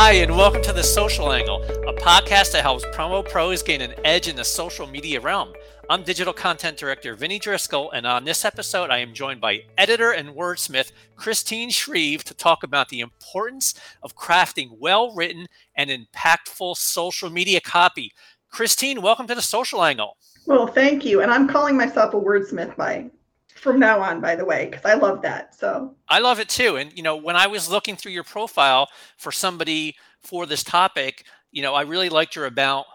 Hi, 0.00 0.12
and 0.12 0.36
welcome 0.36 0.62
to 0.62 0.72
The 0.72 0.84
Social 0.84 1.32
Angle, 1.32 1.60
a 1.64 1.92
podcast 1.92 2.52
that 2.52 2.62
helps 2.62 2.84
promo 2.94 3.28
pros 3.28 3.64
gain 3.64 3.80
an 3.80 3.94
edge 4.04 4.28
in 4.28 4.36
the 4.36 4.44
social 4.44 4.86
media 4.86 5.20
realm. 5.20 5.52
I'm 5.90 6.04
digital 6.04 6.32
content 6.32 6.76
director 6.76 7.16
Vinny 7.16 7.40
Driscoll, 7.40 7.90
and 7.90 8.06
on 8.06 8.22
this 8.22 8.44
episode, 8.44 8.90
I 8.90 8.98
am 8.98 9.12
joined 9.12 9.40
by 9.40 9.64
editor 9.76 10.12
and 10.12 10.36
wordsmith 10.36 10.92
Christine 11.16 11.70
Shreve 11.70 12.22
to 12.26 12.34
talk 12.34 12.62
about 12.62 12.90
the 12.90 13.00
importance 13.00 13.74
of 14.04 14.14
crafting 14.14 14.68
well 14.78 15.12
written 15.16 15.48
and 15.74 15.90
impactful 15.90 16.76
social 16.76 17.28
media 17.28 17.60
copy. 17.60 18.12
Christine, 18.52 19.02
welcome 19.02 19.26
to 19.26 19.34
The 19.34 19.42
Social 19.42 19.82
Angle. 19.82 20.16
Well, 20.46 20.68
thank 20.68 21.04
you. 21.04 21.22
And 21.22 21.30
I'm 21.32 21.48
calling 21.48 21.76
myself 21.76 22.14
a 22.14 22.20
wordsmith 22.20 22.76
by 22.76 23.10
from 23.58 23.78
now 23.78 24.00
on, 24.00 24.20
by 24.20 24.34
the 24.34 24.44
way, 24.44 24.66
because 24.66 24.84
I 24.84 24.94
love 24.94 25.22
that. 25.22 25.54
So 25.54 25.94
I 26.08 26.18
love 26.18 26.40
it 26.40 26.48
too. 26.48 26.76
And 26.76 26.96
you 26.96 27.02
know, 27.02 27.16
when 27.16 27.36
I 27.36 27.46
was 27.46 27.70
looking 27.70 27.96
through 27.96 28.12
your 28.12 28.24
profile 28.24 28.88
for 29.16 29.32
somebody 29.32 29.96
for 30.22 30.46
this 30.46 30.62
topic, 30.62 31.24
you 31.50 31.62
know, 31.62 31.74
I 31.74 31.82
really 31.82 32.08
liked 32.08 32.36
your 32.36 32.46
about 32.46 32.86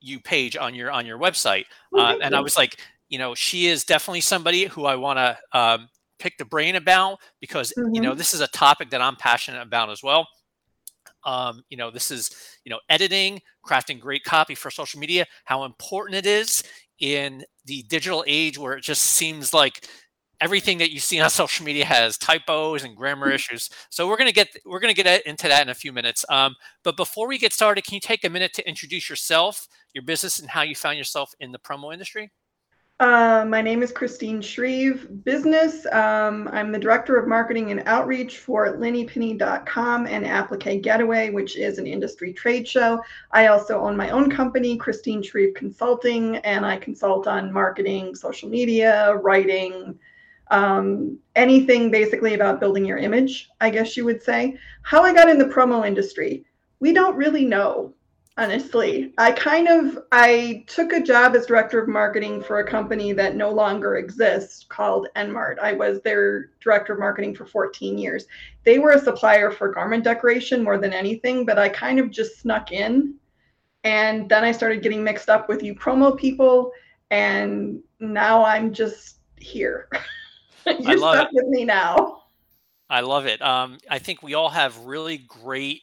you 0.00 0.20
page 0.20 0.56
on 0.56 0.74
your 0.74 0.90
on 0.90 1.06
your 1.06 1.18
website, 1.18 1.64
oh, 1.94 2.00
uh, 2.00 2.18
and 2.20 2.32
you. 2.32 2.38
I 2.38 2.40
was 2.40 2.56
like, 2.56 2.80
you 3.08 3.18
know, 3.18 3.34
she 3.34 3.66
is 3.66 3.84
definitely 3.84 4.20
somebody 4.20 4.64
who 4.64 4.84
I 4.84 4.96
want 4.96 5.18
to 5.18 5.58
um, 5.58 5.88
pick 6.18 6.38
the 6.38 6.44
brain 6.44 6.76
about 6.76 7.18
because 7.40 7.72
mm-hmm. 7.76 7.94
you 7.94 8.00
know 8.00 8.14
this 8.14 8.34
is 8.34 8.40
a 8.40 8.48
topic 8.48 8.90
that 8.90 9.00
I'm 9.00 9.16
passionate 9.16 9.62
about 9.62 9.90
as 9.90 10.02
well. 10.02 10.26
Um, 11.24 11.62
you 11.68 11.76
know, 11.76 11.90
this 11.90 12.10
is 12.10 12.30
you 12.64 12.70
know 12.70 12.78
editing, 12.88 13.40
crafting 13.64 14.00
great 14.00 14.24
copy 14.24 14.54
for 14.54 14.70
social 14.70 15.00
media, 15.00 15.26
how 15.44 15.64
important 15.64 16.16
it 16.16 16.26
is 16.26 16.62
in 17.00 17.44
the 17.64 17.82
digital 17.82 18.24
age 18.26 18.58
where 18.58 18.74
it 18.74 18.82
just 18.82 19.02
seems 19.02 19.52
like 19.52 19.88
everything 20.42 20.78
that 20.78 20.90
you 20.90 21.00
see 21.00 21.20
on 21.20 21.30
social 21.42 21.64
media 21.64 21.84
has 21.84 22.18
typos 22.18 22.84
and 22.84 22.96
grammar 22.96 23.26
mm-hmm. 23.26 23.36
issues. 23.36 23.70
So 23.90 24.08
we're 24.08 24.16
gonna 24.18 24.32
get 24.32 24.48
we're 24.66 24.80
gonna 24.80 24.92
get 24.94 25.24
into 25.26 25.48
that 25.48 25.62
in 25.62 25.68
a 25.68 25.74
few 25.74 25.92
minutes. 25.92 26.24
Um, 26.28 26.54
but 26.82 26.96
before 26.96 27.28
we 27.28 27.38
get 27.38 27.52
started, 27.52 27.84
can 27.84 27.94
you 27.94 28.00
take 28.00 28.24
a 28.24 28.30
minute 28.30 28.52
to 28.54 28.68
introduce 28.68 29.08
yourself, 29.08 29.68
your 29.94 30.04
business, 30.04 30.38
and 30.38 30.50
how 30.50 30.62
you 30.62 30.74
found 30.74 30.98
yourself 30.98 31.32
in 31.40 31.52
the 31.52 31.58
promo 31.58 31.92
industry? 31.92 32.30
Uh, 33.00 33.44
my 33.48 33.60
name 33.60 33.82
is 33.82 33.90
Christine 33.90 34.40
Shreve. 34.40 35.24
Business. 35.24 35.86
Um, 35.86 36.48
I'm 36.52 36.70
the 36.70 36.78
director 36.78 37.16
of 37.16 37.26
marketing 37.26 37.72
and 37.72 37.82
outreach 37.86 38.38
for 38.38 38.76
LennyPenny.com 38.76 40.06
and 40.06 40.24
Applique 40.24 40.82
Getaway, 40.82 41.30
which 41.30 41.56
is 41.56 41.78
an 41.78 41.86
industry 41.88 42.32
trade 42.32 42.68
show. 42.68 43.02
I 43.32 43.48
also 43.48 43.80
own 43.80 43.96
my 43.96 44.10
own 44.10 44.30
company, 44.30 44.76
Christine 44.76 45.20
Shreve 45.20 45.52
Consulting, 45.54 46.36
and 46.36 46.64
I 46.64 46.76
consult 46.76 47.26
on 47.26 47.52
marketing, 47.52 48.14
social 48.14 48.48
media, 48.48 49.16
writing, 49.16 49.98
um, 50.52 51.18
anything 51.34 51.90
basically 51.90 52.34
about 52.34 52.60
building 52.60 52.84
your 52.84 52.98
image, 52.98 53.48
I 53.60 53.70
guess 53.70 53.96
you 53.96 54.04
would 54.04 54.22
say. 54.22 54.56
How 54.82 55.02
I 55.02 55.14
got 55.14 55.30
in 55.30 55.38
the 55.38 55.46
promo 55.46 55.84
industry, 55.84 56.44
we 56.78 56.92
don't 56.92 57.16
really 57.16 57.46
know, 57.46 57.94
honestly. 58.36 59.14
I 59.16 59.32
kind 59.32 59.66
of 59.66 60.04
I 60.12 60.64
took 60.66 60.92
a 60.92 61.02
job 61.02 61.34
as 61.34 61.46
director 61.46 61.80
of 61.80 61.88
marketing 61.88 62.42
for 62.42 62.58
a 62.58 62.68
company 62.68 63.14
that 63.14 63.34
no 63.34 63.50
longer 63.50 63.96
exists 63.96 64.66
called 64.68 65.08
Enmart. 65.16 65.58
I 65.58 65.72
was 65.72 66.02
their 66.02 66.50
director 66.60 66.92
of 66.92 66.98
marketing 66.98 67.34
for 67.34 67.46
14 67.46 67.96
years. 67.96 68.26
They 68.64 68.78
were 68.78 68.92
a 68.92 69.00
supplier 69.00 69.50
for 69.50 69.72
garment 69.72 70.04
decoration 70.04 70.62
more 70.62 70.76
than 70.76 70.92
anything, 70.92 71.46
but 71.46 71.58
I 71.58 71.70
kind 71.70 71.98
of 71.98 72.10
just 72.10 72.40
snuck 72.40 72.72
in. 72.72 73.14
And 73.84 74.28
then 74.28 74.44
I 74.44 74.52
started 74.52 74.82
getting 74.82 75.02
mixed 75.02 75.30
up 75.30 75.48
with 75.48 75.62
you 75.62 75.74
promo 75.74 76.16
people, 76.16 76.72
and 77.10 77.80
now 78.00 78.44
I'm 78.44 78.74
just 78.74 79.16
here. 79.38 79.88
You're 80.80 80.90
I 80.90 80.94
love 80.94 81.14
stuck 81.16 81.28
it. 81.28 81.34
with 81.34 81.48
me 81.48 81.64
now. 81.64 82.22
I 82.90 83.00
love 83.00 83.26
it. 83.26 83.40
Um, 83.40 83.78
I 83.88 83.98
think 83.98 84.22
we 84.22 84.34
all 84.34 84.50
have 84.50 84.76
really 84.84 85.18
great 85.18 85.82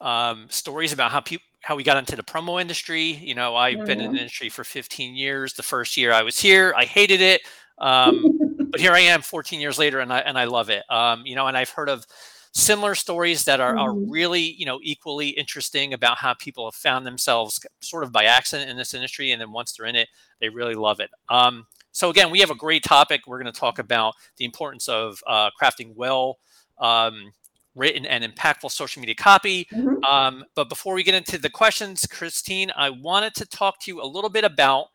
um, 0.00 0.46
stories 0.50 0.92
about 0.92 1.10
how 1.10 1.20
people 1.20 1.44
how 1.60 1.74
we 1.74 1.82
got 1.82 1.96
into 1.96 2.14
the 2.14 2.22
promo 2.22 2.60
industry. 2.60 3.02
You 3.02 3.34
know, 3.34 3.56
I've 3.56 3.76
mm-hmm. 3.76 3.84
been 3.84 4.00
in 4.00 4.04
the 4.04 4.08
mm-hmm. 4.10 4.16
industry 4.18 4.48
for 4.48 4.62
15 4.62 5.16
years. 5.16 5.54
The 5.54 5.62
first 5.64 5.96
year 5.96 6.12
I 6.12 6.22
was 6.22 6.38
here, 6.38 6.72
I 6.76 6.84
hated 6.84 7.20
it, 7.20 7.42
um, 7.78 8.38
but 8.70 8.80
here 8.80 8.92
I 8.92 9.00
am 9.00 9.20
14 9.20 9.60
years 9.60 9.78
later, 9.78 9.98
and 10.00 10.12
I 10.12 10.20
and 10.20 10.38
I 10.38 10.44
love 10.44 10.70
it. 10.70 10.84
Um, 10.88 11.22
you 11.26 11.34
know, 11.34 11.48
and 11.48 11.56
I've 11.56 11.70
heard 11.70 11.88
of 11.88 12.06
similar 12.52 12.94
stories 12.94 13.44
that 13.44 13.60
are, 13.60 13.74
mm-hmm. 13.74 13.80
are 13.80 14.10
really 14.10 14.40
you 14.40 14.66
know 14.66 14.80
equally 14.82 15.28
interesting 15.30 15.92
about 15.92 16.18
how 16.18 16.34
people 16.34 16.66
have 16.66 16.74
found 16.74 17.06
themselves 17.06 17.60
sort 17.80 18.04
of 18.04 18.12
by 18.12 18.24
accident 18.24 18.70
in 18.70 18.76
this 18.76 18.94
industry 18.94 19.32
and 19.32 19.40
then 19.40 19.52
once 19.52 19.72
they're 19.72 19.86
in 19.86 19.94
it 19.94 20.08
they 20.40 20.48
really 20.48 20.74
love 20.74 20.98
it 20.98 21.10
um, 21.28 21.66
so 21.92 22.10
again, 22.10 22.30
we 22.30 22.40
have 22.40 22.50
a 22.50 22.54
great 22.54 22.82
topic. 22.84 23.22
We're 23.26 23.40
going 23.42 23.52
to 23.52 23.58
talk 23.58 23.78
about 23.78 24.14
the 24.36 24.44
importance 24.44 24.88
of 24.88 25.22
uh, 25.26 25.50
crafting 25.60 25.94
well 25.94 26.38
um, 26.78 27.32
written 27.74 28.04
and 28.04 28.24
impactful 28.24 28.70
social 28.70 29.00
media 29.00 29.14
copy. 29.14 29.66
Mm-hmm. 29.72 30.04
Um, 30.04 30.44
but 30.54 30.68
before 30.68 30.94
we 30.94 31.02
get 31.02 31.14
into 31.14 31.38
the 31.38 31.50
questions, 31.50 32.06
Christine, 32.06 32.70
I 32.76 32.90
wanted 32.90 33.34
to 33.36 33.46
talk 33.46 33.80
to 33.82 33.90
you 33.90 34.02
a 34.02 34.06
little 34.06 34.30
bit 34.30 34.44
about 34.44 34.86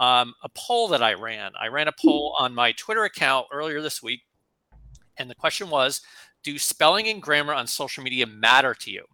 um, 0.00 0.34
a 0.42 0.48
poll 0.54 0.88
that 0.88 1.02
I 1.02 1.14
ran. 1.14 1.52
I 1.60 1.68
ran 1.68 1.86
a 1.86 1.92
poll 1.92 2.34
on 2.38 2.54
my 2.54 2.72
Twitter 2.72 3.04
account 3.04 3.46
earlier 3.52 3.82
this 3.82 4.02
week, 4.02 4.22
and 5.18 5.28
the 5.28 5.34
question 5.34 5.68
was, 5.68 6.00
"Do 6.42 6.58
spelling 6.58 7.06
and 7.08 7.20
grammar 7.20 7.52
on 7.52 7.66
social 7.66 8.02
media 8.02 8.26
matter 8.26 8.74
to 8.74 8.90
you?" 8.90 9.04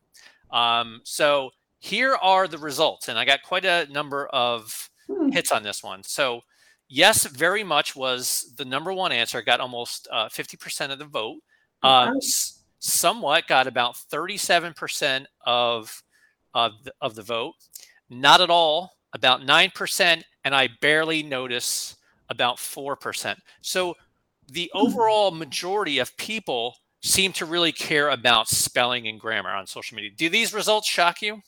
Um, 0.53 1.01
so 1.03 1.51
here 1.81 2.15
are 2.15 2.47
the 2.47 2.59
results, 2.59 3.09
and 3.09 3.19
I 3.19 3.25
got 3.25 3.43
quite 3.43 3.65
a 3.65 3.89
number 3.91 4.29
of 4.29 4.91
hmm. 5.09 5.31
hits 5.31 5.51
on 5.51 5.65
this 5.65 5.83
one. 5.83 6.05
So 6.05 6.43
yes, 6.89 7.27
very 7.27 7.65
much 7.65 7.97
was 7.97 8.53
the 8.57 8.65
number 8.65 8.93
one 8.93 9.13
answer. 9.13 9.43
Got 9.43 9.61
almost 9.61 10.09
uh, 10.11 10.29
50% 10.29 10.91
of 10.91 10.99
the 10.99 11.05
vote. 11.05 11.41
Uh, 11.83 12.13
s- 12.17 12.63
somewhat 12.79 13.47
got 13.47 13.67
about 13.67 13.95
37% 13.95 15.27
of, 15.45 16.03
of, 16.55 16.73
the, 16.85 16.93
of 17.01 17.15
the 17.15 17.23
vote. 17.23 17.55
Not 18.09 18.41
at 18.41 18.51
all, 18.51 18.93
about 19.13 19.41
9%. 19.41 20.23
And 20.45 20.55
I 20.55 20.69
barely 20.81 21.23
notice 21.23 21.97
about 22.29 22.57
4%. 22.57 23.37
So 23.63 23.95
the 24.49 24.71
hmm. 24.73 24.87
overall 24.87 25.31
majority 25.31 25.99
of 25.99 26.17
people 26.17 26.77
seem 27.03 27.33
to 27.33 27.45
really 27.45 27.73
care 27.73 28.11
about 28.11 28.49
spelling 28.49 29.07
and 29.07 29.21
grammar 29.21 29.51
on 29.51 29.67
social 29.67 29.95
media. 29.95 30.11
Do 30.17 30.29
these 30.29 30.53
results 30.53 30.89
shock 30.89 31.23
you? 31.23 31.41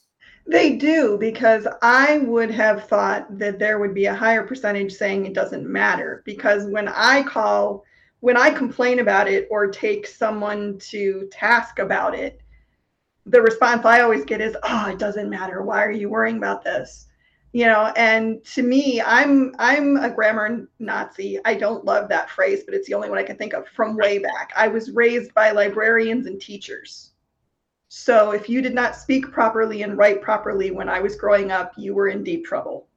They 0.49 0.77
do 0.77 1.19
because 1.19 1.69
I 1.83 2.19
would 2.21 2.51
have 2.53 2.89
thought 2.89 3.39
that 3.39 3.59
there 3.59 3.79
would 3.79 3.93
be 3.93 4.07
a 4.07 4.15
higher 4.15 4.43
percentage 4.43 4.93
saying 4.93 5.27
it 5.27 5.35
doesn't 5.35 5.69
matter. 5.69 6.23
Because 6.25 6.65
when 6.67 6.89
I 6.89 7.23
call, 7.23 7.85
when 8.21 8.39
I 8.39 8.49
complain 8.49 9.01
about 9.01 9.29
it 9.29 9.47
or 9.51 9.67
take 9.67 10.07
someone 10.07 10.79
to 10.89 11.29
task 11.31 11.81
about 11.81 12.15
it, 12.15 12.41
the 13.27 13.43
response 13.43 13.85
I 13.85 14.01
always 14.01 14.25
get 14.25 14.41
is, 14.41 14.57
"Oh, 14.63 14.89
it 14.89 14.99
doesn't 14.99 15.29
matter. 15.29 15.63
Why 15.63 15.85
are 15.85 15.93
you 15.93 16.09
worrying 16.09 16.39
about 16.39 16.65
this?" 16.65 17.09
You 17.53 17.67
know, 17.67 17.93
and 17.95 18.43
to 18.55 18.63
me, 18.63 19.03
I'm 19.03 19.55
I'm 19.59 19.99
a 19.99 20.09
grammar 20.09 20.67
Nazi. 20.79 21.39
I 21.45 21.55
don't 21.57 21.85
love 21.85 22.09
that 22.09 22.31
phrase, 22.31 22.65
but 22.65 22.73
it's 22.73 22.87
the 22.87 22.95
only 22.95 23.11
one 23.11 23.19
I 23.19 23.23
can 23.23 23.37
think 23.37 23.53
of 23.53 23.69
from 23.69 23.97
way 23.97 24.19
back. 24.19 24.53
I 24.57 24.69
was 24.69 24.93
raised 24.93 25.35
by 25.35 25.51
librarians 25.51 26.27
and 26.27 26.41
teachers 26.41 27.13
so 27.89 28.33
if 28.33 28.49
you 28.49 28.61
did 28.61 28.75
not 28.75 28.95
speak 28.95 29.31
properly 29.33 29.83
and 29.83 29.97
write 29.97 30.21
properly 30.21 30.71
when 30.71 30.89
I 30.89 31.01
was 31.01 31.17
growing 31.17 31.51
up, 31.51 31.73
you 31.77 31.95
were 31.95 32.09
in 32.09 32.23
deep 32.23 32.45
trouble. 32.45 32.89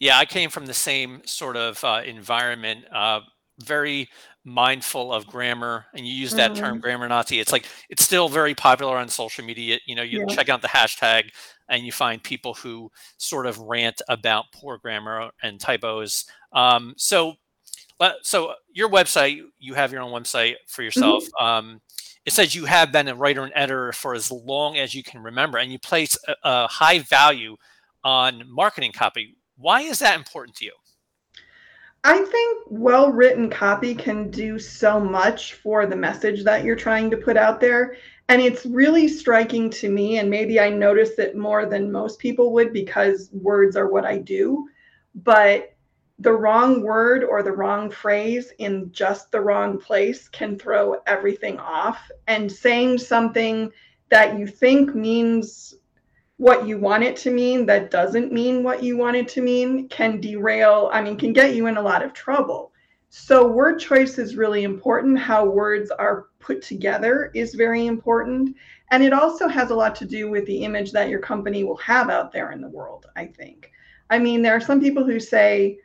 Yeah, 0.00 0.18
I 0.18 0.24
came 0.24 0.50
from 0.50 0.66
the 0.66 0.74
same 0.74 1.22
sort 1.24 1.56
of 1.56 1.82
uh, 1.84 2.02
environment, 2.04 2.84
uh, 2.92 3.20
very 3.60 4.08
mindful 4.44 5.12
of 5.12 5.26
grammar. 5.26 5.86
And 5.94 6.06
you 6.06 6.12
use 6.12 6.32
that 6.32 6.52
mm-hmm. 6.52 6.60
term, 6.60 6.80
grammar 6.80 7.08
Nazi. 7.08 7.38
It's 7.38 7.52
like 7.52 7.66
it's 7.88 8.04
still 8.04 8.28
very 8.28 8.54
popular 8.54 8.96
on 8.96 9.08
social 9.08 9.44
media. 9.44 9.78
You 9.86 9.94
know, 9.94 10.02
you 10.02 10.20
yeah. 10.20 10.34
check 10.34 10.48
out 10.48 10.62
the 10.62 10.68
hashtag 10.68 11.30
and 11.68 11.86
you 11.86 11.92
find 11.92 12.22
people 12.22 12.54
who 12.54 12.90
sort 13.16 13.46
of 13.46 13.58
rant 13.58 14.02
about 14.08 14.46
poor 14.52 14.78
grammar 14.78 15.30
and 15.42 15.60
typos. 15.60 16.26
Um, 16.52 16.94
so, 16.96 17.34
so 18.22 18.54
your 18.72 18.90
website, 18.90 19.40
you 19.58 19.74
have 19.74 19.92
your 19.92 20.02
own 20.02 20.12
website 20.12 20.56
for 20.66 20.82
yourself. 20.82 21.24
Mm-hmm. 21.24 21.44
Um, 21.44 21.80
it 22.26 22.32
says 22.32 22.54
you 22.54 22.64
have 22.64 22.92
been 22.92 23.08
a 23.08 23.14
writer 23.14 23.42
and 23.42 23.52
editor 23.54 23.92
for 23.92 24.14
as 24.14 24.30
long 24.30 24.76
as 24.76 24.94
you 24.94 25.02
can 25.02 25.22
remember, 25.22 25.58
and 25.58 25.70
you 25.70 25.78
place 25.78 26.16
a, 26.26 26.34
a 26.42 26.66
high 26.66 27.00
value 27.00 27.56
on 28.02 28.42
marketing 28.46 28.92
copy. 28.92 29.36
Why 29.56 29.82
is 29.82 29.98
that 30.00 30.16
important 30.16 30.56
to 30.56 30.64
you? 30.66 30.72
I 32.06 32.18
think 32.18 32.64
well 32.68 33.10
written 33.10 33.48
copy 33.48 33.94
can 33.94 34.30
do 34.30 34.58
so 34.58 35.00
much 35.00 35.54
for 35.54 35.86
the 35.86 35.96
message 35.96 36.44
that 36.44 36.62
you're 36.62 36.76
trying 36.76 37.10
to 37.10 37.16
put 37.16 37.38
out 37.38 37.60
there. 37.60 37.96
And 38.28 38.40
it's 38.40 38.64
really 38.64 39.06
striking 39.08 39.68
to 39.70 39.90
me, 39.90 40.18
and 40.18 40.30
maybe 40.30 40.58
I 40.58 40.70
notice 40.70 41.18
it 41.18 41.36
more 41.36 41.66
than 41.66 41.92
most 41.92 42.18
people 42.18 42.52
would 42.52 42.72
because 42.72 43.28
words 43.32 43.76
are 43.76 43.88
what 43.88 44.06
I 44.06 44.18
do. 44.18 44.66
But 45.14 45.73
the 46.18 46.32
wrong 46.32 46.82
word 46.82 47.24
or 47.24 47.42
the 47.42 47.52
wrong 47.52 47.90
phrase 47.90 48.52
in 48.58 48.90
just 48.92 49.32
the 49.32 49.40
wrong 49.40 49.78
place 49.78 50.28
can 50.28 50.58
throw 50.58 51.00
everything 51.06 51.58
off. 51.58 52.10
And 52.28 52.50
saying 52.50 52.98
something 52.98 53.70
that 54.10 54.38
you 54.38 54.46
think 54.46 54.94
means 54.94 55.74
what 56.36 56.66
you 56.66 56.78
want 56.78 57.04
it 57.04 57.16
to 57.16 57.30
mean 57.30 57.66
that 57.66 57.90
doesn't 57.90 58.32
mean 58.32 58.62
what 58.62 58.82
you 58.82 58.96
want 58.96 59.16
it 59.16 59.28
to 59.28 59.40
mean 59.40 59.88
can 59.88 60.20
derail, 60.20 60.90
I 60.92 61.00
mean, 61.00 61.16
can 61.16 61.32
get 61.32 61.54
you 61.54 61.66
in 61.66 61.76
a 61.76 61.82
lot 61.82 62.04
of 62.04 62.12
trouble. 62.12 62.72
So 63.08 63.46
word 63.46 63.78
choice 63.78 64.18
is 64.18 64.36
really 64.36 64.64
important. 64.64 65.18
How 65.18 65.44
words 65.44 65.92
are 65.92 66.26
put 66.40 66.62
together 66.62 67.30
is 67.34 67.54
very 67.54 67.86
important. 67.86 68.56
And 68.90 69.02
it 69.02 69.12
also 69.12 69.46
has 69.46 69.70
a 69.70 69.74
lot 69.74 69.94
to 69.96 70.04
do 70.04 70.28
with 70.28 70.44
the 70.46 70.64
image 70.64 70.90
that 70.92 71.08
your 71.08 71.20
company 71.20 71.62
will 71.62 71.76
have 71.76 72.10
out 72.10 72.32
there 72.32 72.50
in 72.50 72.60
the 72.60 72.68
world, 72.68 73.06
I 73.16 73.26
think. 73.26 73.70
I 74.10 74.18
mean, 74.18 74.42
there 74.42 74.54
are 74.54 74.60
some 74.60 74.80
people 74.80 75.04
who 75.04 75.20
say, 75.20 75.78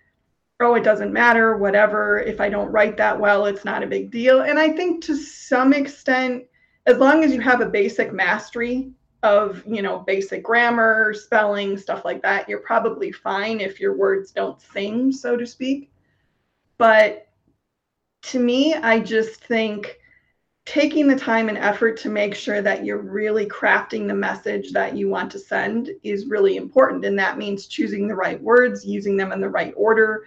oh, 0.60 0.76
it 0.76 0.84
doesn't 0.84 1.14
matter, 1.14 1.58
whatever. 1.58 2.20
If 2.20 2.42
I 2.42 2.50
don't 2.50 2.72
write 2.72 2.98
that 2.98 3.20
well, 3.20 3.46
it's 3.46 3.64
not 3.64 3.84
a 3.84 3.88
big 3.88 4.12
deal. 4.12 4.42
And 4.42 4.60
I 4.60 4.70
think 4.70 5.04
to 5.06 5.16
some 5.16 5.74
extent, 5.74 6.46
as 6.86 6.98
long 6.98 7.24
as 7.24 7.34
you 7.34 7.40
have 7.40 7.62
a 7.62 7.66
basic 7.66 8.12
mastery 8.12 8.92
of, 9.24 9.64
you 9.66 9.82
know, 9.82 10.00
basic 10.00 10.44
grammar, 10.44 11.14
spelling, 11.14 11.78
stuff 11.78 12.04
like 12.04 12.22
that, 12.24 12.50
you're 12.50 12.60
probably 12.60 13.12
fine 13.12 13.60
if 13.60 13.80
your 13.80 13.96
words 13.96 14.32
don't 14.32 14.62
sing, 14.62 15.12
so 15.12 15.38
to 15.38 15.46
speak. 15.46 15.92
But 16.78 17.28
to 18.24 18.40
me, 18.40 18.74
I 18.74 19.00
just 19.00 19.44
think 19.44 20.00
taking 20.66 21.08
the 21.08 21.16
time 21.16 21.50
and 21.50 21.58
effort 21.58 21.98
to 21.98 22.10
make 22.10 22.36
sure 22.36 22.62
that 22.62 22.86
you're 22.86 23.02
really 23.02 23.46
crafting 23.48 24.08
the 24.08 24.14
message 24.14 24.72
that 24.72 24.96
you 24.96 25.10
want 25.10 25.32
to 25.32 25.40
send 25.40 25.90
is 26.04 26.28
really 26.28 26.58
important. 26.58 27.04
And 27.06 27.18
that 27.18 27.38
means 27.38 27.68
choosing 27.68 28.08
the 28.08 28.16
right 28.16 28.42
words, 28.42 28.86
using 28.86 29.18
them 29.18 29.32
in 29.32 29.42
the 29.42 29.50
right 29.50 29.74
order, 29.76 30.26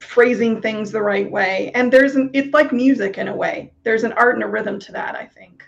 phrasing 0.00 0.60
things 0.60 0.90
the 0.90 1.02
right 1.02 1.30
way. 1.30 1.70
And 1.74 1.92
there's 1.92 2.14
an, 2.16 2.30
it's 2.32 2.52
like 2.52 2.72
music 2.72 3.18
in 3.18 3.28
a 3.28 3.36
way. 3.36 3.72
There's 3.82 4.04
an 4.04 4.12
art 4.12 4.34
and 4.34 4.44
a 4.44 4.46
rhythm 4.46 4.78
to 4.80 4.92
that, 4.92 5.14
I 5.14 5.26
think. 5.26 5.64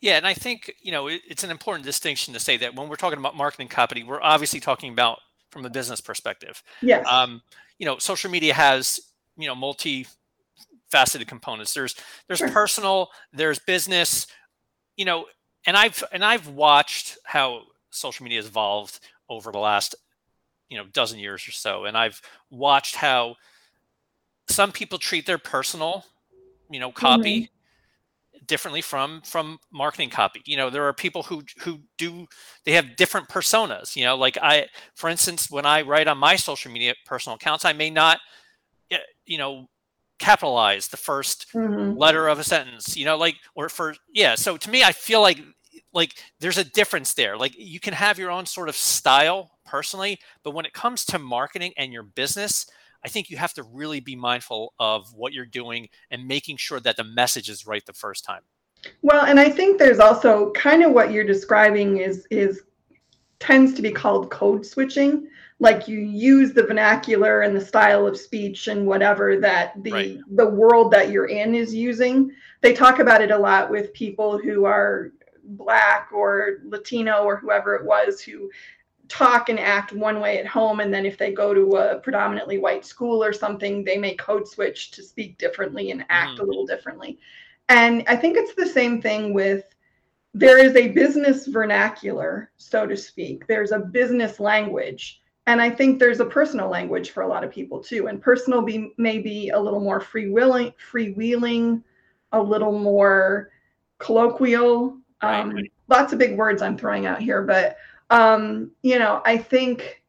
Yeah, 0.00 0.16
and 0.16 0.26
I 0.26 0.34
think, 0.34 0.74
you 0.82 0.90
know, 0.90 1.06
it, 1.06 1.22
it's 1.28 1.44
an 1.44 1.50
important 1.50 1.84
distinction 1.84 2.34
to 2.34 2.40
say 2.40 2.56
that 2.58 2.74
when 2.74 2.88
we're 2.88 2.96
talking 2.96 3.18
about 3.18 3.36
marketing 3.36 3.68
copy, 3.68 4.02
we're 4.02 4.20
obviously 4.20 4.60
talking 4.60 4.92
about 4.92 5.20
from 5.50 5.64
a 5.64 5.70
business 5.70 6.00
perspective. 6.00 6.62
Yes. 6.80 7.06
Um, 7.08 7.40
you 7.78 7.86
know, 7.86 7.98
social 7.98 8.30
media 8.30 8.52
has, 8.54 9.00
you 9.36 9.46
know, 9.46 9.54
multi 9.54 10.06
faceted 10.90 11.28
components. 11.28 11.72
There's 11.72 11.94
there's 12.26 12.40
sure. 12.40 12.50
personal, 12.50 13.10
there's 13.32 13.58
business, 13.58 14.26
you 14.96 15.04
know, 15.04 15.26
and 15.66 15.76
I've 15.76 16.02
and 16.12 16.24
I've 16.24 16.48
watched 16.48 17.18
how 17.24 17.62
social 17.90 18.24
media 18.24 18.38
has 18.38 18.46
evolved 18.46 19.00
over 19.28 19.52
the 19.52 19.58
last 19.58 19.94
you 20.68 20.76
know 20.78 20.84
dozen 20.92 21.18
years 21.18 21.46
or 21.46 21.52
so, 21.52 21.84
and 21.84 21.96
I've 21.96 22.20
watched 22.50 22.96
how 22.96 23.36
some 24.48 24.72
people 24.72 24.98
treat 24.98 25.26
their 25.26 25.38
personal, 25.38 26.04
you 26.70 26.80
know, 26.80 26.92
copy 26.92 27.42
mm-hmm. 27.42 28.44
differently 28.46 28.82
from 28.82 29.22
from 29.24 29.58
marketing 29.72 30.10
copy. 30.10 30.42
You 30.44 30.56
know, 30.56 30.70
there 30.70 30.84
are 30.84 30.92
people 30.92 31.22
who 31.24 31.42
who 31.60 31.80
do 31.98 32.26
they 32.64 32.72
have 32.72 32.96
different 32.96 33.28
personas. 33.28 33.96
You 33.96 34.04
know, 34.04 34.16
like 34.16 34.38
I, 34.40 34.68
for 34.94 35.08
instance, 35.08 35.50
when 35.50 35.66
I 35.66 35.82
write 35.82 36.08
on 36.08 36.18
my 36.18 36.36
social 36.36 36.70
media 36.70 36.94
personal 37.06 37.36
accounts, 37.36 37.64
I 37.64 37.72
may 37.72 37.90
not, 37.90 38.18
you 39.26 39.38
know, 39.38 39.68
capitalize 40.22 40.86
the 40.86 40.96
1st 40.96 41.46
mm-hmm. 41.52 41.98
letter 41.98 42.28
of 42.28 42.38
a 42.38 42.44
sentence 42.44 42.96
you 42.96 43.04
know 43.04 43.16
like 43.16 43.34
or 43.56 43.68
for 43.68 43.92
yeah 44.14 44.36
so 44.36 44.56
to 44.56 44.70
me 44.70 44.84
i 44.84 44.92
feel 44.92 45.20
like 45.20 45.40
like 45.92 46.14
there's 46.38 46.58
a 46.58 46.64
difference 46.64 47.12
there 47.14 47.36
like 47.36 47.52
you 47.58 47.80
can 47.80 47.92
have 47.92 48.20
your 48.20 48.30
own 48.30 48.46
sort 48.46 48.68
of 48.68 48.76
style 48.76 49.50
personally 49.64 50.20
but 50.44 50.52
when 50.52 50.64
it 50.64 50.72
comes 50.72 51.04
to 51.04 51.18
marketing 51.18 51.72
and 51.76 51.92
your 51.92 52.04
business 52.04 52.66
i 53.04 53.08
think 53.08 53.30
you 53.30 53.36
have 53.36 53.52
to 53.54 53.62
really 53.62 54.00
be 54.00 54.16
mindful 54.16 54.74
of 54.78 55.12
what 55.14 55.32
you're 55.32 55.46
doing 55.46 55.88
and 56.10 56.26
making 56.26 56.56
sure 56.56 56.80
that 56.80 56.96
the 56.96 57.04
message 57.04 57.48
is 57.48 57.66
right 57.66 57.84
the 57.86 57.92
first 57.92 58.24
time. 58.24 58.42
Well 59.02 59.24
and 59.24 59.38
i 59.38 59.48
think 59.48 59.78
there's 59.78 60.00
also 60.00 60.50
kind 60.52 60.82
of 60.82 60.92
what 60.92 61.12
you're 61.12 61.24
describing 61.24 61.98
is 61.98 62.26
is 62.30 62.62
tends 63.42 63.74
to 63.74 63.82
be 63.82 63.90
called 63.90 64.30
code 64.30 64.64
switching. 64.64 65.26
Like 65.58 65.88
you 65.88 65.98
use 65.98 66.52
the 66.52 66.62
vernacular 66.62 67.40
and 67.40 67.56
the 67.56 67.64
style 67.64 68.06
of 68.06 68.16
speech 68.16 68.68
and 68.68 68.86
whatever 68.86 69.36
that 69.40 69.82
the 69.82 69.92
right. 69.92 70.18
the 70.30 70.46
world 70.46 70.92
that 70.92 71.10
you're 71.10 71.26
in 71.26 71.54
is 71.54 71.74
using. 71.74 72.30
They 72.60 72.72
talk 72.72 73.00
about 73.00 73.20
it 73.20 73.32
a 73.32 73.38
lot 73.38 73.68
with 73.68 73.92
people 73.94 74.38
who 74.38 74.64
are 74.64 75.12
black 75.44 76.10
or 76.12 76.58
latino 76.64 77.24
or 77.24 77.36
whoever 77.36 77.74
it 77.74 77.84
was 77.84 78.20
who 78.20 78.48
talk 79.12 79.50
and 79.50 79.60
act 79.60 79.92
one 79.92 80.20
way 80.20 80.38
at 80.38 80.46
home 80.46 80.80
and 80.80 80.92
then 80.92 81.04
if 81.04 81.18
they 81.18 81.32
go 81.32 81.52
to 81.52 81.76
a 81.76 81.98
predominantly 81.98 82.56
white 82.56 82.84
school 82.84 83.22
or 83.22 83.30
something 83.30 83.84
they 83.84 83.98
may 83.98 84.14
code 84.14 84.48
switch 84.48 84.90
to 84.90 85.02
speak 85.02 85.36
differently 85.36 85.90
and 85.90 86.02
act 86.08 86.38
mm. 86.38 86.40
a 86.40 86.42
little 86.42 86.64
differently 86.64 87.18
and 87.68 88.02
i 88.08 88.16
think 88.16 88.38
it's 88.38 88.54
the 88.54 88.66
same 88.66 89.02
thing 89.02 89.34
with 89.34 89.64
there 90.32 90.56
is 90.56 90.74
a 90.76 90.88
business 90.88 91.46
vernacular 91.46 92.50
so 92.56 92.86
to 92.86 92.96
speak 92.96 93.46
there's 93.46 93.70
a 93.70 93.78
business 93.78 94.40
language 94.40 95.20
and 95.46 95.60
I 95.60 95.70
think 95.70 95.98
there's 95.98 96.20
a 96.20 96.24
personal 96.24 96.68
language 96.68 97.10
for 97.10 97.24
a 97.24 97.26
lot 97.26 97.42
of 97.42 97.50
people 97.50 97.82
too. 97.82 98.06
And 98.06 98.22
personal 98.22 98.62
be 98.62 98.92
may 98.96 99.18
be 99.18 99.48
a 99.48 99.58
little 99.58 99.80
more 99.80 100.00
freewheeling, 100.00 100.72
freewheeling, 100.92 101.82
a 102.30 102.40
little 102.40 102.78
more 102.78 103.50
colloquial. 103.98 104.98
Um, 105.20 105.50
right. 105.50 105.72
Lots 105.88 106.12
of 106.12 106.20
big 106.20 106.36
words 106.36 106.62
I'm 106.62 106.78
throwing 106.78 107.06
out 107.06 107.20
here, 107.20 107.42
but 107.42 107.76
um, 108.12 108.70
you 108.82 108.98
know, 108.98 109.22
I 109.24 109.38
think 109.38 110.02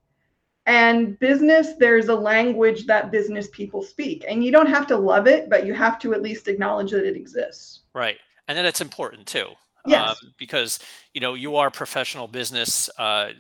and 0.66 1.20
business 1.20 1.74
there's 1.80 2.08
a 2.08 2.16
language 2.16 2.86
that 2.86 3.12
business 3.12 3.50
people 3.52 3.82
speak 3.82 4.24
and 4.30 4.44
you 4.44 4.52
don't 4.52 4.70
have 4.70 4.88
to 4.88 4.96
love 4.96 5.28
it 5.28 5.50
but 5.50 5.66
you 5.66 5.74
have 5.74 6.00
to 6.00 6.14
at 6.14 6.22
least 6.22 6.48
acknowledge 6.48 6.92
that 6.92 7.06
it 7.06 7.18
exists 7.18 7.82
right 7.94 8.18
and 8.48 8.58
then 8.58 8.66
it's 8.66 8.80
important 8.80 9.28
too 9.28 9.48
yes. 9.86 10.10
Um, 10.10 10.34
because 10.38 10.80
you 11.14 11.20
know 11.20 11.34
you 11.34 11.58
are 11.58 11.70
professional 11.70 12.28
business 12.28 12.90
uh, 12.98 13.32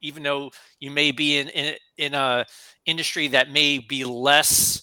even 0.00 0.22
though 0.22 0.50
you 0.80 0.90
may 0.90 1.10
be 1.10 1.38
in 1.38 1.48
in, 1.50 1.74
in 1.98 2.14
a 2.14 2.46
industry 2.86 3.28
that 3.28 3.50
may 3.50 3.78
be 3.78 4.04
less 4.04 4.82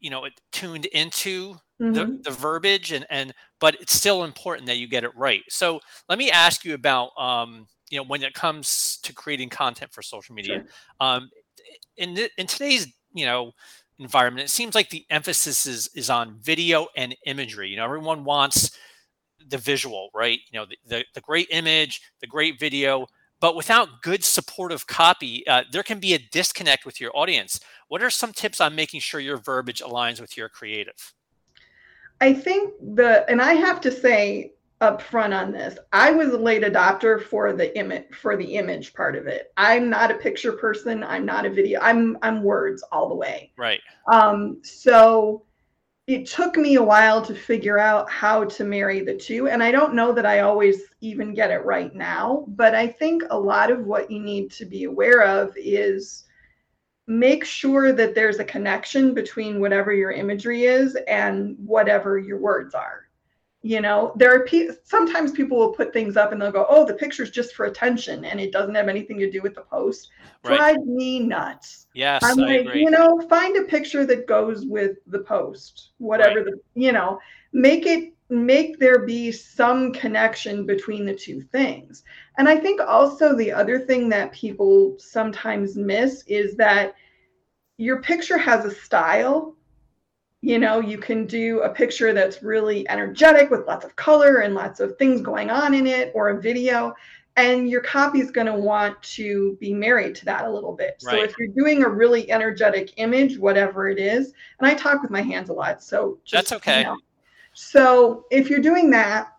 you 0.00 0.10
know 0.10 0.26
tuned 0.50 0.86
into 0.86 1.54
mm-hmm. 1.80 1.92
the, 1.92 2.20
the 2.24 2.30
verbiage 2.30 2.90
and 2.90 3.06
and 3.10 3.32
but 3.60 3.80
it's 3.80 3.94
still 3.94 4.24
important 4.24 4.66
that 4.66 4.78
you 4.78 4.88
get 4.88 5.04
it 5.04 5.16
right 5.16 5.42
so 5.48 5.80
let 6.08 6.18
me 6.18 6.32
ask 6.32 6.64
you 6.64 6.74
about 6.74 7.10
um 7.16 7.68
you 7.90 7.98
know 7.98 8.04
when 8.04 8.22
it 8.22 8.34
comes 8.34 8.98
to 9.02 9.12
creating 9.12 9.48
content 9.48 9.92
for 9.92 10.02
social 10.02 10.34
media 10.34 10.56
sure. 10.56 10.66
um 11.00 11.30
in 11.96 12.16
in 12.38 12.46
today's 12.46 12.86
you 13.12 13.24
know 13.24 13.52
environment 13.98 14.44
it 14.44 14.50
seems 14.50 14.74
like 14.74 14.90
the 14.90 15.04
emphasis 15.10 15.66
is 15.66 15.88
is 15.94 16.10
on 16.10 16.36
video 16.40 16.86
and 16.96 17.16
imagery 17.26 17.68
you 17.68 17.76
know 17.76 17.84
everyone 17.84 18.24
wants 18.24 18.76
the 19.48 19.58
visual 19.58 20.10
right 20.14 20.40
you 20.50 20.58
know 20.58 20.66
the, 20.66 20.76
the, 20.86 21.04
the 21.14 21.20
great 21.20 21.48
image 21.50 22.00
the 22.20 22.26
great 22.26 22.58
video 22.58 23.06
but 23.40 23.54
without 23.54 24.02
good 24.02 24.24
supportive 24.24 24.86
copy, 24.86 25.46
uh, 25.46 25.64
there 25.70 25.82
can 25.82 26.00
be 26.00 26.14
a 26.14 26.18
disconnect 26.18 26.86
with 26.86 27.00
your 27.00 27.10
audience. 27.14 27.60
What 27.88 28.02
are 28.02 28.10
some 28.10 28.32
tips 28.32 28.60
on 28.60 28.74
making 28.74 29.00
sure 29.00 29.20
your 29.20 29.36
verbiage 29.36 29.82
aligns 29.82 30.20
with 30.20 30.36
your 30.36 30.48
creative? 30.48 31.12
I 32.20 32.32
think 32.32 32.72
the, 32.80 33.28
and 33.28 33.42
I 33.42 33.52
have 33.52 33.80
to 33.82 33.92
say 33.92 34.52
up 34.80 35.00
front 35.00 35.32
on 35.32 35.52
this, 35.52 35.78
I 35.92 36.10
was 36.10 36.28
a 36.30 36.38
late 36.38 36.62
adopter 36.62 37.22
for 37.22 37.52
the 37.52 37.76
image 37.78 38.04
for 38.12 38.36
the 38.36 38.56
image 38.56 38.92
part 38.94 39.16
of 39.16 39.26
it. 39.26 39.52
I'm 39.56 39.88
not 39.88 40.10
a 40.10 40.16
picture 40.16 40.52
person. 40.52 41.02
I'm 41.02 41.24
not 41.24 41.46
a 41.46 41.50
video. 41.50 41.80
I'm 41.80 42.18
I'm 42.22 42.42
words 42.42 42.82
all 42.92 43.08
the 43.08 43.14
way. 43.14 43.52
Right. 43.56 43.80
Um. 44.10 44.60
So 44.62 45.44
it 46.06 46.26
took 46.26 46.56
me 46.56 46.76
a 46.76 46.82
while 46.82 47.20
to 47.22 47.34
figure 47.34 47.78
out 47.78 48.08
how 48.08 48.44
to 48.44 48.64
marry 48.64 49.00
the 49.00 49.16
two. 49.16 49.48
And 49.48 49.60
I 49.62 49.72
don't 49.72 49.94
know 49.94 50.12
that 50.12 50.26
I 50.26 50.40
always 50.40 50.82
even 51.00 51.34
get 51.34 51.50
it 51.50 51.64
right 51.64 51.92
now, 51.94 52.44
but 52.48 52.76
I 52.76 52.86
think 52.86 53.24
a 53.30 53.38
lot 53.38 53.72
of 53.72 53.86
what 53.86 54.08
you 54.08 54.20
need 54.20 54.52
to 54.52 54.64
be 54.64 54.84
aware 54.84 55.22
of 55.22 55.52
is 55.56 56.24
make 57.08 57.44
sure 57.44 57.92
that 57.92 58.14
there's 58.14 58.38
a 58.38 58.44
connection 58.44 59.14
between 59.14 59.60
whatever 59.60 59.92
your 59.92 60.12
imagery 60.12 60.64
is 60.64 60.96
and 61.08 61.56
whatever 61.58 62.18
your 62.18 62.38
words 62.38 62.72
are 62.74 63.05
you 63.66 63.80
know 63.80 64.12
there 64.14 64.32
are 64.32 64.44
pe- 64.46 64.68
sometimes 64.84 65.32
people 65.32 65.58
will 65.58 65.72
put 65.72 65.92
things 65.92 66.16
up 66.16 66.30
and 66.30 66.40
they'll 66.40 66.52
go 66.52 66.66
oh 66.68 66.86
the 66.86 66.94
picture's 66.94 67.32
just 67.32 67.54
for 67.54 67.66
attention 67.66 68.24
and 68.24 68.38
it 68.38 68.52
doesn't 68.52 68.76
have 68.76 68.86
anything 68.86 69.18
to 69.18 69.28
do 69.28 69.42
with 69.42 69.56
the 69.56 69.62
post 69.62 70.10
right. 70.44 70.56
drive 70.56 70.86
me 70.86 71.18
nuts 71.18 71.88
yes 71.92 72.22
i'm 72.22 72.38
I 72.38 72.46
like 72.46 72.60
agree. 72.60 72.82
you 72.82 72.90
know 72.90 73.20
find 73.28 73.56
a 73.56 73.64
picture 73.64 74.06
that 74.06 74.28
goes 74.28 74.64
with 74.64 74.98
the 75.08 75.18
post 75.18 75.90
whatever 75.98 76.44
right. 76.44 76.52
the 76.74 76.80
you 76.80 76.92
know 76.92 77.18
make 77.52 77.86
it 77.86 78.12
make 78.28 78.78
there 78.78 79.04
be 79.04 79.32
some 79.32 79.92
connection 79.92 80.64
between 80.64 81.04
the 81.04 81.14
two 81.14 81.42
things 81.42 82.04
and 82.38 82.48
i 82.48 82.56
think 82.56 82.80
also 82.80 83.34
the 83.34 83.50
other 83.50 83.80
thing 83.80 84.08
that 84.08 84.32
people 84.32 84.94
sometimes 84.98 85.76
miss 85.76 86.22
is 86.28 86.54
that 86.54 86.94
your 87.78 88.00
picture 88.00 88.38
has 88.38 88.64
a 88.64 88.70
style 88.70 89.55
you 90.42 90.58
know 90.58 90.80
you 90.80 90.98
can 90.98 91.26
do 91.26 91.60
a 91.62 91.68
picture 91.68 92.12
that's 92.12 92.42
really 92.42 92.88
energetic 92.88 93.50
with 93.50 93.66
lots 93.66 93.84
of 93.84 93.96
color 93.96 94.38
and 94.38 94.54
lots 94.54 94.80
of 94.80 94.96
things 94.96 95.20
going 95.20 95.50
on 95.50 95.74
in 95.74 95.86
it 95.86 96.12
or 96.14 96.28
a 96.30 96.40
video 96.40 96.94
and 97.36 97.68
your 97.68 97.82
copy 97.82 98.20
is 98.20 98.30
going 98.30 98.46
to 98.46 98.54
want 98.54 99.00
to 99.02 99.58
be 99.60 99.74
married 99.74 100.14
to 100.14 100.24
that 100.24 100.46
a 100.46 100.50
little 100.50 100.72
bit 100.72 101.02
right. 101.04 101.12
so 101.12 101.22
if 101.22 101.34
you're 101.38 101.48
doing 101.48 101.84
a 101.84 101.88
really 101.88 102.30
energetic 102.30 102.92
image 102.96 103.38
whatever 103.38 103.88
it 103.88 103.98
is 103.98 104.32
and 104.58 104.68
i 104.68 104.74
talk 104.74 105.02
with 105.02 105.10
my 105.10 105.22
hands 105.22 105.48
a 105.48 105.52
lot 105.52 105.82
so 105.82 106.18
just, 106.24 106.32
that's 106.32 106.52
okay 106.52 106.80
you 106.80 106.84
know, 106.84 106.98
so 107.52 108.26
if 108.30 108.50
you're 108.50 108.60
doing 108.60 108.90
that 108.90 109.32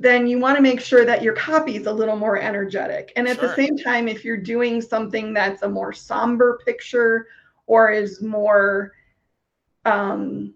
then 0.00 0.26
you 0.26 0.40
want 0.40 0.56
to 0.56 0.62
make 0.62 0.80
sure 0.80 1.04
that 1.04 1.22
your 1.22 1.32
copy 1.34 1.76
is 1.76 1.86
a 1.86 1.92
little 1.92 2.16
more 2.16 2.36
energetic 2.36 3.12
and 3.14 3.28
at 3.28 3.38
sure. 3.38 3.48
the 3.48 3.54
same 3.54 3.76
time 3.78 4.08
if 4.08 4.24
you're 4.24 4.36
doing 4.36 4.80
something 4.80 5.32
that's 5.32 5.62
a 5.62 5.68
more 5.68 5.92
somber 5.92 6.58
picture 6.66 7.28
or 7.66 7.92
is 7.92 8.20
more 8.20 8.92
um, 9.84 10.54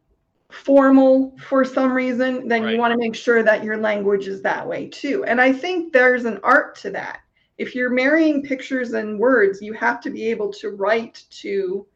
formal 0.51 1.37
for 1.49 1.65
some 1.65 1.93
reason, 1.93 2.49
then 2.49 2.63
Right. 2.63 2.75
you 2.75 2.79
want 2.79 2.93
to 2.93 2.99
make 2.99 3.15
sure 3.15 3.43
that 3.43 3.65
your 3.65 3.77
language 3.77 4.29
is 4.29 4.43
that 4.43 4.67
way 4.67 4.89
too. 4.89 5.25
And 5.25 5.41
I 5.41 5.53
think 5.53 5.93
there's 5.93 6.25
an 6.25 6.39
art 6.43 6.77
to 6.77 6.91
that. 6.91 7.21
If 7.59 7.75
you're 7.75 7.91
marrying 7.91 8.43
pictures 8.43 8.93
and 8.93 9.19
words, 9.19 9.61
you 9.63 9.73
have 9.73 10.01
to 10.03 10.11
be 10.11 10.27
able 10.29 10.53
to 10.55 10.71
write 10.71 11.25
to 11.31 11.87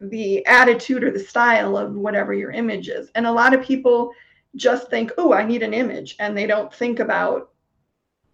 the 0.00 0.44
attitude 0.46 1.02
or 1.02 1.10
the 1.10 1.18
style 1.18 1.76
of 1.76 1.94
whatever 1.94 2.34
your 2.34 2.50
image 2.50 2.88
is. 2.88 3.10
And 3.14 3.26
a 3.26 3.32
lot 3.32 3.54
of 3.54 3.64
people 3.64 4.12
just 4.56 4.90
think, 4.90 5.10
oh, 5.18 5.32
I 5.32 5.44
need 5.44 5.62
an 5.62 5.74
image, 5.74 6.16
and 6.20 6.36
they 6.36 6.46
don't 6.46 6.72
think 6.72 7.00
about 7.00 7.50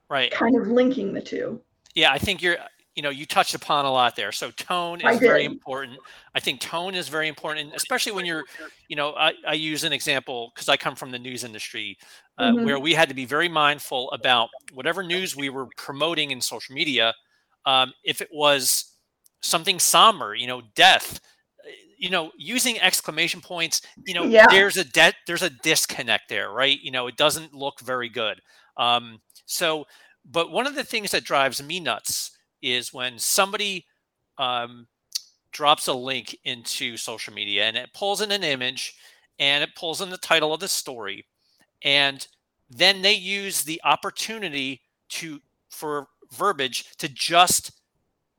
Right. 0.09 0.31
kind 0.33 0.57
of 0.57 0.67
linking 0.67 1.13
the 1.13 1.21
two. 1.21 1.61
Yeah, 1.95 2.13
I 2.13 2.19
think 2.19 2.43
you're 2.43 2.59
you 2.95 3.03
know, 3.03 3.11
you 3.11 3.27
touched 3.27 3.55
upon 3.55 3.85
a 3.85 3.91
lot 3.93 4.17
there. 4.17 4.33
So 4.33 4.51
tone 4.51 5.01
is 5.01 5.19
very 5.19 5.45
important. 5.45 6.01
I 6.35 6.41
think 6.41 6.61
tone 6.61 6.95
is 6.95 7.09
very 7.09 7.29
important, 7.29 7.67
And 7.69 7.75
especially 7.77 8.13
when 8.13 8.27
you're, 8.27 8.45
you 8.89 8.97
know, 8.97 9.15
I, 9.15 9.33
I 9.47 9.55
use 9.55 9.85
an 9.85 9.93
example 9.93 10.51
because 10.55 10.69
I 10.69 10.77
come 10.77 10.97
from 10.97 11.11
the 11.11 11.19
news 11.19 11.45
industry 11.45 11.97
uh, 12.39 12.53
Mhm. 12.53 12.61
where 12.61 12.79
we 12.79 12.95
had 12.95 13.09
to 13.09 13.15
be 13.15 13.25
very 13.25 13.49
mindful 13.49 14.11
about 14.13 14.51
whatever 14.73 15.03
news 15.03 15.37
we 15.37 15.51
were 15.51 15.69
promoting 15.77 16.31
in 16.33 16.41
social 16.41 16.75
media. 16.75 17.15
Um, 17.65 17.93
if 18.05 18.21
it 18.21 18.29
was 18.33 18.97
something 19.43 19.79
somber, 19.79 20.35
you 20.35 20.47
know, 20.47 20.63
death, 20.75 21.21
you 21.99 22.11
know, 22.11 22.33
using 22.37 22.81
exclamation 22.81 23.41
points, 23.41 23.83
you 24.07 24.15
know, 24.15 24.29
Yeah. 24.29 24.47
there's 24.49 24.77
a 24.77 24.85
debt, 24.85 25.15
there's 25.27 25.43
a 25.43 25.51
disconnect 25.51 26.29
there, 26.29 26.51
right? 26.51 26.81
You 26.81 26.91
know, 26.91 27.07
it 27.07 27.17
doesn't 27.17 27.55
look 27.55 27.81
very 27.81 28.09
good. 28.09 28.41
Um, 28.77 29.21
so, 29.47 29.85
but 30.25 30.51
one 30.51 30.67
of 30.67 30.75
the 30.75 30.85
things 30.85 31.11
that 31.11 31.25
drives 31.25 31.63
me 31.63 31.81
nuts 31.81 32.33
is 32.63 32.93
when 32.93 33.19
somebody 33.19 33.87
um, 34.39 34.87
drops 35.53 35.89
a 35.89 35.93
link 35.93 36.37
into 36.45 36.97
social 36.97 37.33
media 37.33 37.65
and 37.65 37.77
it 37.77 37.93
pulls 37.95 38.21
in 38.21 38.31
an 38.33 38.45
image 38.45 38.95
and 39.39 39.63
it 39.65 39.75
pulls 39.75 40.01
in 40.01 40.11
the 40.11 40.19
title 40.19 40.53
of 40.53 40.61
the 40.61 40.69
story. 40.69 41.27
And 41.83 42.27
then 42.69 43.03
they 43.03 43.15
use 43.15 43.63
the 43.63 43.81
opportunity 43.85 44.83
to 45.11 45.41
for 45.71 46.07
verbiage 46.33 46.85
to 46.99 47.09
just 47.09 47.73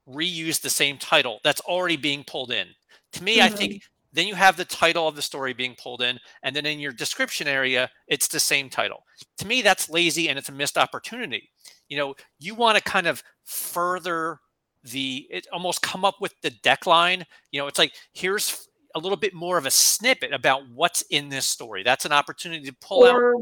reuse 0.08 0.62
the 0.62 0.70
same 0.70 0.98
title 0.98 1.40
that's 1.44 1.62
already 1.62 1.98
being 1.98 2.24
pulled 2.24 2.52
in. 2.52 2.68
To 3.14 3.24
me 3.24 3.42
i 3.42 3.50
think 3.50 3.76
then 4.14 4.28
you 4.28 4.36
have 4.36 4.58
the 4.58 4.66
title 4.66 5.08
of 5.08 5.16
the 5.16 5.22
story 5.22 5.54
being 5.54 5.76
pulled 5.82 6.02
in 6.02 6.20
and 6.44 6.56
then 6.56 6.66
in 6.66 6.80
your 6.80 6.92
description 6.92 7.48
area 7.48 7.90
it's 8.08 8.28
the 8.28 8.40
same 8.40 8.70
title 8.70 9.04
to 9.38 9.48
me 9.48 9.62
that's 9.62 9.90
lazy 9.90 10.30
and 10.30 10.38
it's 10.38 10.50
a 10.50 10.54
missed 10.54 10.78
opportunity 10.78 11.50
you 11.88 11.98
know 11.98 12.16
you 12.40 12.56
want 12.56 12.78
to 12.78 12.84
kind 12.84 13.08
of 13.08 13.24
further 13.46 14.40
the 14.84 15.28
it 15.30 15.48
almost 15.52 15.82
come 15.82 16.04
up 16.04 16.16
with 16.20 16.34
the 16.42 16.50
deck 16.64 16.86
line 16.86 17.26
you 17.52 17.60
know 17.60 17.68
it's 17.68 17.80
like 17.80 17.94
here's 18.14 18.68
a 18.96 19.00
little 19.00 19.18
bit 19.18 19.34
more 19.34 19.58
of 19.58 19.66
a 19.66 19.72
snippet 19.72 20.34
about 20.34 20.64
what's 20.74 21.02
in 21.12 21.30
this 21.30 21.46
story 21.46 21.84
that's 21.84 22.06
an 22.06 22.12
opportunity 22.12 22.66
to 22.66 22.76
pull 22.82 23.06
out 23.06 23.36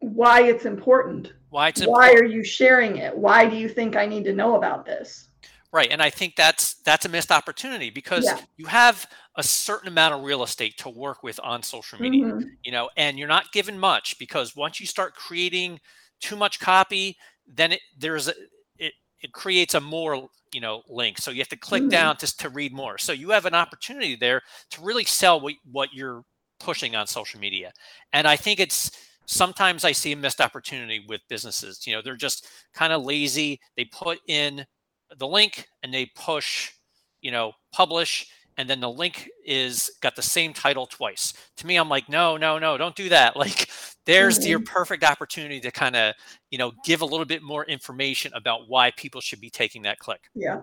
why 0.00 0.42
it's 0.42 0.64
important. 0.64 1.32
why 1.50 1.68
it's 1.68 1.84
Why 1.84 2.12
are 2.12 2.24
you 2.24 2.44
sharing 2.44 2.98
it? 2.98 3.16
Why 3.16 3.46
do 3.46 3.56
you 3.56 3.68
think 3.68 3.96
I 3.96 4.06
need 4.06 4.24
to 4.24 4.32
know 4.32 4.56
about 4.56 4.86
this? 4.86 5.28
right 5.70 5.88
and 5.90 6.02
i 6.02 6.08
think 6.08 6.34
that's 6.34 6.74
that's 6.82 7.04
a 7.04 7.08
missed 7.10 7.30
opportunity 7.30 7.90
because 7.90 8.24
Yeah. 8.24 8.38
you 8.56 8.64
have 8.66 9.06
a 9.38 9.44
certain 9.44 9.88
amount 9.88 10.14
of 10.14 10.22
real 10.22 10.42
estate 10.44 10.78
to 10.78 10.90
work 10.90 11.22
with 11.24 11.40
on 11.44 11.62
social 11.62 11.98
media 11.98 12.34
Mhm. 12.34 12.58
you 12.64 12.72
know 12.72 12.90
and 12.96 13.18
you're 13.18 13.28
not 13.28 13.52
given 13.52 13.78
much 13.78 14.18
because 14.18 14.56
once 14.56 14.80
you 14.80 14.86
start 14.86 15.14
creating 15.14 15.80
too 16.20 16.36
much 16.36 16.60
copy 16.60 17.16
then 17.46 17.72
it 17.72 17.80
there's 17.98 18.28
a 18.28 18.34
it, 18.78 18.94
it 19.22 19.32
creates 19.32 19.74
a 19.74 19.80
more 19.80 20.28
you 20.52 20.60
know 20.60 20.82
link. 20.88 21.18
So 21.18 21.30
you 21.30 21.38
have 21.40 21.48
to 21.48 21.56
click 21.56 21.84
Mhm. 21.84 21.90
down 21.90 22.16
just 22.20 22.40
to 22.40 22.50
read 22.50 22.72
more. 22.72 22.98
So 22.98 23.12
you 23.12 23.30
have 23.30 23.46
an 23.46 23.54
opportunity 23.54 24.16
there 24.16 24.42
to 24.70 24.82
really 24.82 25.04
sell 25.04 25.40
what, 25.40 25.54
what 25.70 25.90
you're 25.92 26.24
pushing 26.60 26.96
on 26.96 27.06
social 27.06 27.40
media. 27.40 27.72
And 28.12 28.26
i 28.26 28.36
think 28.36 28.60
it's 28.60 28.90
sometimes 29.26 29.84
i 29.84 29.92
see 29.92 30.12
a 30.12 30.16
missed 30.16 30.40
opportunity 30.40 31.04
with 31.08 31.20
businesses. 31.28 31.86
You 31.86 31.94
know 31.94 32.02
they're 32.02 32.16
just 32.16 32.46
kind 32.74 32.92
of 32.92 33.04
lazy. 33.04 33.60
They 33.76 33.84
put 33.86 34.18
in 34.28 34.64
the 35.18 35.26
link 35.28 35.66
and 35.82 35.92
they 35.92 36.06
push 36.14 36.72
you 37.20 37.30
know 37.30 37.52
publish 37.72 38.26
and 38.58 38.68
then 38.68 38.80
the 38.80 38.90
link 38.90 39.30
is 39.44 39.90
got 40.00 40.16
the 40.16 40.22
same 40.22 40.52
title 40.52 40.86
twice. 40.86 41.32
To 41.58 41.66
me 41.66 41.76
i'm 41.76 41.88
like 41.88 42.08
no 42.08 42.36
no 42.36 42.58
no 42.58 42.76
don't 42.76 42.94
do 42.94 43.08
that. 43.08 43.36
Like 43.36 43.70
there's 44.04 44.46
your 44.46 44.58
mm-hmm. 44.58 44.72
perfect 44.72 45.04
opportunity 45.04 45.60
to 45.60 45.70
kind 45.70 45.96
of 45.96 46.14
you 46.50 46.58
know 46.58 46.72
give 46.84 47.00
a 47.00 47.06
little 47.06 47.26
bit 47.26 47.42
more 47.42 47.64
information 47.64 48.32
about 48.34 48.68
why 48.68 48.90
people 48.92 49.20
should 49.20 49.40
be 49.40 49.50
taking 49.50 49.82
that 49.82 49.98
click. 49.98 50.28
Yeah, 50.34 50.62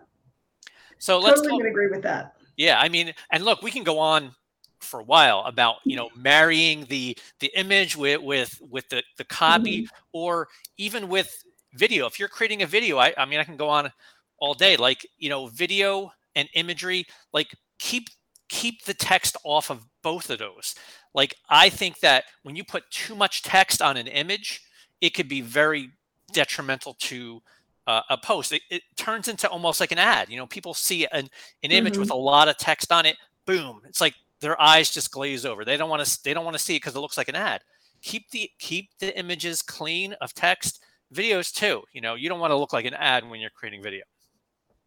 so 0.99 1.19
let's 1.19 1.41
totally 1.41 1.63
talk, 1.63 1.69
agree 1.69 1.87
with 1.87 2.03
that. 2.03 2.35
yeah 2.57 2.79
i 2.79 2.89
mean 2.89 3.13
and 3.31 3.43
look 3.43 3.61
we 3.61 3.71
can 3.71 3.83
go 3.83 3.99
on 3.99 4.31
for 4.79 4.99
a 4.99 5.03
while 5.03 5.43
about 5.45 5.77
you 5.83 5.95
know 5.95 6.09
marrying 6.15 6.85
the 6.89 7.17
the 7.39 7.51
image 7.55 7.97
with 7.97 8.21
with 8.21 8.61
with 8.69 8.87
the 8.89 9.03
the 9.17 9.23
copy 9.25 9.83
mm-hmm. 9.83 9.95
or 10.13 10.47
even 10.77 11.07
with 11.07 11.43
video. 11.73 12.05
If 12.05 12.19
you're 12.19 12.29
creating 12.29 12.61
a 12.61 12.67
video 12.67 12.97
I, 12.97 13.13
I 13.17 13.25
mean 13.25 13.39
i 13.39 13.43
can 13.43 13.57
go 13.57 13.69
on 13.69 13.91
all 14.37 14.53
day. 14.53 14.77
Like 14.77 15.05
you 15.17 15.29
know 15.29 15.47
video 15.47 16.11
and 16.35 16.49
imagery 16.53 17.05
like 17.33 17.55
keep 17.79 18.09
keep 18.47 18.85
the 18.85 18.93
text 18.93 19.35
off 19.43 19.69
of 19.69 19.85
both 20.03 20.29
of 20.29 20.39
those. 20.39 20.75
Like 21.13 21.35
i 21.49 21.69
think 21.69 21.99
that 21.99 22.25
when 22.43 22.55
you 22.55 22.63
put 22.63 22.89
too 22.91 23.15
much 23.15 23.41
text 23.43 23.81
on 23.81 23.97
an 23.97 24.07
image 24.07 24.61
it 25.01 25.13
could 25.13 25.29
be 25.29 25.41
very 25.41 25.89
detrimental 26.33 26.95
to 26.95 27.41
uh, 27.87 28.01
a 28.09 28.17
post. 28.17 28.51
It, 28.51 28.61
it 28.69 28.81
turns 28.97 29.27
into 29.27 29.47
almost 29.47 29.79
like 29.79 29.91
an 29.91 29.99
ad. 29.99 30.29
You 30.29 30.37
know 30.37 30.47
people 30.47 30.73
see 30.73 31.05
an, 31.11 31.29
an 31.63 31.71
image 31.71 31.97
with 31.97 32.09
a 32.11 32.15
lot 32.15 32.47
of 32.47 32.57
text 32.57 32.91
on 32.91 33.05
it 33.05 33.15
boom 33.45 33.81
it's 33.85 34.01
like 34.01 34.15
their 34.41 34.59
eyes 34.59 34.89
just 34.89 35.11
glaze 35.11 35.45
over. 35.45 35.63
They 35.63 35.77
don't 35.77 35.89
want 35.89 36.05
to 36.05 36.23
they 36.23 36.33
don't 36.33 36.45
want 36.45 36.57
to 36.57 36.63
see 36.63 36.75
it 36.75 36.79
because 36.79 36.95
it 36.95 36.99
looks 36.99 37.17
like 37.17 37.29
an 37.29 37.35
ad. 37.35 37.61
Keep 38.01 38.31
the 38.31 38.49
keep 38.59 38.89
the 38.99 39.17
images 39.17 39.61
clean 39.61 40.13
of 40.21 40.33
text. 40.33 40.83
Videos 41.13 41.53
too 41.53 41.83
you 41.93 42.01
know 42.01 42.15
you 42.15 42.29
don't 42.29 42.39
want 42.39 42.51
to 42.51 42.57
look 42.57 42.73
like 42.73 42.85
an 42.85 42.95
ad 42.95 43.29
when 43.29 43.39
you're 43.39 43.51
creating 43.51 43.81
video. 43.81 44.03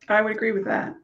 I 0.09 0.21
would 0.23 0.33
agree 0.33 0.53
with 0.53 0.65
that. 0.65 0.95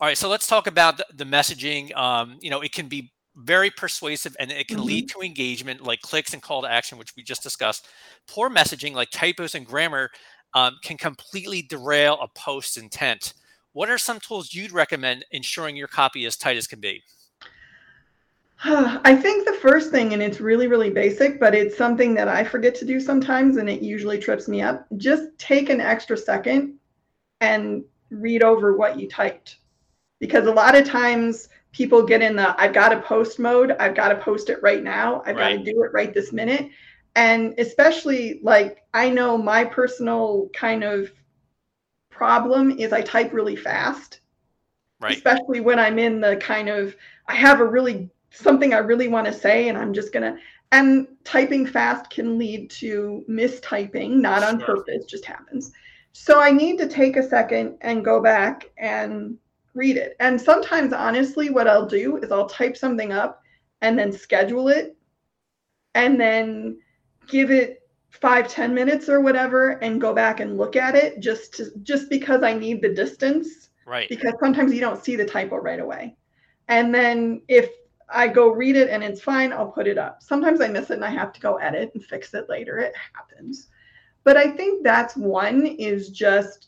All 0.00 0.06
right, 0.06 0.16
so 0.16 0.28
let's 0.28 0.46
talk 0.46 0.66
about 0.66 1.00
the, 1.12 1.24
messaging. 1.24 1.96
Um, 1.96 2.38
you 2.40 2.50
know, 2.50 2.60
it 2.60 2.72
can 2.72 2.86
be 2.86 3.12
very 3.34 3.70
persuasive 3.70 4.36
and 4.38 4.50
it 4.50 4.68
can 4.68 4.84
lead 4.84 5.08
to 5.10 5.20
engagement 5.20 5.82
like 5.82 6.00
clicks 6.02 6.32
and 6.34 6.42
call 6.42 6.62
to 6.62 6.70
action, 6.70 6.98
which 6.98 7.14
we 7.16 7.22
just 7.22 7.42
discussed. 7.42 7.88
Poor 8.28 8.48
messaging 8.48 8.94
like 8.94 9.10
typos 9.10 9.54
and 9.54 9.66
grammar 9.66 10.10
um, 10.54 10.76
can 10.82 10.96
completely 10.96 11.62
derail 11.62 12.18
a 12.20 12.28
post's 12.28 12.76
intent. 12.76 13.34
What 13.72 13.90
are 13.90 13.98
some 13.98 14.20
tools 14.20 14.54
you'd 14.54 14.72
recommend 14.72 15.24
ensuring 15.32 15.76
your 15.76 15.88
copy 15.88 16.24
is 16.24 16.36
tight 16.36 16.56
as 16.56 16.66
can 16.66 16.80
be? 16.80 17.02
I 18.64 19.14
think 19.14 19.46
the 19.46 19.54
first 19.54 19.90
thing, 19.90 20.12
and 20.12 20.22
it's 20.22 20.40
really, 20.40 20.66
really 20.66 20.90
basic, 20.90 21.38
but 21.38 21.54
it's 21.54 21.76
something 21.76 22.14
that 22.14 22.28
I 22.28 22.44
forget 22.44 22.74
to 22.76 22.84
do 22.84 22.98
sometimes, 23.00 23.56
and 23.56 23.68
it 23.68 23.82
usually 23.82 24.18
trips 24.18 24.48
me 24.48 24.62
up. 24.62 24.86
Just 24.96 25.26
take 25.38 25.70
an 25.70 25.80
extra 25.80 26.16
second 26.16 26.74
and 27.40 27.84
read 28.10 28.42
over 28.42 28.76
what 28.76 28.98
you 28.98 29.08
typed. 29.08 29.58
Because 30.20 30.46
a 30.46 30.52
lot 30.52 30.74
of 30.76 30.86
times 30.86 31.48
people 31.72 32.02
get 32.02 32.22
in 32.22 32.36
the 32.36 32.60
I've 32.60 32.72
got 32.72 32.90
to 32.90 33.00
post 33.00 33.38
mode, 33.38 33.72
I've 33.78 33.94
got 33.94 34.08
to 34.08 34.16
post 34.16 34.50
it 34.50 34.62
right 34.62 34.82
now, 34.82 35.22
I've 35.26 35.36
got 35.36 35.50
to 35.50 35.58
do 35.58 35.82
it 35.82 35.92
right 35.92 36.12
this 36.12 36.32
minute. 36.32 36.70
And 37.14 37.54
especially 37.58 38.40
like 38.42 38.84
I 38.94 39.10
know 39.10 39.36
my 39.38 39.64
personal 39.64 40.48
kind 40.54 40.84
of 40.84 41.12
problem 42.10 42.72
is 42.78 42.92
I 42.92 43.00
type 43.02 43.32
really 43.32 43.56
fast 43.56 44.20
Right. 45.00 45.16
especially 45.16 45.60
when 45.60 45.78
I'm 45.78 45.98
in 45.98 46.20
the 46.20 46.36
kind 46.36 46.68
of 46.68 46.96
I 47.28 47.34
have 47.34 47.60
a 47.60 47.64
really 47.64 48.10
something 48.30 48.74
I 48.74 48.78
really 48.78 49.08
want 49.08 49.26
to 49.26 49.32
say 49.32 49.68
and 49.68 49.78
I'm 49.78 49.92
just 49.92 50.12
gonna 50.12 50.36
and 50.72 51.06
typing 51.24 51.66
fast 51.66 52.10
can 52.10 52.36
lead 52.36 52.68
to 52.70 53.24
mistyping, 53.28 54.16
not 54.16 54.42
on 54.42 54.58
Sure. 54.58 54.76
purpose, 54.76 55.06
just 55.06 55.24
happens. 55.24 55.72
So 56.12 56.40
I 56.40 56.50
need 56.50 56.78
to 56.78 56.88
take 56.88 57.16
a 57.16 57.26
second 57.26 57.78
and 57.80 58.04
go 58.04 58.20
back 58.20 58.70
and 58.76 59.38
read 59.78 59.96
it. 59.96 60.16
And 60.20 60.40
sometimes 60.40 60.92
honestly 60.92 61.48
what 61.50 61.68
I'll 61.68 61.86
do 61.86 62.18
is 62.18 62.30
I'll 62.30 62.48
type 62.48 62.76
something 62.76 63.12
up 63.12 63.42
and 63.80 63.98
then 63.98 64.12
schedule 64.12 64.68
it 64.68 64.96
and 65.94 66.20
then 66.20 66.78
give 67.28 67.50
it 67.50 67.88
five 68.10 68.48
ten 68.48 68.74
minutes 68.74 69.08
or 69.08 69.20
whatever 69.20 69.70
and 69.82 70.00
go 70.00 70.12
back 70.12 70.40
and 70.40 70.58
look 70.58 70.76
at 70.76 70.94
it 70.94 71.20
just 71.20 71.54
to, 71.54 71.70
just 71.82 72.10
because 72.10 72.42
I 72.42 72.52
need 72.52 72.82
the 72.82 72.94
distance 72.94 73.70
Right. 73.86 74.08
because 74.08 74.34
sometimes 74.40 74.74
you 74.74 74.80
don't 74.80 75.02
see 75.02 75.16
the 75.16 75.24
typo 75.24 75.56
right 75.56 75.80
away. 75.80 76.16
And 76.68 76.94
then 76.94 77.40
if 77.48 77.70
I 78.10 78.28
go 78.28 78.48
read 78.50 78.76
it 78.76 78.90
and 78.90 79.02
it's 79.02 79.22
fine, 79.22 79.52
I'll 79.52 79.70
put 79.70 79.86
it 79.86 79.96
up. 79.96 80.22
Sometimes 80.22 80.60
I 80.60 80.68
miss 80.68 80.90
it 80.90 80.94
and 80.94 81.04
I 81.04 81.10
have 81.10 81.32
to 81.32 81.40
go 81.40 81.56
edit 81.56 81.92
and 81.94 82.04
fix 82.04 82.34
it 82.34 82.48
later. 82.50 82.78
It 82.78 82.94
happens. 83.14 83.68
But 84.24 84.36
I 84.36 84.50
think 84.50 84.84
that's 84.84 85.16
one 85.16 85.64
is 85.66 86.10
just, 86.10 86.67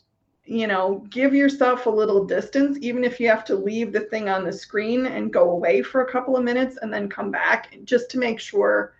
you 0.51 0.67
know, 0.67 1.05
give 1.09 1.33
yourself 1.33 1.85
a 1.85 1.89
little 1.89 2.25
distance, 2.25 2.77
even 2.81 3.05
if 3.05 3.21
you 3.21 3.29
have 3.29 3.45
to 3.45 3.55
leave 3.55 3.93
the 3.93 4.01
thing 4.01 4.27
on 4.27 4.43
the 4.43 4.51
screen 4.51 5.05
and 5.05 5.31
go 5.31 5.51
away 5.51 5.81
for 5.81 6.01
a 6.01 6.11
couple 6.11 6.35
of 6.35 6.43
minutes 6.43 6.77
and 6.81 6.93
then 6.93 7.07
come 7.07 7.31
back 7.31 7.77
just 7.85 8.11
to 8.11 8.19
make 8.19 8.37
sure 8.37 8.93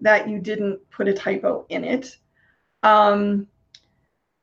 that 0.00 0.28
you 0.28 0.40
didn't 0.40 0.80
put 0.90 1.06
a 1.06 1.12
typo 1.12 1.64
in 1.68 1.84
it. 1.84 2.16
Um, 2.82 3.46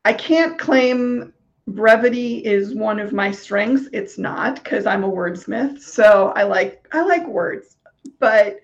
I 0.05 0.13
can't 0.13 0.57
claim 0.57 1.33
brevity 1.67 2.37
is 2.45 2.73
one 2.73 3.01
of 3.01 3.11
my 3.11 3.29
strengths. 3.29 3.89
It's 3.91 4.17
not 4.17 4.63
because 4.63 4.85
I'm 4.85 5.03
a 5.03 5.11
wordsmith. 5.11 5.81
So 5.81 6.31
I 6.33 6.43
like 6.43 6.87
I 6.93 7.03
like 7.03 7.27
words. 7.27 7.75
but 8.19 8.61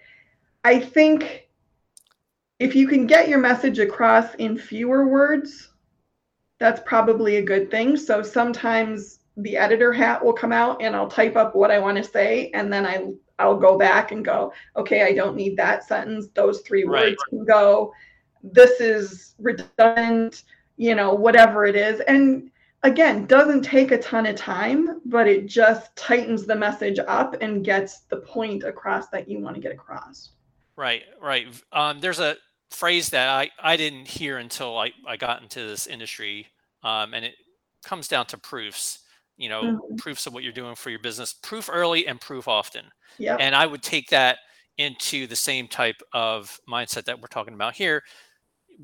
I 0.64 0.80
think 0.80 1.50
if 2.60 2.78
you 2.78 2.88
can 2.88 3.08
get 3.08 3.28
your 3.28 3.40
message 3.40 3.80
across 3.80 4.36
in 4.36 4.58
fewer 4.58 5.06
words, 5.06 5.69
that's 6.60 6.82
probably 6.86 7.38
a 7.38 7.42
good 7.42 7.72
thing. 7.72 7.98
So 7.98 8.22
sometimes 8.22 9.20
the 9.38 9.58
editor 9.58 9.94
hat 9.94 10.24
will 10.24 10.34
come 10.34 10.52
out 10.52 10.82
and 10.82 10.96
I'll 10.96 11.08
type 11.08 11.36
up 11.36 11.56
what 11.56 11.72
I 11.72 11.80
want 11.80 11.98
to 11.98 12.04
say 12.04 12.52
and 12.54 12.72
then 12.72 12.86
I 12.86 13.08
I'll 13.40 13.58
go 13.58 13.78
back 13.78 14.12
and 14.12 14.24
go, 14.24 14.52
okay, 14.76 15.04
I 15.04 15.14
don't 15.14 15.36
need 15.36 15.56
that 15.58 15.88
sentence. 15.88 16.28
Those 16.34 16.60
three 16.62 16.84
right. 16.84 17.12
words 17.12 17.24
can 17.30 17.46
go. 17.46 17.94
This 18.44 18.82
is 18.82 19.36
redundant, 19.40 20.44
you 20.76 20.94
know, 20.94 21.14
whatever 21.14 21.66
it 21.66 21.78
is. 21.78 22.02
And 22.02 22.52
again, 22.84 23.26
doesn't 23.26 23.62
take 23.62 23.92
a 23.92 23.98
ton 23.98 24.26
of 24.26 24.36
time, 24.36 25.00
but 25.06 25.26
it 25.28 25.46
just 25.46 25.96
tightens 25.96 26.46
the 26.46 26.56
message 26.56 27.00
up 27.08 27.42
and 27.42 27.64
gets 27.64 28.00
the 28.10 28.18
point 28.18 28.64
across 28.64 29.08
that 29.08 29.30
you 29.30 29.40
want 29.40 29.56
to 29.56 29.62
get 29.62 29.72
across. 29.72 30.32
Right, 30.76 31.04
right. 31.22 31.48
Um, 31.72 32.00
there's 32.02 32.20
a 32.20 32.36
phrase 32.72 33.10
that 33.10 33.30
I, 33.30 33.50
I 33.62 33.78
didn't 33.78 34.08
hear 34.08 34.38
until 34.38 34.78
I, 34.78 34.92
I 35.08 35.18
got 35.18 35.42
into 35.42 35.66
this 35.68 35.88
industry, 35.88 36.48
um, 36.84 37.14
and 37.14 37.26
it 37.26 37.36
comes 37.84 38.08
down 38.08 38.26
to 38.28 38.38
proofs. 38.38 39.00
You 39.38 39.48
know, 39.48 39.64
mm-hmm. 39.64 39.96
proofs 39.96 40.28
of 40.28 40.34
what 40.34 40.44
you're 40.44 40.52
doing 40.52 40.76
for 40.76 40.90
your 40.90 41.00
business. 41.00 41.34
Proof 41.34 41.70
early 41.72 42.06
and 42.08 42.20
proof 42.20 42.50
often. 42.50 42.84
Yeah. 43.18 43.38
And 43.40 43.56
I 43.56 43.66
would 43.66 43.82
take 43.82 44.10
that 44.10 44.40
into 44.78 45.28
the 45.28 45.36
same 45.36 45.70
type 45.70 46.02
of 46.12 46.60
mindset 46.70 47.06
that 47.06 47.22
we're 47.22 47.28
talking 47.28 47.54
about 47.54 47.74
here 47.74 48.04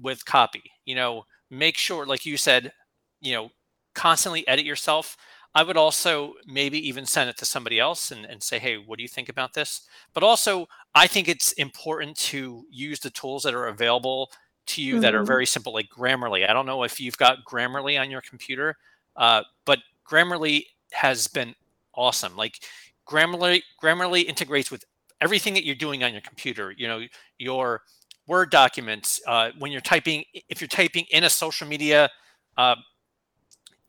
with 0.01 0.23
copy. 0.23 0.63
You 0.85 0.95
know, 0.95 1.25
make 1.51 1.75
sure, 1.77 2.05
like 2.05 2.25
you 2.25 2.37
said, 2.37 2.71
you 3.19 3.33
know, 3.33 3.49
constantly 3.95 4.47
edit 4.47 4.65
yourself. 4.65 5.17
I 5.55 5.63
would 5.63 5.77
also 5.77 6.33
maybe 6.45 6.77
even 6.87 7.05
send 7.05 7.29
it 7.29 7.37
to 7.37 7.45
somebody 7.45 7.79
else 7.79 8.11
and, 8.11 8.25
and 8.25 8.43
say, 8.43 8.59
hey, 8.59 8.75
what 8.75 8.97
do 8.97 9.03
you 9.03 9.07
think 9.07 9.29
about 9.29 9.53
this? 9.53 9.81
But 10.13 10.21
also, 10.21 10.67
I 10.93 11.07
think 11.07 11.29
it's 11.29 11.53
important 11.53 12.17
to 12.17 12.65
use 12.69 12.99
the 12.99 13.09
tools 13.09 13.43
that 13.43 13.53
are 13.53 13.67
available 13.67 14.31
to 14.67 14.81
you 14.81 14.95
mm-hmm. 14.95 15.01
that 15.03 15.15
are 15.15 15.19
mm-hmm. 15.19 15.27
very 15.27 15.45
simple, 15.45 15.73
like 15.73 15.89
Grammarly. 15.89 16.47
I 16.47 16.51
don't 16.51 16.65
know 16.65 16.83
if 16.83 16.99
you've 16.99 17.17
got 17.17 17.45
Grammarly 17.45 17.99
on 17.99 18.11
your 18.11 18.19
computer, 18.19 18.75
uh, 19.15 19.43
but 19.63 19.79
Grammarly 20.05 20.65
has 20.91 21.27
been 21.27 21.55
awesome. 21.93 22.35
Like 22.35 22.59
Grammarly, 23.07 23.61
Grammarly 23.81 24.25
integrates 24.25 24.69
with 24.69 24.83
everything 25.21 25.53
that 25.53 25.65
you're 25.65 25.75
doing 25.75 26.03
on 26.03 26.11
your 26.11 26.21
computer. 26.21 26.73
You 26.75 26.87
know, 26.89 27.01
your 27.37 27.83
Word 28.27 28.49
documents, 28.49 29.21
uh, 29.27 29.51
when 29.57 29.71
you're 29.71 29.81
typing, 29.81 30.25
if 30.49 30.59
you're 30.59 30.67
typing 30.67 31.05
in 31.11 31.23
a 31.23 31.29
social 31.29 31.67
media 31.67 32.09
uh, 32.57 32.75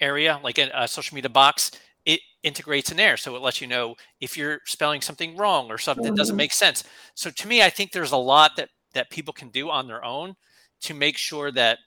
area, 0.00 0.40
like 0.42 0.58
a, 0.58 0.70
a 0.74 0.88
social 0.88 1.14
media 1.14 1.30
box, 1.30 1.70
it 2.04 2.20
integrates 2.42 2.90
in 2.90 2.96
there. 2.96 3.16
So 3.16 3.36
it 3.36 3.42
lets 3.42 3.60
you 3.60 3.66
know 3.66 3.96
if 4.20 4.36
you're 4.36 4.60
spelling 4.64 5.00
something 5.00 5.36
wrong 5.36 5.70
or 5.70 5.78
something 5.78 6.04
mm-hmm. 6.04 6.14
that 6.14 6.18
doesn't 6.18 6.32
mm-hmm. 6.32 6.38
make 6.38 6.52
sense. 6.52 6.84
So 7.14 7.30
to 7.30 7.48
me, 7.48 7.62
I 7.62 7.70
think 7.70 7.92
there's 7.92 8.12
a 8.12 8.16
lot 8.16 8.56
that 8.56 8.70
that 8.94 9.10
people 9.10 9.34
can 9.34 9.50
do 9.50 9.68
on 9.68 9.86
their 9.86 10.04
own 10.04 10.34
to 10.80 10.94
make 10.94 11.18
sure 11.18 11.50
that 11.52 11.78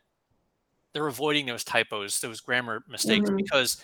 they're 0.93 1.07
avoiding 1.07 1.45
those 1.45 1.63
typos, 1.63 2.19
those 2.19 2.39
grammar 2.39 2.83
mistakes, 2.87 3.29
mm-hmm. 3.29 3.37
because 3.37 3.83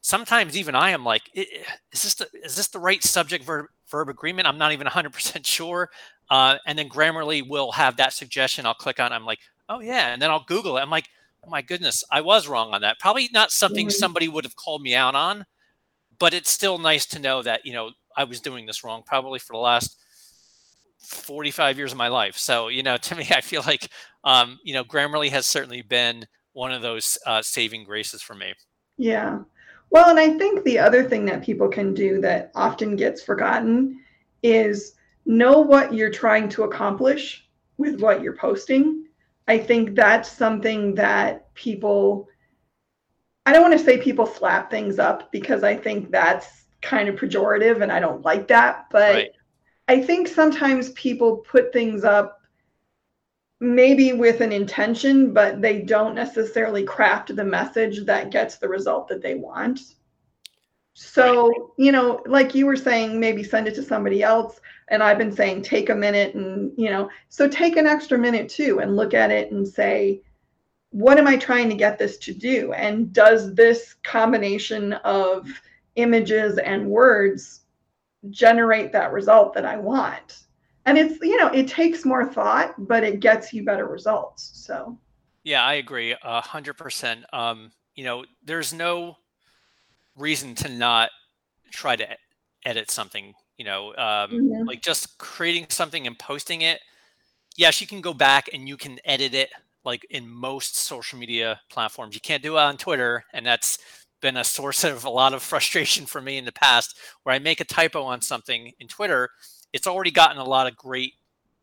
sometimes 0.00 0.56
even 0.56 0.74
I 0.74 0.90
am 0.90 1.04
like, 1.04 1.22
is 1.34 1.48
this 1.90 2.14
the, 2.14 2.28
is 2.44 2.56
this 2.56 2.68
the 2.68 2.78
right 2.78 3.02
subject 3.02 3.44
verb, 3.44 3.66
verb 3.90 4.08
agreement? 4.08 4.46
I'm 4.46 4.58
not 4.58 4.72
even 4.72 4.86
100% 4.86 5.44
sure. 5.46 5.90
Uh, 6.30 6.56
and 6.66 6.78
then 6.78 6.88
Grammarly 6.88 7.46
will 7.46 7.72
have 7.72 7.96
that 7.96 8.12
suggestion. 8.12 8.66
I'll 8.66 8.74
click 8.74 9.00
on. 9.00 9.12
I'm 9.12 9.24
like, 9.24 9.40
oh 9.68 9.80
yeah, 9.80 10.12
and 10.12 10.20
then 10.20 10.30
I'll 10.30 10.44
Google 10.44 10.76
it. 10.78 10.80
I'm 10.80 10.90
like, 10.90 11.08
oh 11.46 11.50
my 11.50 11.62
goodness, 11.62 12.04
I 12.10 12.20
was 12.20 12.48
wrong 12.48 12.74
on 12.74 12.82
that. 12.82 12.98
Probably 12.98 13.28
not 13.32 13.50
something 13.50 13.86
mm-hmm. 13.86 13.98
somebody 13.98 14.28
would 14.28 14.44
have 14.44 14.56
called 14.56 14.82
me 14.82 14.94
out 14.94 15.14
on, 15.14 15.46
but 16.18 16.34
it's 16.34 16.50
still 16.50 16.78
nice 16.78 17.06
to 17.06 17.18
know 17.18 17.42
that 17.42 17.64
you 17.64 17.72
know 17.72 17.90
I 18.16 18.24
was 18.24 18.40
doing 18.40 18.66
this 18.66 18.84
wrong 18.84 19.02
probably 19.04 19.38
for 19.38 19.52
the 19.52 19.58
last 19.58 19.98
45 21.00 21.78
years 21.78 21.92
of 21.92 21.98
my 21.98 22.08
life. 22.08 22.36
So 22.36 22.68
you 22.68 22.82
know, 22.82 22.96
to 23.02 23.14
me, 23.14 23.26
I 23.30 23.40
feel 23.40 23.62
like 23.66 23.88
um, 24.24 24.58
you 24.64 24.74
know 24.74 24.84
Grammarly 24.84 25.30
has 25.30 25.46
certainly 25.46 25.82
been 25.82 26.26
one 26.52 26.72
of 26.72 26.82
those 26.82 27.18
uh, 27.26 27.42
saving 27.42 27.84
graces 27.84 28.22
for 28.22 28.34
me. 28.34 28.54
Yeah. 28.96 29.40
Well, 29.90 30.10
and 30.10 30.18
I 30.18 30.36
think 30.36 30.64
the 30.64 30.78
other 30.78 31.04
thing 31.04 31.24
that 31.26 31.44
people 31.44 31.68
can 31.68 31.94
do 31.94 32.20
that 32.22 32.50
often 32.54 32.96
gets 32.96 33.22
forgotten 33.22 34.00
is 34.42 34.94
know 35.26 35.60
what 35.60 35.94
you're 35.94 36.10
trying 36.10 36.48
to 36.48 36.64
accomplish 36.64 37.46
with 37.76 38.00
what 38.00 38.20
you're 38.20 38.36
posting 38.36 39.05
I 39.48 39.58
think 39.58 39.94
that's 39.94 40.30
something 40.30 40.94
that 40.96 41.54
people, 41.54 42.28
I 43.44 43.52
don't 43.52 43.62
want 43.62 43.78
to 43.78 43.84
say 43.84 43.98
people 43.98 44.26
slap 44.26 44.70
things 44.70 44.98
up 44.98 45.30
because 45.30 45.62
I 45.62 45.76
think 45.76 46.10
that's 46.10 46.64
kind 46.82 47.08
of 47.08 47.16
pejorative 47.16 47.80
and 47.82 47.92
I 47.92 48.00
don't 48.00 48.24
like 48.24 48.48
that. 48.48 48.86
But 48.90 49.14
right. 49.14 49.30
I 49.88 50.02
think 50.02 50.26
sometimes 50.28 50.90
people 50.92 51.38
put 51.38 51.72
things 51.72 52.04
up 52.04 52.40
maybe 53.60 54.12
with 54.12 54.40
an 54.40 54.52
intention, 54.52 55.32
but 55.32 55.62
they 55.62 55.80
don't 55.80 56.14
necessarily 56.14 56.84
craft 56.84 57.34
the 57.34 57.44
message 57.44 58.04
that 58.04 58.30
gets 58.30 58.56
the 58.56 58.68
result 58.68 59.08
that 59.08 59.22
they 59.22 59.34
want. 59.34 59.80
So, 60.94 61.72
you 61.76 61.92
know, 61.92 62.22
like 62.26 62.54
you 62.54 62.66
were 62.66 62.76
saying, 62.76 63.20
maybe 63.20 63.44
send 63.44 63.68
it 63.68 63.74
to 63.76 63.82
somebody 63.82 64.22
else 64.22 64.60
and 64.88 65.02
I've 65.02 65.18
been 65.18 65.32
saying 65.32 65.62
take 65.62 65.90
a 65.90 65.94
minute 65.94 66.34
and 66.34 66.72
you 66.76 66.90
know 66.90 67.10
so 67.28 67.48
take 67.48 67.76
an 67.76 67.86
extra 67.86 68.18
minute 68.18 68.48
too 68.48 68.80
and 68.80 68.96
look 68.96 69.14
at 69.14 69.30
it 69.30 69.50
and 69.50 69.66
say 69.66 70.22
what 70.90 71.18
am 71.18 71.26
I 71.26 71.36
trying 71.36 71.68
to 71.68 71.74
get 71.74 71.98
this 71.98 72.16
to 72.18 72.32
do? 72.32 72.72
And 72.72 73.12
does 73.12 73.54
this 73.54 73.96
combination 74.02 74.94
of 74.94 75.46
images 75.96 76.56
and 76.56 76.88
words 76.88 77.62
generate 78.30 78.92
that 78.92 79.12
result 79.12 79.52
that 79.54 79.66
I 79.66 79.76
want? 79.76 80.44
And 80.86 80.96
it's 80.96 81.20
you 81.20 81.36
know 81.36 81.48
it 81.48 81.68
takes 81.68 82.04
more 82.04 82.24
thought 82.24 82.74
but 82.78 83.02
it 83.02 83.20
gets 83.20 83.52
you 83.52 83.64
better 83.64 83.86
results 83.86 84.52
so. 84.54 84.98
Yeah 85.42 85.64
I 85.64 85.74
agree 85.74 86.14
a 86.22 86.40
hundred 86.40 86.74
percent. 86.74 87.24
Um 87.32 87.72
you 87.94 88.04
know 88.04 88.24
there's 88.44 88.72
no 88.72 89.16
reason 90.16 90.54
to 90.56 90.68
not 90.68 91.10
try 91.72 91.96
to 91.96 92.06
edit 92.64 92.90
something 92.90 93.34
you 93.58 93.64
know 93.64 93.88
um, 93.90 94.30
mm-hmm. 94.30 94.66
like 94.66 94.82
just 94.82 95.18
creating 95.18 95.66
something 95.68 96.06
and 96.06 96.18
posting 96.18 96.62
it 96.62 96.80
yes 97.56 97.80
you 97.80 97.86
can 97.86 98.00
go 98.00 98.12
back 98.12 98.48
and 98.52 98.68
you 98.68 98.76
can 98.76 98.98
edit 99.04 99.34
it 99.34 99.50
like 99.84 100.06
in 100.10 100.28
most 100.28 100.76
social 100.76 101.18
media 101.18 101.60
platforms 101.70 102.14
you 102.14 102.20
can't 102.20 102.42
do 102.42 102.56
it 102.56 102.60
on 102.60 102.76
twitter 102.76 103.24
and 103.32 103.46
that's 103.46 103.78
been 104.20 104.36
a 104.38 104.44
source 104.44 104.82
of 104.84 105.04
a 105.04 105.10
lot 105.10 105.34
of 105.34 105.42
frustration 105.42 106.06
for 106.06 106.20
me 106.20 106.36
in 106.38 106.44
the 106.44 106.52
past 106.52 106.98
where 107.22 107.34
i 107.34 107.38
make 107.38 107.60
a 107.60 107.64
typo 107.64 108.02
on 108.02 108.20
something 108.20 108.72
in 108.80 108.88
twitter 108.88 109.30
it's 109.72 109.86
already 109.86 110.10
gotten 110.10 110.38
a 110.38 110.44
lot 110.44 110.66
of 110.66 110.76
great 110.76 111.14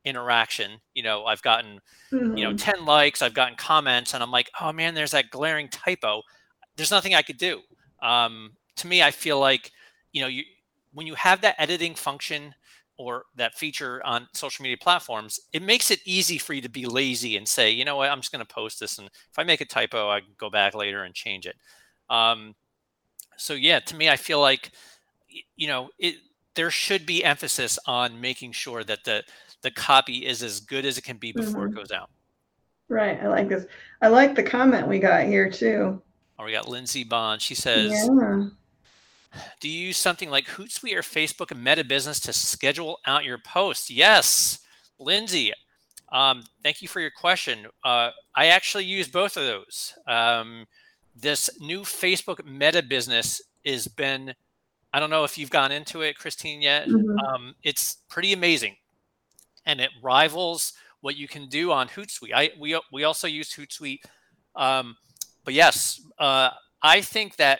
interaction 0.05 0.71
you 0.93 1.01
know 1.01 1.25
i've 1.25 1.41
gotten 1.41 1.79
mm-hmm. 2.11 2.35
you 2.37 2.43
know 2.43 2.51
mm-hmm. 2.51 2.71
10 2.71 2.85
likes 2.85 3.21
i've 3.21 3.33
gotten 3.33 3.55
comments 3.55 4.13
and 4.13 4.21
i'm 4.21 4.31
like 4.31 4.49
oh 4.59 4.73
man 4.73 4.93
there's 4.93 5.11
that 5.11 5.29
glaring 5.29 5.69
typo 5.69 6.21
there's 6.75 6.91
nothing 6.91 7.15
i 7.15 7.21
could 7.21 7.37
do 7.37 7.61
um, 8.01 8.51
to 8.75 8.87
me 8.87 9.01
i 9.01 9.11
feel 9.11 9.39
like 9.39 9.71
you 10.11 10.21
know 10.21 10.27
you 10.27 10.43
when 10.93 11.07
you 11.07 11.15
have 11.15 11.41
that 11.41 11.55
editing 11.57 11.95
function 11.95 12.53
or 12.97 13.25
that 13.35 13.55
feature 13.55 14.01
on 14.05 14.27
social 14.33 14.63
media 14.63 14.77
platforms, 14.79 15.39
it 15.51 15.61
makes 15.61 15.91
it 15.91 15.99
easy 16.05 16.37
for 16.37 16.53
you 16.53 16.61
to 16.61 16.69
be 16.69 16.85
lazy 16.85 17.37
and 17.37 17.47
say, 17.47 17.71
you 17.71 17.83
know 17.83 17.97
what, 17.97 18.09
I'm 18.09 18.19
just 18.19 18.31
going 18.31 18.45
to 18.45 18.53
post 18.53 18.79
this, 18.79 18.97
and 18.97 19.07
if 19.07 19.37
I 19.37 19.43
make 19.43 19.61
a 19.61 19.65
typo, 19.65 20.09
I 20.09 20.19
can 20.19 20.29
go 20.37 20.49
back 20.49 20.75
later 20.75 21.03
and 21.03 21.13
change 21.13 21.45
it. 21.45 21.55
Um, 22.09 22.55
so 23.37 23.53
yeah, 23.53 23.79
to 23.79 23.95
me, 23.95 24.09
I 24.09 24.15
feel 24.15 24.39
like 24.39 24.71
you 25.55 25.67
know 25.67 25.89
it. 25.99 26.15
There 26.55 26.69
should 26.69 27.07
be 27.07 27.23
emphasis 27.23 27.79
on 27.87 28.21
making 28.21 28.51
sure 28.51 28.83
that 28.83 29.03
the 29.05 29.23
the 29.63 29.71
copy 29.71 30.27
is 30.27 30.43
as 30.43 30.59
good 30.59 30.85
as 30.85 30.99
it 30.99 31.03
can 31.03 31.17
be 31.17 31.31
before 31.31 31.67
mm-hmm. 31.67 31.75
it 31.75 31.81
goes 31.81 31.91
out. 31.91 32.11
Right. 32.89 33.19
I 33.23 33.27
like 33.27 33.49
this. 33.49 33.65
I 34.01 34.09
like 34.09 34.35
the 34.35 34.43
comment 34.43 34.87
we 34.87 34.99
got 34.99 35.25
here 35.25 35.49
too. 35.49 35.99
Oh, 36.37 36.45
we 36.45 36.51
got 36.51 36.67
Lindsay 36.67 37.03
Bond. 37.03 37.41
She 37.41 37.55
says, 37.55 37.91
yeah. 37.91 38.45
Do 39.59 39.69
you 39.69 39.87
use 39.87 39.97
something 39.97 40.29
like 40.29 40.45
Hootsuite 40.45 40.95
or 40.95 41.01
Facebook 41.01 41.51
and 41.51 41.63
Meta 41.63 41.83
Business 41.83 42.19
to 42.21 42.33
schedule 42.33 42.99
out 43.05 43.23
your 43.23 43.37
posts? 43.37 43.89
Yes, 43.89 44.59
Lindsay. 44.99 45.53
Um, 46.11 46.43
thank 46.61 46.81
you 46.81 46.87
for 46.87 46.99
your 46.99 47.11
question. 47.11 47.65
Uh, 47.83 48.11
I 48.35 48.47
actually 48.47 48.85
use 48.85 49.07
both 49.07 49.35
of 49.35 49.43
those. 49.43 49.93
Um, 50.07 50.65
this 51.15 51.49
new 51.59 51.81
Facebook 51.81 52.45
Meta 52.45 52.83
Business 52.83 53.41
has 53.65 53.87
been, 53.87 54.33
I 54.93 54.99
don't 54.99 55.09
know 55.09 55.23
if 55.23 55.37
you've 55.37 55.49
gone 55.49 55.71
into 55.71 56.01
it, 56.01 56.17
Christine, 56.17 56.61
yet. 56.61 56.87
Mm-hmm. 56.87 57.19
Um, 57.19 57.55
it's 57.63 57.97
pretty 58.09 58.33
amazing, 58.33 58.75
and 59.65 59.81
it 59.81 59.89
rivals 60.03 60.73
what 61.01 61.15
you 61.17 61.27
can 61.27 61.47
do 61.49 61.71
on 61.71 61.87
Hootsuite. 61.87 62.33
I 62.33 62.51
we 62.59 62.79
we 62.91 63.03
also 63.03 63.27
use 63.27 63.53
Hootsuite, 63.53 64.01
um, 64.55 64.95
but 65.43 65.53
yes, 65.53 66.01
uh, 66.19 66.49
I 66.81 67.01
think 67.01 67.35
that 67.37 67.59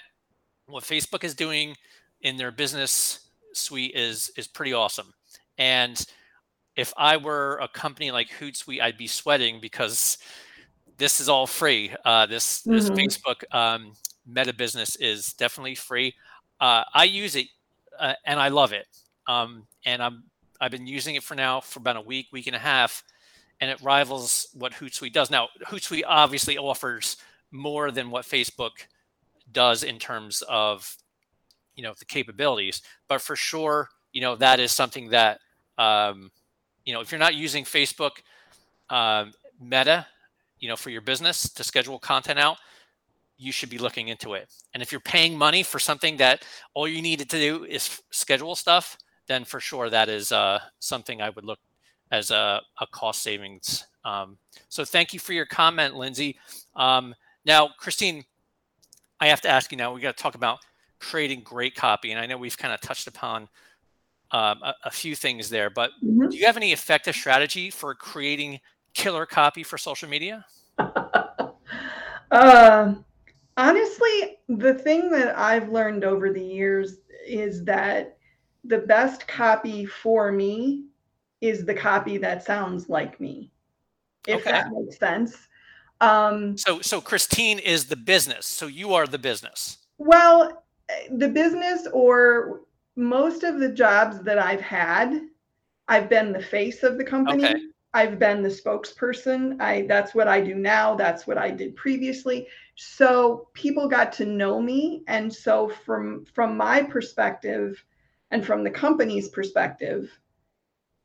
what 0.67 0.83
Facebook 0.83 1.23
is 1.23 1.35
doing 1.35 1.75
in 2.21 2.37
their 2.37 2.51
business 2.51 3.19
suite 3.53 3.95
is 3.95 4.31
is 4.37 4.47
pretty 4.47 4.73
awesome. 4.73 5.13
And 5.57 6.03
if 6.75 6.93
I 6.97 7.17
were 7.17 7.59
a 7.61 7.67
company 7.67 8.11
like 8.11 8.29
Hootsuite, 8.39 8.81
I'd 8.81 8.97
be 8.97 9.07
sweating 9.07 9.59
because 9.61 10.17
this 10.97 11.19
is 11.19 11.29
all 11.29 11.45
free. 11.45 11.93
Uh, 12.05 12.25
this 12.25 12.61
mm-hmm. 12.61 12.73
this 12.73 12.89
Facebook 12.89 13.43
um, 13.53 13.93
Meta 14.25 14.53
Business 14.53 14.95
is 14.97 15.33
definitely 15.33 15.75
free. 15.75 16.13
Uh, 16.59 16.83
I 16.93 17.03
use 17.03 17.35
it 17.35 17.47
uh, 17.99 18.13
and 18.25 18.39
I 18.39 18.49
love 18.49 18.73
it. 18.73 18.87
Um, 19.27 19.67
and 19.85 20.01
I'm 20.01 20.23
I've 20.59 20.71
been 20.71 20.87
using 20.87 21.15
it 21.15 21.23
for 21.23 21.35
now 21.35 21.59
for 21.59 21.79
about 21.79 21.97
a 21.97 22.01
week, 22.01 22.27
week 22.31 22.47
and 22.47 22.55
a 22.55 22.59
half, 22.59 23.03
and 23.59 23.69
it 23.69 23.81
rivals 23.81 24.47
what 24.53 24.71
Hootsuite 24.71 25.13
does. 25.13 25.29
Now, 25.29 25.49
Hootsuite 25.67 26.03
obviously 26.07 26.57
offers 26.57 27.17
more 27.51 27.91
than 27.91 28.09
what 28.09 28.25
Facebook 28.25 28.71
does 29.53 29.83
in 29.83 29.99
terms 29.99 30.43
of 30.49 30.97
you 31.75 31.83
know 31.83 31.93
the 31.97 32.05
capabilities, 32.05 32.81
but 33.07 33.21
for 33.21 33.35
sure, 33.35 33.89
you 34.11 34.21
know 34.21 34.35
that 34.35 34.59
is 34.59 34.71
something 34.71 35.09
that 35.09 35.39
um, 35.77 36.31
you 36.85 36.93
know 36.93 37.01
if 37.01 37.11
you're 37.11 37.19
not 37.19 37.35
using 37.35 37.63
Facebook 37.63 38.21
uh, 38.89 39.25
Meta, 39.59 40.05
you 40.59 40.67
know 40.67 40.75
for 40.75 40.89
your 40.89 41.01
business 41.01 41.49
to 41.49 41.63
schedule 41.63 41.99
content 41.99 42.39
out, 42.39 42.57
you 43.37 43.51
should 43.51 43.69
be 43.69 43.77
looking 43.77 44.07
into 44.07 44.33
it. 44.33 44.49
And 44.73 44.81
if 44.83 44.91
you're 44.91 45.01
paying 45.01 45.37
money 45.37 45.63
for 45.63 45.79
something 45.79 46.17
that 46.17 46.45
all 46.73 46.87
you 46.87 47.01
needed 47.01 47.29
to 47.31 47.37
do 47.37 47.65
is 47.65 48.01
schedule 48.11 48.55
stuff, 48.55 48.97
then 49.27 49.45
for 49.45 49.59
sure 49.59 49.89
that 49.89 50.09
is 50.09 50.31
uh, 50.31 50.59
something 50.79 51.21
I 51.21 51.29
would 51.29 51.45
look 51.45 51.59
as 52.11 52.31
a, 52.31 52.61
a 52.79 52.87
cost 52.87 53.23
savings. 53.23 53.87
Um, 54.05 54.37
so 54.69 54.85
thank 54.85 55.13
you 55.13 55.19
for 55.19 55.33
your 55.33 55.45
comment, 55.45 55.95
Lindsay. 55.95 56.37
Um, 56.75 57.15
now, 57.45 57.69
Christine, 57.77 58.23
I 59.23 59.27
have 59.27 59.41
to 59.41 59.49
ask 59.49 59.71
you 59.71 59.77
now, 59.77 59.93
we 59.93 60.01
got 60.01 60.17
to 60.17 60.21
talk 60.21 60.35
about 60.35 60.59
creating 60.99 61.43
great 61.43 61.75
copy. 61.75 62.11
And 62.11 62.19
I 62.19 62.25
know 62.25 62.37
we've 62.37 62.57
kind 62.57 62.73
of 62.73 62.81
touched 62.81 63.07
upon 63.07 63.43
um, 64.31 64.59
a, 64.61 64.73
a, 64.83 64.91
few 64.91 65.15
things 65.15 65.49
there, 65.49 65.69
but 65.69 65.91
mm-hmm. 66.03 66.27
do 66.27 66.35
you 66.35 66.45
have 66.45 66.57
any 66.57 66.73
effective 66.73 67.15
strategy 67.15 67.69
for 67.69 67.95
creating 67.95 68.59
killer 68.93 69.25
copy 69.25 69.63
for 69.63 69.77
social 69.77 70.09
media? 70.09 70.45
uh, 70.77 71.47
honestly, 73.57 74.39
the 74.49 74.73
thing 74.73 75.09
that 75.11 75.37
I've 75.37 75.69
learned 75.69 76.03
over 76.03 76.33
the 76.33 76.43
years 76.43 76.97
is 77.25 77.63
that 77.63 78.17
the 78.65 78.79
best 78.79 79.25
copy 79.25 79.85
for 79.85 80.33
me 80.33 80.87
is 81.39 81.63
the 81.63 81.73
copy 81.73 82.17
that 82.17 82.43
sounds 82.43 82.89
like 82.89 83.21
me, 83.21 83.53
if 84.27 84.41
okay. 84.41 84.51
that 84.51 84.67
makes 84.69 84.97
sense. 84.97 85.47
Um, 86.03 86.57
so, 86.57 86.81
so 86.81 87.01
Christine 87.01 87.59
is 87.59 87.85
the 87.85 87.95
business. 87.95 88.45
So 88.45 88.67
you 88.67 88.93
are 88.93 89.07
the 89.07 89.17
business. 89.17 89.77
Well, 89.97 90.63
the 91.11 91.29
business 91.29 91.87
or 91.93 92.61
most 92.95 93.43
of 93.43 93.59
the 93.59 93.69
jobs 93.69 94.21
that 94.21 94.37
I've 94.37 94.61
had, 94.61 95.21
I've 95.87 96.09
been 96.09 96.33
the 96.33 96.41
face 96.41 96.83
of 96.83 96.97
the 96.97 97.03
company. 97.03 97.45
Okay. 97.45 97.55
I've 97.95 98.17
been 98.17 98.41
the 98.41 98.49
spokesperson. 98.49 99.61
I 99.61 99.85
that's 99.87 100.15
what 100.15 100.27
I 100.27 100.41
do 100.41 100.55
now. 100.55 100.95
That's 100.95 101.27
what 101.27 101.37
I 101.37 101.51
did 101.51 101.75
previously. 101.75 102.47
So 102.75 103.49
people 103.53 103.87
got 103.87 104.11
to 104.13 104.25
know 104.25 104.59
me 104.59 105.03
and 105.07 105.31
so 105.31 105.71
from 105.85 106.25
from 106.33 106.57
my 106.57 106.81
perspective 106.81 107.83
and 108.31 108.43
from 108.43 108.63
the 108.63 108.71
company's 108.71 109.29
perspective, 109.29 110.09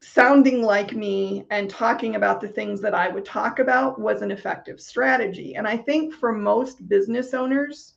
sounding 0.00 0.62
like 0.62 0.92
me 0.92 1.44
and 1.50 1.68
talking 1.68 2.14
about 2.14 2.40
the 2.40 2.48
things 2.48 2.80
that 2.80 2.94
I 2.94 3.08
would 3.08 3.24
talk 3.24 3.58
about 3.58 4.00
was 4.00 4.22
an 4.22 4.30
effective 4.30 4.80
strategy. 4.80 5.56
And 5.56 5.66
I 5.66 5.76
think 5.76 6.14
for 6.14 6.32
most 6.32 6.88
business 6.88 7.34
owners, 7.34 7.94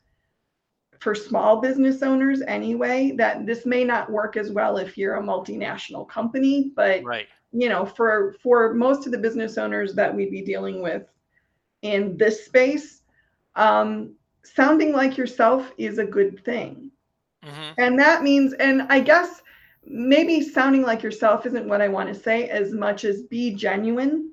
for 1.00 1.16
small 1.16 1.62
business 1.62 2.04
owners 2.04 2.42
anyway, 2.48 3.12
that 3.18 3.46
this 3.46 3.66
may 3.66 3.84
not 3.84 4.12
work 4.12 4.38
as 4.38 4.52
well 4.52 4.78
if 4.78 4.98
you're 4.98 5.16
a 5.16 5.22
multinational 5.22 6.08
company, 6.08 6.72
but 6.76 7.04
right 7.04 7.28
you 7.52 7.70
know, 7.70 7.86
for 7.86 8.36
for 8.42 8.74
most 8.74 9.06
of 9.06 9.12
the 9.12 9.18
business 9.18 9.58
owners 9.58 9.94
that 9.96 10.16
we'd 10.16 10.32
be 10.32 10.42
dealing 10.42 10.82
with 10.82 11.04
in 11.82 12.18
this 12.18 12.46
space, 12.46 13.02
um, 13.56 14.16
sounding 14.44 14.94
like 14.94 15.18
yourself 15.18 15.72
is 15.78 15.98
a 15.98 16.06
good 16.06 16.44
thing. 16.46 16.92
Mm-hmm. 17.44 17.74
And 17.78 18.00
that 18.00 18.24
means, 18.24 18.54
and 18.54 18.84
I 18.84 19.00
guess 19.00 19.42
maybe 19.86 20.42
sounding 20.42 20.84
like 20.84 21.04
yourself 21.04 21.46
isn't 21.46 21.68
what 21.68 21.82
I 21.82 21.88
want 21.88 22.10
to 22.10 22.20
say 22.20 22.50
as 22.50 22.74
much 22.74 23.04
as 23.04 23.24
be 23.24 23.54
genuine. 23.56 24.32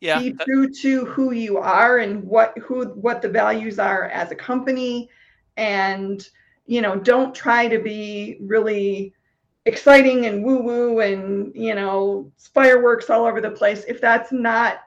Yeah. 0.00 0.18
Be 0.18 0.32
true 0.32 0.68
to 0.68 1.04
who 1.06 1.32
you 1.32 1.58
are 1.58 1.98
and 1.98 2.24
what 2.24 2.56
who 2.58 2.86
what 2.86 3.22
the 3.22 3.28
values 3.28 3.78
are 3.78 4.04
as 4.06 4.30
a 4.32 4.36
company. 4.36 5.08
And 5.56 6.26
you 6.66 6.80
know, 6.80 6.96
don't 6.96 7.34
try 7.34 7.68
to 7.68 7.78
be 7.78 8.38
really 8.40 9.14
exciting 9.64 10.26
and 10.26 10.44
woo 10.44 10.60
woo 10.60 11.00
and 11.00 11.52
you 11.54 11.74
know 11.74 12.30
fireworks 12.36 13.10
all 13.10 13.24
over 13.24 13.40
the 13.40 13.50
place 13.50 13.84
if 13.86 14.00
that's 14.00 14.32
not 14.32 14.80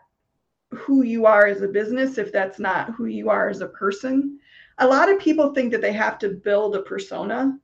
who 0.71 1.03
you 1.03 1.25
are 1.25 1.45
as 1.45 1.61
a 1.61 1.67
business 1.67 2.17
if 2.17 2.31
that's 2.33 2.59
not 2.59 2.89
who 2.89 3.05
you 3.05 3.29
are 3.29 3.47
as 3.47 3.61
a 3.61 3.67
person 3.67 4.37
a 4.79 4.87
lot 4.87 5.09
of 5.09 5.17
people 5.17 5.53
think 5.53 5.71
that 5.71 5.81
they 5.81 5.93
have 5.93 6.19
to 6.19 6.27
build 6.27 6.75
a 6.75 6.81
persona 6.81 7.57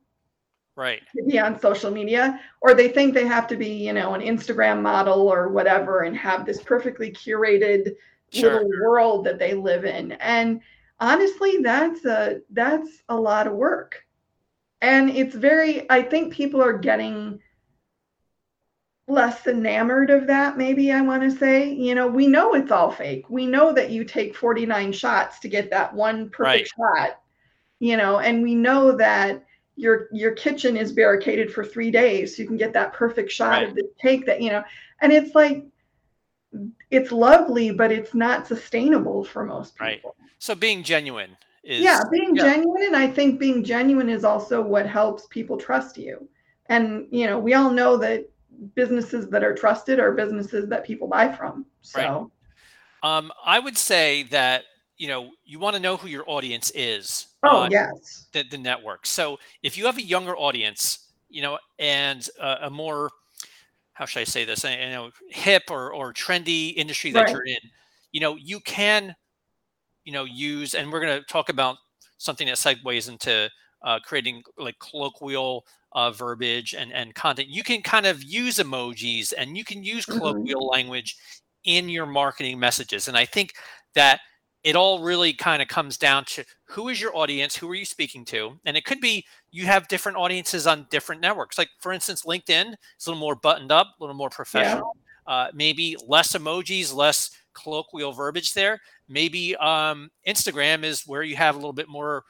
right. 0.76 1.02
to 1.16 1.24
be 1.24 1.38
on 1.38 1.60
social 1.60 1.90
media 1.90 2.40
or 2.60 2.74
they 2.74 2.88
think 2.88 3.14
they 3.14 3.26
have 3.26 3.46
to 3.48 3.56
be 3.56 3.68
you 3.68 3.92
know 3.92 4.14
an 4.14 4.20
instagram 4.20 4.80
model 4.80 5.28
or 5.28 5.48
whatever 5.48 6.02
and 6.02 6.16
have 6.16 6.46
this 6.46 6.62
perfectly 6.62 7.10
curated 7.10 7.94
sure. 8.32 8.54
little 8.54 8.70
world 8.80 9.24
that 9.26 9.38
they 9.38 9.54
live 9.54 9.84
in. 9.84 10.12
And 10.12 10.60
honestly 11.00 11.58
that's 11.58 12.04
a 12.04 12.40
that's 12.50 13.02
a 13.08 13.16
lot 13.16 13.46
of 13.46 13.54
work. 13.54 14.04
And 14.80 15.10
it's 15.10 15.34
very 15.34 15.90
i 15.90 16.02
think 16.02 16.32
people 16.32 16.62
are 16.62 16.78
getting 16.78 17.40
less 19.08 19.46
enamored 19.46 20.10
of 20.10 20.28
that 20.28 20.56
maybe 20.56 20.92
i 20.92 21.00
want 21.00 21.22
to 21.22 21.30
say. 21.30 21.72
You 21.72 21.94
know 21.94 22.06
we 22.06 22.26
know 22.26 22.54
it's 22.54 22.70
all 22.70 22.90
fake. 22.90 23.28
We 23.28 23.46
know 23.46 23.72
that 23.72 23.90
you 23.90 24.04
take 24.04 24.34
49 24.36 24.92
shots 24.92 25.38
to 25.40 25.48
get 25.48 25.70
that 25.70 25.94
one 25.94 26.30
perfect 26.30 26.72
right. 26.78 27.06
shot 27.06 27.18
you 27.78 27.96
know 27.96 28.20
and 28.20 28.42
we 28.42 28.54
know 28.54 28.92
that 28.96 29.44
your 29.76 30.08
your 30.12 30.32
kitchen 30.32 30.76
is 30.76 30.92
barricaded 30.92 31.52
for 31.52 31.64
three 31.64 31.90
days 31.90 32.36
so 32.36 32.42
you 32.42 32.48
can 32.48 32.56
get 32.56 32.72
that 32.72 32.92
perfect 32.92 33.30
shot 33.30 33.62
right. 33.62 33.68
of 33.68 33.74
the 33.74 33.88
take 34.00 34.26
that 34.26 34.40
you 34.40 34.50
know 34.50 34.62
and 35.00 35.12
it's 35.12 35.34
like 35.34 35.64
it's 36.90 37.10
lovely 37.10 37.70
but 37.70 37.90
it's 37.90 38.14
not 38.14 38.46
sustainable 38.46 39.24
for 39.24 39.44
most 39.44 39.74
people 39.74 39.86
right 39.86 40.28
so 40.38 40.54
being 40.54 40.82
genuine 40.82 41.36
is 41.62 41.80
yeah 41.80 42.00
being 42.10 42.36
yeah. 42.36 42.42
genuine 42.42 42.82
and 42.82 42.96
i 42.96 43.06
think 43.06 43.40
being 43.40 43.64
genuine 43.64 44.10
is 44.10 44.24
also 44.24 44.60
what 44.60 44.86
helps 44.86 45.26
people 45.28 45.56
trust 45.56 45.96
you 45.96 46.28
and 46.66 47.06
you 47.10 47.26
know 47.26 47.38
we 47.38 47.54
all 47.54 47.70
know 47.70 47.96
that 47.96 48.28
businesses 48.74 49.28
that 49.28 49.42
are 49.42 49.54
trusted 49.54 49.98
are 49.98 50.12
businesses 50.12 50.68
that 50.68 50.84
people 50.84 51.08
buy 51.08 51.32
from 51.32 51.64
so 51.80 52.30
right. 53.02 53.18
um, 53.18 53.32
i 53.44 53.58
would 53.58 53.78
say 53.78 54.24
that 54.24 54.64
you 54.98 55.08
know 55.08 55.30
you 55.44 55.58
want 55.58 55.74
to 55.74 55.80
know 55.80 55.96
who 55.96 56.08
your 56.08 56.24
audience 56.26 56.70
is 56.74 57.28
oh 57.42 57.68
yes 57.70 58.26
the, 58.32 58.44
the 58.50 58.58
network 58.58 59.06
so 59.06 59.38
if 59.62 59.76
you 59.76 59.86
have 59.86 59.98
a 59.98 60.02
younger 60.02 60.36
audience 60.36 61.10
you 61.28 61.42
know 61.42 61.58
and 61.78 62.28
uh, 62.40 62.56
a 62.62 62.70
more 62.70 63.10
how 63.94 64.04
should 64.04 64.20
i 64.20 64.24
say 64.24 64.44
this 64.44 64.64
you 64.64 64.70
know 64.70 65.10
hip 65.28 65.64
or, 65.70 65.92
or 65.92 66.12
trendy 66.12 66.74
industry 66.76 67.10
that 67.10 67.24
right. 67.24 67.32
you're 67.32 67.44
in 67.46 67.58
you 68.12 68.20
know 68.20 68.36
you 68.36 68.60
can 68.60 69.14
you 70.04 70.12
know 70.12 70.24
use 70.24 70.74
and 70.74 70.92
we're 70.92 71.00
going 71.00 71.18
to 71.18 71.24
talk 71.26 71.48
about 71.48 71.76
something 72.18 72.46
that 72.46 72.56
segues 72.56 73.08
into 73.08 73.50
uh, 73.82 73.98
creating 74.04 74.42
like 74.58 74.78
colloquial 74.78 75.66
uh, 75.92 76.10
verbiage 76.10 76.74
and, 76.74 76.92
and 76.92 77.14
content 77.14 77.48
you 77.48 77.62
can 77.62 77.82
kind 77.82 78.06
of 78.06 78.22
use 78.22 78.58
emojis 78.58 79.32
and 79.36 79.56
you 79.56 79.64
can 79.64 79.82
use 79.82 80.06
mm-hmm. 80.06 80.18
colloquial 80.18 80.62
mm-hmm. 80.62 80.72
language 80.72 81.16
in 81.64 81.88
your 81.88 82.06
marketing 82.06 82.58
messages 82.58 83.08
and 83.08 83.16
i 83.16 83.24
think 83.24 83.54
that 83.94 84.20
it 84.64 84.76
all 84.76 85.00
really 85.00 85.32
kind 85.32 85.60
of 85.60 85.68
comes 85.68 85.96
down 85.96 86.24
to 86.24 86.44
who 86.64 86.88
is 86.88 87.00
your 87.00 87.16
audience 87.16 87.56
who 87.56 87.70
are 87.70 87.74
you 87.74 87.84
speaking 87.84 88.24
to 88.24 88.58
and 88.64 88.76
it 88.76 88.84
could 88.84 89.00
be 89.00 89.24
you 89.50 89.66
have 89.66 89.88
different 89.88 90.18
audiences 90.18 90.66
on 90.66 90.86
different 90.90 91.20
networks 91.20 91.58
like 91.58 91.68
for 91.78 91.92
instance 91.92 92.22
linkedin 92.24 92.72
is 92.72 93.06
a 93.06 93.10
little 93.10 93.20
more 93.20 93.36
buttoned 93.36 93.72
up 93.72 93.88
a 93.88 94.02
little 94.02 94.16
more 94.16 94.30
professional 94.30 94.96
yeah. 95.26 95.32
uh, 95.32 95.48
maybe 95.54 95.96
less 96.06 96.32
emojis 96.32 96.94
less 96.94 97.30
colloquial 97.54 98.12
verbiage 98.12 98.52
there. 98.54 98.80
Maybe 99.08 99.56
um, 99.56 100.10
Instagram 100.26 100.84
is 100.84 101.02
where 101.06 101.22
you 101.22 101.36
have 101.36 101.54
a 101.54 101.58
little 101.58 101.72
bit 101.72 101.88
more 101.88 102.24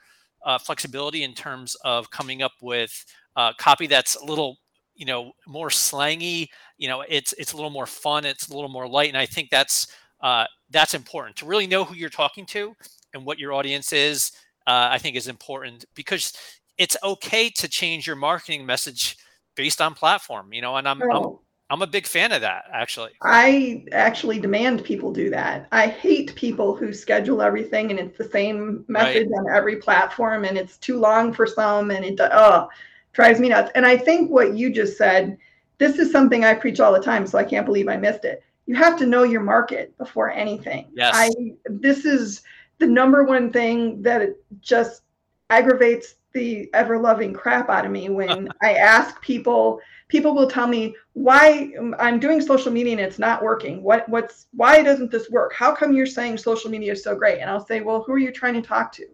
uh, 0.44 0.58
flexibility 0.58 1.22
in 1.22 1.34
terms 1.34 1.76
of 1.84 2.10
coming 2.10 2.42
up 2.42 2.52
with 2.60 3.04
uh, 3.36 3.52
copy 3.58 3.86
that's 3.86 4.16
a 4.16 4.24
little, 4.24 4.58
you 4.94 5.06
know, 5.06 5.32
more 5.46 5.70
slangy. 5.70 6.48
You 6.78 6.88
know, 6.88 7.04
it's 7.08 7.32
it's 7.34 7.52
a 7.52 7.56
little 7.56 7.70
more 7.70 7.86
fun. 7.86 8.24
It's 8.24 8.48
a 8.48 8.54
little 8.54 8.68
more 8.68 8.88
light, 8.88 9.08
and 9.08 9.18
I 9.18 9.26
think 9.26 9.50
that's 9.50 9.86
uh, 10.22 10.46
that's 10.70 10.94
important 10.94 11.36
to 11.36 11.46
really 11.46 11.66
know 11.66 11.84
who 11.84 11.94
you're 11.94 12.10
talking 12.10 12.46
to 12.46 12.74
and 13.14 13.24
what 13.24 13.38
your 13.38 13.52
audience 13.52 13.92
is. 13.92 14.32
Uh, 14.66 14.88
I 14.92 14.98
think 14.98 15.16
is 15.16 15.26
important 15.26 15.84
because 15.94 16.32
it's 16.78 16.96
okay 17.02 17.50
to 17.50 17.68
change 17.68 18.06
your 18.06 18.14
marketing 18.16 18.64
message 18.64 19.16
based 19.56 19.80
on 19.80 19.94
platform. 19.94 20.52
You 20.52 20.62
know, 20.62 20.76
and 20.76 20.88
I'm, 20.88 21.02
I'm 21.02 21.38
I'm 21.72 21.80
a 21.80 21.86
big 21.86 22.06
fan 22.06 22.32
of 22.32 22.42
that, 22.42 22.64
actually. 22.70 23.12
I 23.22 23.86
actually 23.92 24.38
demand 24.38 24.84
people 24.84 25.10
do 25.10 25.30
that. 25.30 25.68
I 25.72 25.86
hate 25.86 26.34
people 26.34 26.76
who 26.76 26.92
schedule 26.92 27.40
everything 27.40 27.90
and 27.90 27.98
it's 27.98 28.18
the 28.18 28.28
same 28.28 28.84
message 28.88 29.28
right. 29.30 29.38
on 29.38 29.56
every 29.56 29.76
platform 29.76 30.44
and 30.44 30.58
it's 30.58 30.76
too 30.76 31.00
long 31.00 31.32
for 31.32 31.46
some 31.46 31.90
and 31.90 32.04
it 32.04 32.20
oh 32.20 32.68
drives 33.14 33.40
me 33.40 33.48
nuts. 33.48 33.70
And 33.74 33.86
I 33.86 33.96
think 33.96 34.30
what 34.30 34.54
you 34.54 34.70
just 34.70 34.98
said, 34.98 35.38
this 35.78 35.98
is 35.98 36.12
something 36.12 36.44
I 36.44 36.52
preach 36.52 36.78
all 36.78 36.92
the 36.92 37.00
time, 37.00 37.26
so 37.26 37.38
I 37.38 37.44
can't 37.44 37.64
believe 37.64 37.88
I 37.88 37.96
missed 37.96 38.26
it. 38.26 38.44
You 38.66 38.74
have 38.76 38.98
to 38.98 39.06
know 39.06 39.22
your 39.24 39.42
market 39.42 39.96
before 39.98 40.30
anything. 40.30 40.88
Yes. 40.94 41.12
I 41.14 41.30
this 41.66 42.04
is 42.04 42.42
the 42.78 42.86
number 42.86 43.24
one 43.24 43.52
thing 43.52 44.02
that 44.02 44.22
it 44.22 44.44
just 44.60 45.02
aggravates 45.50 46.16
the 46.32 46.70
ever 46.72 46.98
loving 46.98 47.32
crap 47.32 47.68
out 47.68 47.84
of 47.84 47.92
me 47.92 48.08
when 48.08 48.48
I 48.62 48.74
ask 48.74 49.20
people. 49.20 49.80
People 50.08 50.34
will 50.34 50.48
tell 50.50 50.66
me 50.66 50.94
why 51.14 51.72
I'm 51.98 52.20
doing 52.20 52.40
social 52.40 52.70
media 52.70 52.92
and 52.92 53.00
it's 53.00 53.18
not 53.18 53.42
working. 53.42 53.82
What 53.82 54.08
what's 54.08 54.46
why 54.54 54.82
doesn't 54.82 55.10
this 55.10 55.30
work? 55.30 55.54
How 55.54 55.74
come 55.74 55.94
you're 55.94 56.06
saying 56.06 56.38
social 56.38 56.70
media 56.70 56.92
is 56.92 57.02
so 57.02 57.14
great? 57.14 57.38
And 57.40 57.48
I'll 57.48 57.64
say, 57.64 57.80
well, 57.80 58.02
who 58.02 58.12
are 58.12 58.18
you 58.18 58.32
trying 58.32 58.54
to 58.54 58.62
talk 58.62 58.92
to? 58.92 59.06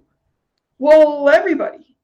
Well, 0.79 1.29
everybody. 1.29 1.97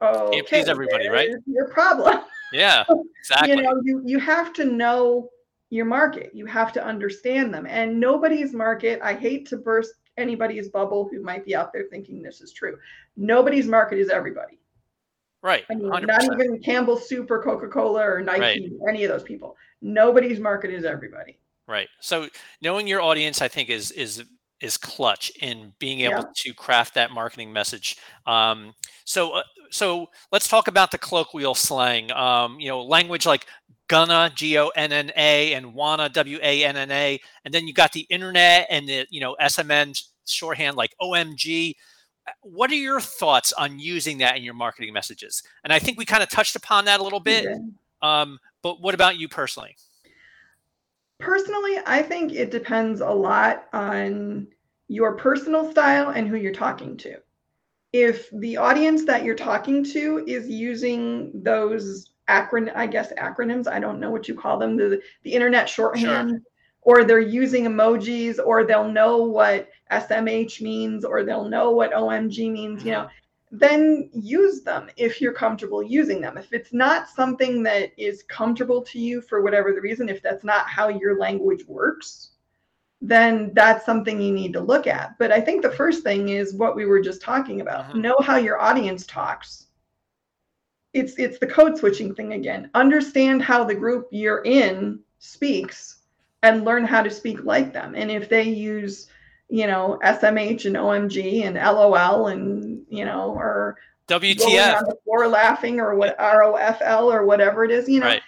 Oh, 0.00 0.28
okay, 0.28 0.42
please 0.42 0.68
everybody, 0.68 1.08
right? 1.08 1.30
Your 1.46 1.68
problem. 1.68 2.20
Yeah, 2.52 2.84
exactly. 3.20 3.50
you 3.50 3.62
know, 3.62 3.80
you 3.84 4.02
you 4.04 4.18
have 4.18 4.52
to 4.54 4.64
know 4.64 5.30
your 5.70 5.84
market. 5.84 6.30
You 6.34 6.46
have 6.46 6.72
to 6.74 6.84
understand 6.84 7.52
them. 7.52 7.66
And 7.68 7.98
nobody's 7.98 8.52
market, 8.52 9.00
I 9.02 9.14
hate 9.14 9.48
to 9.48 9.56
burst 9.56 9.94
anybody's 10.16 10.68
bubble 10.68 11.08
who 11.10 11.22
might 11.22 11.44
be 11.44 11.54
out 11.54 11.72
there 11.72 11.84
thinking 11.90 12.22
this 12.22 12.40
is 12.40 12.52
true. 12.52 12.78
Nobody's 13.16 13.66
market 13.66 13.98
is 13.98 14.10
everybody. 14.10 14.58
Right. 15.42 15.64
I 15.70 15.74
mean, 15.74 15.88
not 15.88 16.24
even 16.24 16.58
Campbell 16.62 16.96
Soup 16.96 17.30
or 17.30 17.42
Coca 17.42 17.68
Cola 17.68 18.02
or 18.02 18.22
Nike, 18.22 18.40
right. 18.40 18.62
any 18.88 19.04
of 19.04 19.10
those 19.10 19.22
people. 19.22 19.56
Nobody's 19.82 20.40
market 20.40 20.70
is 20.70 20.84
everybody. 20.84 21.38
Right. 21.66 21.88
So 22.00 22.28
knowing 22.62 22.86
your 22.86 23.02
audience, 23.02 23.42
I 23.42 23.48
think, 23.48 23.68
is 23.68 23.90
is 23.90 24.24
is 24.64 24.78
clutch 24.78 25.30
in 25.40 25.72
being 25.78 26.00
able 26.00 26.22
yeah. 26.22 26.32
to 26.34 26.54
craft 26.54 26.94
that 26.94 27.10
marketing 27.10 27.52
message. 27.52 27.98
Um, 28.26 28.74
so 29.04 29.32
uh, 29.32 29.42
so 29.70 30.08
let's 30.32 30.48
talk 30.48 30.68
about 30.68 30.90
the 30.90 30.98
colloquial 30.98 31.54
slang. 31.54 32.10
Um, 32.12 32.58
you 32.58 32.68
know, 32.68 32.82
language 32.82 33.26
like 33.26 33.46
Gonna 33.88 34.32
G 34.34 34.58
O 34.58 34.68
N 34.68 34.92
N 34.92 35.12
A 35.16 35.54
and 35.54 35.74
Wanna 35.74 36.08
W 36.08 36.38
A 36.42 36.64
N 36.64 36.76
N 36.76 36.90
A, 36.90 37.20
and 37.44 37.52
then 37.52 37.68
you 37.68 37.74
got 37.74 37.92
the 37.92 38.06
internet 38.08 38.66
and 38.70 38.88
the 38.88 39.06
you 39.10 39.20
know 39.20 39.36
SMS 39.40 40.08
shorthand 40.26 40.76
like 40.76 40.94
OMG. 41.00 41.74
What 42.40 42.70
are 42.70 42.76
your 42.76 43.00
thoughts 43.00 43.52
on 43.52 43.78
using 43.78 44.18
that 44.18 44.36
in 44.38 44.42
your 44.42 44.54
marketing 44.54 44.94
messages? 44.94 45.42
And 45.62 45.72
I 45.72 45.78
think 45.78 45.98
we 45.98 46.06
kind 46.06 46.22
of 46.22 46.30
touched 46.30 46.56
upon 46.56 46.86
that 46.86 47.00
a 47.00 47.02
little 47.02 47.20
bit. 47.20 47.44
Yeah. 47.44 47.58
Um, 48.00 48.38
but 48.62 48.80
what 48.80 48.94
about 48.94 49.18
you 49.18 49.28
personally? 49.28 49.76
Personally, 51.20 51.78
I 51.86 52.02
think 52.02 52.32
it 52.32 52.50
depends 52.50 53.00
a 53.00 53.10
lot 53.10 53.66
on 53.72 54.48
your 54.88 55.16
personal 55.16 55.70
style 55.70 56.10
and 56.10 56.28
who 56.28 56.36
you're 56.36 56.52
talking 56.52 56.96
to. 56.98 57.16
If 57.92 58.28
the 58.30 58.56
audience 58.56 59.04
that 59.04 59.24
you're 59.24 59.36
talking 59.36 59.84
to 59.84 60.24
is 60.26 60.48
using 60.48 61.30
those 61.42 62.10
acron 62.28 62.74
I 62.74 62.86
guess 62.86 63.12
acronyms, 63.12 63.68
I 63.68 63.78
don't 63.78 64.00
know 64.00 64.10
what 64.10 64.28
you 64.28 64.34
call 64.34 64.58
them, 64.58 64.76
the 64.76 65.00
the 65.22 65.32
internet 65.32 65.68
shorthand, 65.68 66.30
sure. 66.30 66.40
or 66.82 67.04
they're 67.04 67.20
using 67.20 67.64
emojis, 67.64 68.38
or 68.44 68.64
they'll 68.64 68.90
know 68.90 69.18
what 69.18 69.68
SMH 69.92 70.60
means, 70.60 71.04
or 71.04 71.22
they'll 71.22 71.48
know 71.48 71.70
what 71.70 71.92
OMG 71.92 72.50
means, 72.50 72.84
you 72.84 72.92
know, 72.92 73.02
mm-hmm. 73.02 73.58
then 73.58 74.10
use 74.12 74.62
them 74.62 74.90
if 74.96 75.20
you're 75.20 75.32
comfortable 75.32 75.82
using 75.82 76.20
them. 76.20 76.36
If 76.36 76.52
it's 76.52 76.72
not 76.72 77.08
something 77.08 77.62
that 77.64 77.92
is 77.96 78.24
comfortable 78.24 78.82
to 78.82 78.98
you 78.98 79.20
for 79.20 79.42
whatever 79.42 79.72
the 79.72 79.80
reason, 79.80 80.08
if 80.08 80.22
that's 80.22 80.44
not 80.44 80.66
how 80.66 80.88
your 80.88 81.18
language 81.18 81.64
works, 81.66 82.30
then 83.06 83.52
that's 83.52 83.84
something 83.84 84.20
you 84.20 84.32
need 84.32 84.54
to 84.54 84.60
look 84.60 84.86
at. 84.86 85.18
But 85.18 85.30
I 85.30 85.40
think 85.40 85.62
the 85.62 85.70
first 85.70 86.02
thing 86.02 86.30
is 86.30 86.54
what 86.54 86.74
we 86.74 86.86
were 86.86 87.00
just 87.00 87.20
talking 87.20 87.60
about. 87.60 87.88
Mm-hmm. 87.88 88.00
Know 88.00 88.16
how 88.20 88.36
your 88.36 88.60
audience 88.60 89.06
talks. 89.06 89.66
It's 90.94 91.18
it's 91.18 91.38
the 91.38 91.46
code 91.46 91.76
switching 91.76 92.14
thing 92.14 92.32
again. 92.32 92.70
Understand 92.74 93.42
how 93.42 93.62
the 93.64 93.74
group 93.74 94.08
you're 94.10 94.42
in 94.44 95.00
speaks 95.18 95.98
and 96.42 96.64
learn 96.64 96.84
how 96.84 97.02
to 97.02 97.10
speak 97.10 97.44
like 97.44 97.72
them. 97.72 97.94
And 97.94 98.10
if 98.10 98.28
they 98.28 98.44
use, 98.44 99.08
you 99.50 99.66
know, 99.66 99.98
SMH 100.02 100.64
and 100.64 100.76
OMG 100.76 101.44
and 101.44 101.56
LOL 101.56 102.28
and 102.28 102.86
you 102.88 103.04
know, 103.04 103.34
or 103.34 103.76
WTF 104.08 104.82
or 105.04 105.28
laughing 105.28 105.78
or 105.78 105.94
what 105.94 106.18
ROFL 106.18 107.12
or 107.12 107.26
whatever 107.26 107.64
it 107.64 107.70
is, 107.70 107.86
you 107.86 108.00
know, 108.00 108.06
right. 108.06 108.22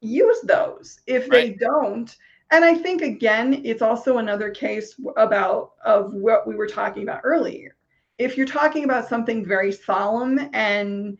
use 0.00 0.40
those. 0.42 1.00
If 1.06 1.30
right. 1.30 1.30
they 1.30 1.50
don't, 1.54 2.14
and 2.50 2.64
I 2.64 2.74
think 2.74 3.02
again, 3.02 3.62
it's 3.64 3.82
also 3.82 4.18
another 4.18 4.50
case 4.50 4.94
about 5.16 5.72
of 5.84 6.12
what 6.12 6.46
we 6.46 6.54
were 6.54 6.66
talking 6.66 7.02
about 7.02 7.22
earlier. 7.24 7.76
If 8.18 8.36
you're 8.36 8.46
talking 8.46 8.84
about 8.84 9.08
something 9.08 9.44
very 9.44 9.72
solemn 9.72 10.50
and 10.52 11.18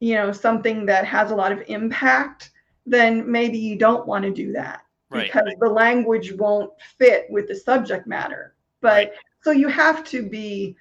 you 0.00 0.14
know 0.14 0.32
something 0.32 0.84
that 0.86 1.06
has 1.06 1.30
a 1.30 1.36
lot 1.36 1.52
of 1.52 1.62
impact, 1.68 2.50
then 2.86 3.30
maybe 3.30 3.58
you 3.58 3.76
don't 3.76 4.06
want 4.06 4.24
to 4.24 4.30
do 4.30 4.52
that 4.52 4.84
right. 5.10 5.26
because 5.26 5.54
the 5.60 5.68
language 5.68 6.32
won't 6.32 6.70
fit 6.98 7.26
with 7.30 7.48
the 7.48 7.54
subject 7.54 8.06
matter. 8.06 8.54
But 8.80 9.08
right. 9.08 9.12
so 9.42 9.52
you 9.52 9.68
have 9.68 10.04
to 10.04 10.22
be 10.22 10.76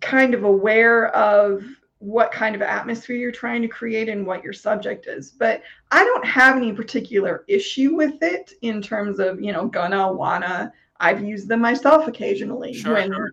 kind 0.00 0.34
of 0.34 0.44
aware 0.44 1.08
of 1.14 1.64
what 1.98 2.30
kind 2.30 2.54
of 2.54 2.62
atmosphere 2.62 3.16
you're 3.16 3.32
trying 3.32 3.62
to 3.62 3.68
create 3.68 4.08
and 4.08 4.26
what 4.26 4.44
your 4.44 4.52
subject 4.52 5.06
is. 5.06 5.30
But 5.30 5.62
I 5.90 6.04
don't 6.04 6.26
have 6.26 6.56
any 6.56 6.72
particular 6.72 7.44
issue 7.48 7.94
with 7.94 8.22
it 8.22 8.52
in 8.62 8.82
terms 8.82 9.18
of, 9.18 9.40
you 9.40 9.52
know, 9.52 9.66
gonna, 9.66 10.12
wanna. 10.12 10.72
I've 11.00 11.24
used 11.24 11.48
them 11.48 11.60
myself 11.60 12.06
occasionally 12.06 12.74
sure, 12.74 12.94
when 12.94 13.12
sure. 13.12 13.32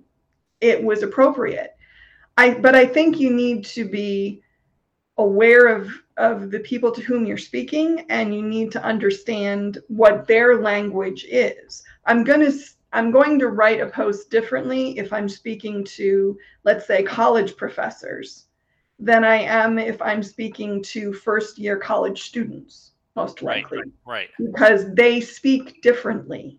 it 0.62 0.82
was 0.82 1.04
appropriate. 1.04 1.76
I 2.38 2.56
but 2.56 2.76
I 2.76 2.86
think 2.86 3.20
you 3.20 3.32
need 3.32 3.66
to 3.66 3.86
be 3.86 4.42
aware 5.18 5.68
of 5.68 5.90
of 6.18 6.52
the 6.52 6.60
people 6.60 6.92
to 6.92 7.02
whom 7.02 7.26
you're 7.26 7.38
speaking 7.38 8.06
and 8.10 8.34
you 8.34 8.42
need 8.42 8.72
to 8.72 8.84
understand 8.84 9.80
what 9.88 10.28
their 10.28 10.62
language 10.62 11.26
is. 11.30 11.84
I'm 12.06 12.24
going 12.24 12.52
to 12.52 12.58
I'm 12.92 13.12
going 13.12 13.40
to 13.40 13.50
write 13.50 13.82
a 13.82 13.88
post 13.88 14.30
differently 14.30 14.98
if 14.98 15.12
I'm 15.12 15.30
speaking 15.30 15.84
to 15.86 16.38
let's 16.64 16.88
say 16.88 17.04
college 17.04 17.56
professors 17.56 18.46
than 19.04 19.24
I 19.24 19.42
am 19.42 19.78
if 19.78 20.02
I'm 20.02 20.24
speaking 20.24 20.82
to 20.84 21.12
first 21.14 21.60
year 21.60 21.78
college 21.78 22.24
students, 22.24 22.92
most 23.16 23.42
likely. 23.42 23.80
Right, 23.80 23.92
right. 24.06 24.30
Because 24.40 24.92
they 24.94 25.20
speak 25.20 25.82
differently. 25.82 26.58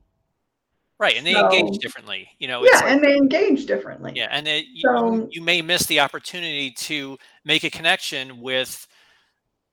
Right, 0.99 1.17
and 1.17 1.27
they 1.27 1.33
so, 1.33 1.51
engage 1.51 1.79
differently. 1.79 2.29
You 2.39 2.49
know, 2.49 2.63
yeah, 2.65 2.77
like, 2.77 2.85
and 2.85 3.03
they 3.03 3.17
engage 3.17 3.67
differently. 3.67 4.13
Yeah, 4.15 4.29
and 4.31 4.47
it, 4.47 4.67
so, 4.81 5.15
you, 5.15 5.29
you 5.33 5.43
may 5.43 5.61
miss 5.61 5.87
the 5.87 6.01
opportunity 6.01 6.71
to 6.71 7.19
make 7.45 7.65
a 7.65 7.71
connection 7.71 8.41
with, 8.41 8.87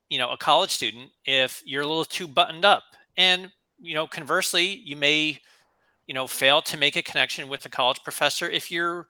you 0.10 0.18
know, 0.18 0.32
a 0.32 0.38
college 0.38 0.72
student 0.72 1.12
if 1.26 1.62
you're 1.66 1.84
a 1.84 1.88
little 1.88 2.06
too 2.06 2.28
buttoned 2.28 2.66
up, 2.66 2.84
and 3.18 3.52
you 3.80 3.94
know, 3.94 4.08
conversely, 4.08 4.82
you 4.86 4.96
may, 4.96 5.40
you 6.08 6.14
know, 6.14 6.26
fail 6.26 6.62
to 6.64 6.78
make 6.78 6.96
a 6.96 7.04
connection 7.04 7.50
with 7.50 7.66
a 7.66 7.70
college 7.70 8.02
professor 8.04 8.50
if 8.50 8.72
you're, 8.72 9.08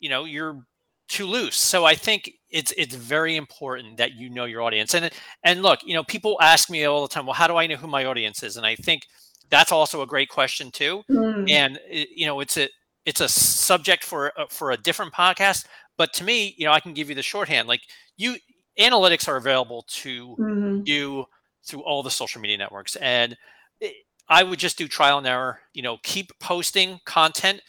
you 0.00 0.08
know, 0.08 0.24
you're 0.24 0.64
too 1.08 1.26
loose. 1.26 1.56
So 1.56 1.84
I 1.84 1.94
think 1.94 2.32
it's 2.50 2.72
it's 2.76 2.94
very 2.94 3.36
important 3.36 3.96
that 3.98 4.14
you 4.14 4.30
know 4.30 4.44
your 4.44 4.62
audience. 4.62 4.94
And 4.94 5.10
and 5.42 5.62
look, 5.62 5.80
you 5.84 5.94
know, 5.94 6.04
people 6.04 6.38
ask 6.40 6.70
me 6.70 6.84
all 6.84 7.02
the 7.02 7.08
time, 7.08 7.26
well, 7.26 7.34
how 7.34 7.46
do 7.46 7.56
I 7.56 7.66
know 7.66 7.76
who 7.76 7.86
my 7.86 8.04
audience 8.04 8.42
is? 8.42 8.56
And 8.56 8.66
I 8.66 8.76
think 8.76 9.06
that's 9.50 9.72
also 9.72 10.02
a 10.02 10.06
great 10.06 10.28
question 10.28 10.70
too. 10.70 11.02
Mm. 11.10 11.50
And 11.50 11.78
you 11.88 12.26
know, 12.26 12.40
it's 12.40 12.56
a 12.56 12.68
it's 13.04 13.20
a 13.20 13.28
subject 13.28 14.04
for 14.04 14.32
uh, 14.38 14.46
for 14.48 14.70
a 14.70 14.76
different 14.76 15.12
podcast. 15.12 15.66
But 15.96 16.12
to 16.14 16.24
me, 16.24 16.54
you 16.56 16.66
know, 16.66 16.72
I 16.72 16.80
can 16.80 16.94
give 16.94 17.08
you 17.08 17.14
the 17.14 17.22
shorthand. 17.22 17.68
Like 17.68 17.82
you, 18.16 18.36
analytics 18.78 19.28
are 19.28 19.36
available 19.36 19.84
to 19.88 20.36
mm-hmm. 20.38 20.80
you 20.84 21.26
through 21.66 21.82
all 21.82 22.02
the 22.02 22.10
social 22.10 22.40
media 22.40 22.58
networks, 22.58 22.96
and 22.96 23.36
it, 23.80 23.94
I 24.28 24.42
would 24.42 24.58
just 24.58 24.78
do 24.78 24.88
trial 24.88 25.18
and 25.18 25.26
error. 25.26 25.60
You 25.72 25.82
know, 25.82 25.98
keep 26.02 26.38
posting 26.40 27.00
content, 27.04 27.60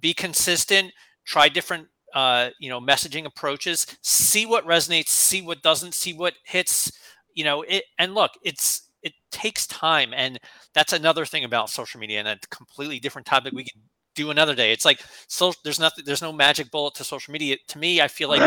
be 0.00 0.14
consistent, 0.14 0.92
try 1.24 1.48
different 1.48 1.88
uh, 2.14 2.50
you 2.58 2.68
know 2.68 2.80
messaging 2.80 3.26
approaches 3.26 3.86
see 4.02 4.46
what 4.46 4.66
resonates 4.66 5.08
see 5.08 5.42
what 5.42 5.62
doesn't 5.62 5.94
see 5.94 6.14
what 6.14 6.34
hits 6.44 6.92
you 7.34 7.44
know 7.44 7.62
it 7.62 7.84
and 7.98 8.14
look 8.14 8.30
it's 8.42 8.88
it 9.02 9.12
takes 9.30 9.66
time 9.66 10.14
and 10.14 10.38
that's 10.72 10.92
another 10.92 11.26
thing 11.26 11.44
about 11.44 11.68
social 11.68 12.00
media 12.00 12.18
and 12.18 12.28
a 12.28 12.38
completely 12.50 12.98
different 12.98 13.26
topic 13.26 13.52
we 13.52 13.64
can 13.64 13.82
do 14.14 14.30
another 14.30 14.54
day. 14.54 14.72
It's 14.72 14.84
like 14.84 15.02
so 15.28 15.52
there's 15.64 15.80
nothing 15.80 16.04
there's 16.06 16.22
no 16.22 16.32
magic 16.32 16.70
bullet 16.70 16.94
to 16.94 17.04
social 17.04 17.32
media. 17.32 17.56
To 17.68 17.78
me 17.78 18.00
i 18.00 18.08
feel 18.08 18.28
like 18.28 18.40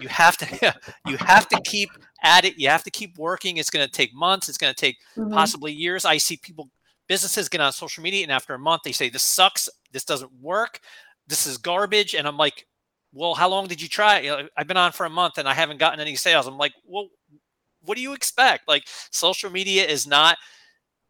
you 0.00 0.08
have 0.08 0.36
to 0.38 0.74
you 1.06 1.16
have 1.18 1.48
to 1.48 1.60
keep 1.64 1.90
at 2.22 2.44
it. 2.44 2.58
You 2.58 2.68
have 2.68 2.84
to 2.84 2.90
keep 2.90 3.18
working. 3.18 3.56
It's 3.56 3.70
going 3.70 3.86
to 3.86 3.92
take 3.92 4.14
months. 4.14 4.48
It's 4.48 4.58
going 4.58 4.72
to 4.72 4.80
take 4.80 4.98
mm-hmm. 5.16 5.32
possibly 5.32 5.72
years. 5.72 6.04
I 6.04 6.18
see 6.18 6.36
people 6.36 6.70
businesses 7.08 7.48
get 7.48 7.60
on 7.60 7.72
social 7.72 8.02
media 8.02 8.22
and 8.22 8.32
after 8.32 8.54
a 8.54 8.58
month 8.58 8.82
they 8.84 8.92
say 8.92 9.08
this 9.08 9.24
sucks. 9.24 9.68
This 9.92 10.04
doesn't 10.04 10.32
work. 10.40 10.80
This 11.26 11.46
is 11.46 11.58
garbage. 11.58 12.14
And 12.14 12.26
i'm 12.26 12.36
like 12.36 12.66
well, 13.12 13.34
how 13.34 13.48
long 13.48 13.66
did 13.66 13.82
you 13.82 13.88
try? 13.88 14.20
You 14.20 14.30
know, 14.30 14.48
I've 14.56 14.66
been 14.66 14.76
on 14.76 14.92
for 14.92 15.04
a 15.04 15.10
month 15.10 15.38
and 15.38 15.48
I 15.48 15.54
haven't 15.54 15.78
gotten 15.78 16.00
any 16.00 16.16
sales. 16.16 16.46
I'm 16.46 16.56
like, 16.56 16.72
well, 16.86 17.08
what 17.82 17.96
do 17.96 18.02
you 18.02 18.14
expect? 18.14 18.68
Like 18.68 18.84
social 19.10 19.50
media 19.50 19.84
is 19.84 20.06
not 20.06 20.38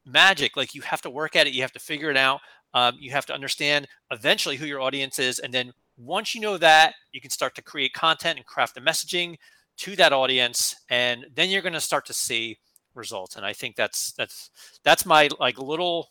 magic. 0.05 0.57
Like 0.57 0.75
you 0.75 0.83
have 0.83 1.03
to 1.03 1.11
work 1.11 1.37
at 1.37 1.47
it. 1.47 1.53
You 1.53 1.63
have 1.63 1.73
to 1.73 1.79
figure 1.79 2.11
it 2.11 2.17
out. 2.17 2.41
Um, 2.75 2.97
you 2.99 3.11
have 3.13 3.27
to 3.27 3.35
understand 3.35 3.87
eventually 4.11 4.57
who 4.57 4.67
your 4.67 4.81
audience 4.81 5.19
is. 5.19 5.39
And 5.39 5.53
then 5.53 5.73
once 5.97 6.35
you 6.35 6.41
know 6.41 6.59
that, 6.59 6.95
you 7.13 7.21
can 7.21 7.31
start 7.31 7.55
to 7.57 7.63
create 7.63 7.93
content 7.93 8.39
and 8.39 8.47
craft 8.47 8.75
the 8.75 8.81
messaging 8.81 9.37
to 9.79 9.95
that 9.97 10.13
audience. 10.13 10.75
And 10.89 11.27
then 11.35 11.51
you're 11.51 11.63
going 11.63 11.75
to 11.75 11.81
start 11.81 12.07
to 12.07 12.15
see 12.15 12.59
results. 12.95 13.37
And 13.37 13.45
I 13.45 13.53
think 13.53 13.77
that's, 13.77 14.13
that's, 14.13 14.51
that's 14.85 15.07
my 15.07 15.29
like 15.39 15.59
little 15.59 16.11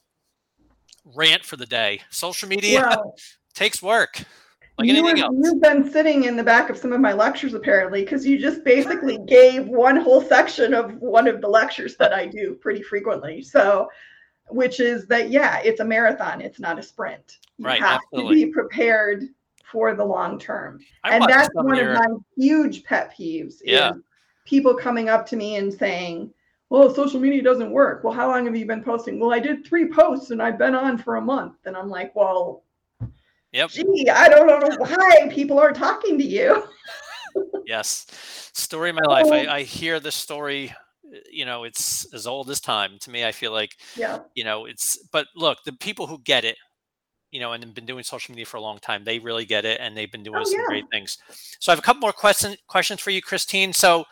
rant 1.04 1.44
for 1.44 1.58
the 1.58 1.66
day. 1.66 2.02
Social 2.12 2.48
media 2.48 2.96
takes 3.54 3.82
work. 3.82 4.24
Like 4.78 4.88
you 4.88 4.96
anything 4.96 5.22
else. 5.22 5.36
you've 5.42 5.62
been 5.62 5.90
sitting 5.92 6.24
in 6.26 6.36
the 6.36 6.44
back 6.44 6.70
of 6.70 6.78
some 6.78 6.94
of 6.94 7.00
my 7.00 7.14
lectures 7.14 7.54
apparently 7.54 8.02
because 8.02 8.26
you 8.26 8.38
just 8.40 8.64
basically 8.64 9.18
gave 9.28 9.68
one 9.68 9.98
whole 9.98 10.22
section 10.22 10.74
of 10.74 10.96
one 11.00 11.28
of 11.28 11.42
the 11.42 11.48
lectures 11.48 11.96
that 11.98 12.14
I 12.14 12.26
do 12.26 12.56
pretty 12.56 12.82
frequently. 12.82 13.42
So, 13.42 13.90
which 14.50 14.80
is 14.80 15.06
that 15.08 15.30
yeah, 15.30 15.60
it's 15.64 15.80
a 15.82 15.86
marathon, 15.86 16.42
it's 16.42 16.60
not 16.60 16.80
a 16.80 16.84
sprint. 16.84 17.38
You 17.58 17.66
Right, 17.68 17.80
have 17.82 18.02
absolutely. 18.12 18.42
to 18.42 18.46
be 18.48 18.52
prepared 18.54 19.24
for 19.72 19.94
the 19.96 20.04
long 20.06 20.38
term. 20.40 20.80
I 21.04 21.16
and 21.16 21.26
that's 21.30 21.50
one 21.54 21.76
your- 21.76 21.94
of 21.94 21.98
my 22.00 22.08
huge 22.38 22.84
pet 22.84 23.14
peeves 23.18 23.56
Yeah. 23.64 23.92
is 23.92 24.02
people 24.46 24.74
coming 24.74 25.08
up 25.10 25.26
to 25.28 25.36
me 25.36 25.56
and 25.58 25.72
saying 25.74 26.34
well 26.70 26.94
social 26.94 27.20
media 27.20 27.44
doesn't 27.44 27.72
work 27.72 28.04
well 28.04 28.12
how 28.14 28.28
long 28.28 28.46
have 28.46 28.56
you 28.56 28.66
been 28.66 28.84
posting 28.84 29.20
well 29.20 29.32
i 29.32 29.40
did 29.40 29.64
three 29.64 29.88
posts 29.88 30.32
and 30.32 30.42
i've 30.42 30.58
been 30.58 30.74
on 30.74 30.98
for 30.98 31.18
a 31.18 31.22
month 31.22 31.54
and 31.66 31.78
i'm 31.78 31.90
like 31.90 32.14
well 32.16 32.64
Yep. 33.52 33.70
gee 33.70 34.10
i 34.10 34.30
don't 34.30 34.48
know 34.48 34.76
why 34.78 35.28
people 35.32 35.60
aren't 35.60 35.76
talking 35.76 36.18
to 36.18 36.24
you 36.26 36.64
Yes. 37.66 38.06
Story 38.54 38.90
of 38.90 38.98
my 38.98 39.08
life. 39.08 39.28
Oh. 39.28 39.34
I, 39.34 39.56
I 39.58 39.64
hear 39.64 40.00
this 40.00 40.16
story, 40.16 40.74
you 41.32 41.46
know, 41.46 41.64
it's 41.64 42.12
as 42.14 42.28
old 42.28 42.50
as 42.50 42.60
time. 42.60 42.98
To 43.02 43.10
me, 43.10 43.24
I 43.26 43.32
feel 43.32 43.52
like, 43.52 43.78
yeah 43.96 44.20
you 44.36 44.44
know, 44.44 44.66
it's, 44.66 44.98
but 45.12 45.28
look, 45.36 45.60
the 45.66 45.74
people 45.74 46.08
who 46.08 46.20
get 46.20 46.44
it, 46.44 46.58
you 47.32 47.40
know, 47.40 47.54
and 47.54 47.64
have 47.64 47.74
been 47.74 47.86
doing 47.86 48.04
social 48.04 48.34
media 48.34 48.46
for 48.46 48.58
a 48.58 48.62
long 48.62 48.80
time, 48.80 49.04
they 49.04 49.20
really 49.20 49.46
get 49.46 49.64
it 49.64 49.80
and 49.80 49.96
they've 49.96 50.12
been 50.12 50.24
doing 50.24 50.42
Oh, 50.42 50.44
some 50.44 50.60
yeah. 50.60 50.66
great 50.68 50.86
things. 50.92 51.18
So 51.60 51.72
I 51.72 51.74
have 51.74 51.80
a 51.80 51.82
couple 51.82 52.02
more 52.02 52.12
question, 52.12 52.56
questions 52.68 53.00
for 53.00 53.12
you, 53.12 53.22
Christine. 53.22 53.72
So 53.74 54.04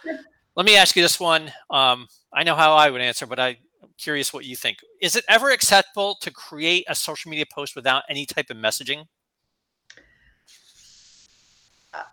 let 0.56 0.65
me 0.65 0.78
ask 0.78 0.95
you 0.95 1.02
this 1.02 1.19
one. 1.19 1.52
Um, 1.69 2.08
I 2.34 2.43
know 2.43 2.56
how 2.56 2.73
I 2.75 2.89
would 2.89 3.02
answer, 3.02 3.25
but 3.25 3.39
I'm 3.39 3.58
curious 3.97 4.34
what 4.34 4.45
you 4.45 4.56
think. 4.56 4.78
Is 5.02 5.15
it 5.17 5.25
ever 5.28 5.49
acceptable 5.49 6.15
to 6.21 6.32
create 6.32 6.86
a 6.88 6.95
social 6.95 7.30
media 7.30 7.45
post 7.54 7.75
without 7.75 8.04
any 8.10 8.25
type 8.25 8.49
of 8.49 8.58
messaging? 8.58 9.06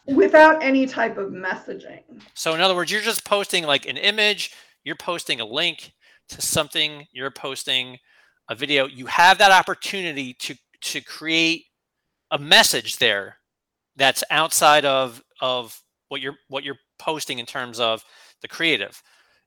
Without 0.06 0.62
any 0.62 0.86
type 0.86 1.18
of 1.18 1.30
messaging 1.30 2.02
So 2.34 2.54
in 2.54 2.60
other 2.60 2.74
words, 2.74 2.90
you're 2.90 3.02
just 3.02 3.24
posting 3.24 3.64
like 3.64 3.86
an 3.86 3.96
image, 3.96 4.52
you're 4.84 4.96
posting 4.96 5.40
a 5.40 5.44
link 5.44 5.92
to 6.30 6.40
something, 6.40 7.06
you're 7.12 7.30
posting 7.30 7.98
a 8.48 8.54
video. 8.54 8.86
You 8.86 9.06
have 9.06 9.38
that 9.38 9.52
opportunity 9.52 10.34
to 10.34 10.54
to 10.82 11.00
create 11.00 11.64
a 12.30 12.38
message 12.38 12.98
there 12.98 13.38
that's 13.96 14.22
outside 14.30 14.84
of 14.84 15.22
of 15.40 15.80
what 16.08 16.20
you're 16.20 16.36
what 16.48 16.64
you're 16.64 16.78
posting 16.98 17.38
in 17.38 17.46
terms 17.46 17.80
of 17.80 18.04
the 18.42 18.48
creative. 18.48 19.02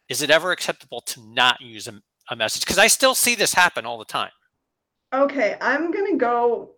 Is 0.10 0.22
it 0.22 0.30
ever 0.30 0.52
acceptable 0.52 1.02
to 1.02 1.22
not 1.34 1.62
use 1.62 1.88
a, 1.88 2.02
a 2.30 2.36
message? 2.36 2.62
Because 2.64 2.80
I 2.80 2.88
still 2.88 3.16
see 3.16 3.36
this 3.36 3.54
happen 3.54 3.86
all 3.86 3.98
the 3.98 4.06
time. 4.06 4.32
okay 5.14 5.56
i'm 5.62 5.92
going 5.92 6.06
to 6.12 6.18
go 6.18 6.72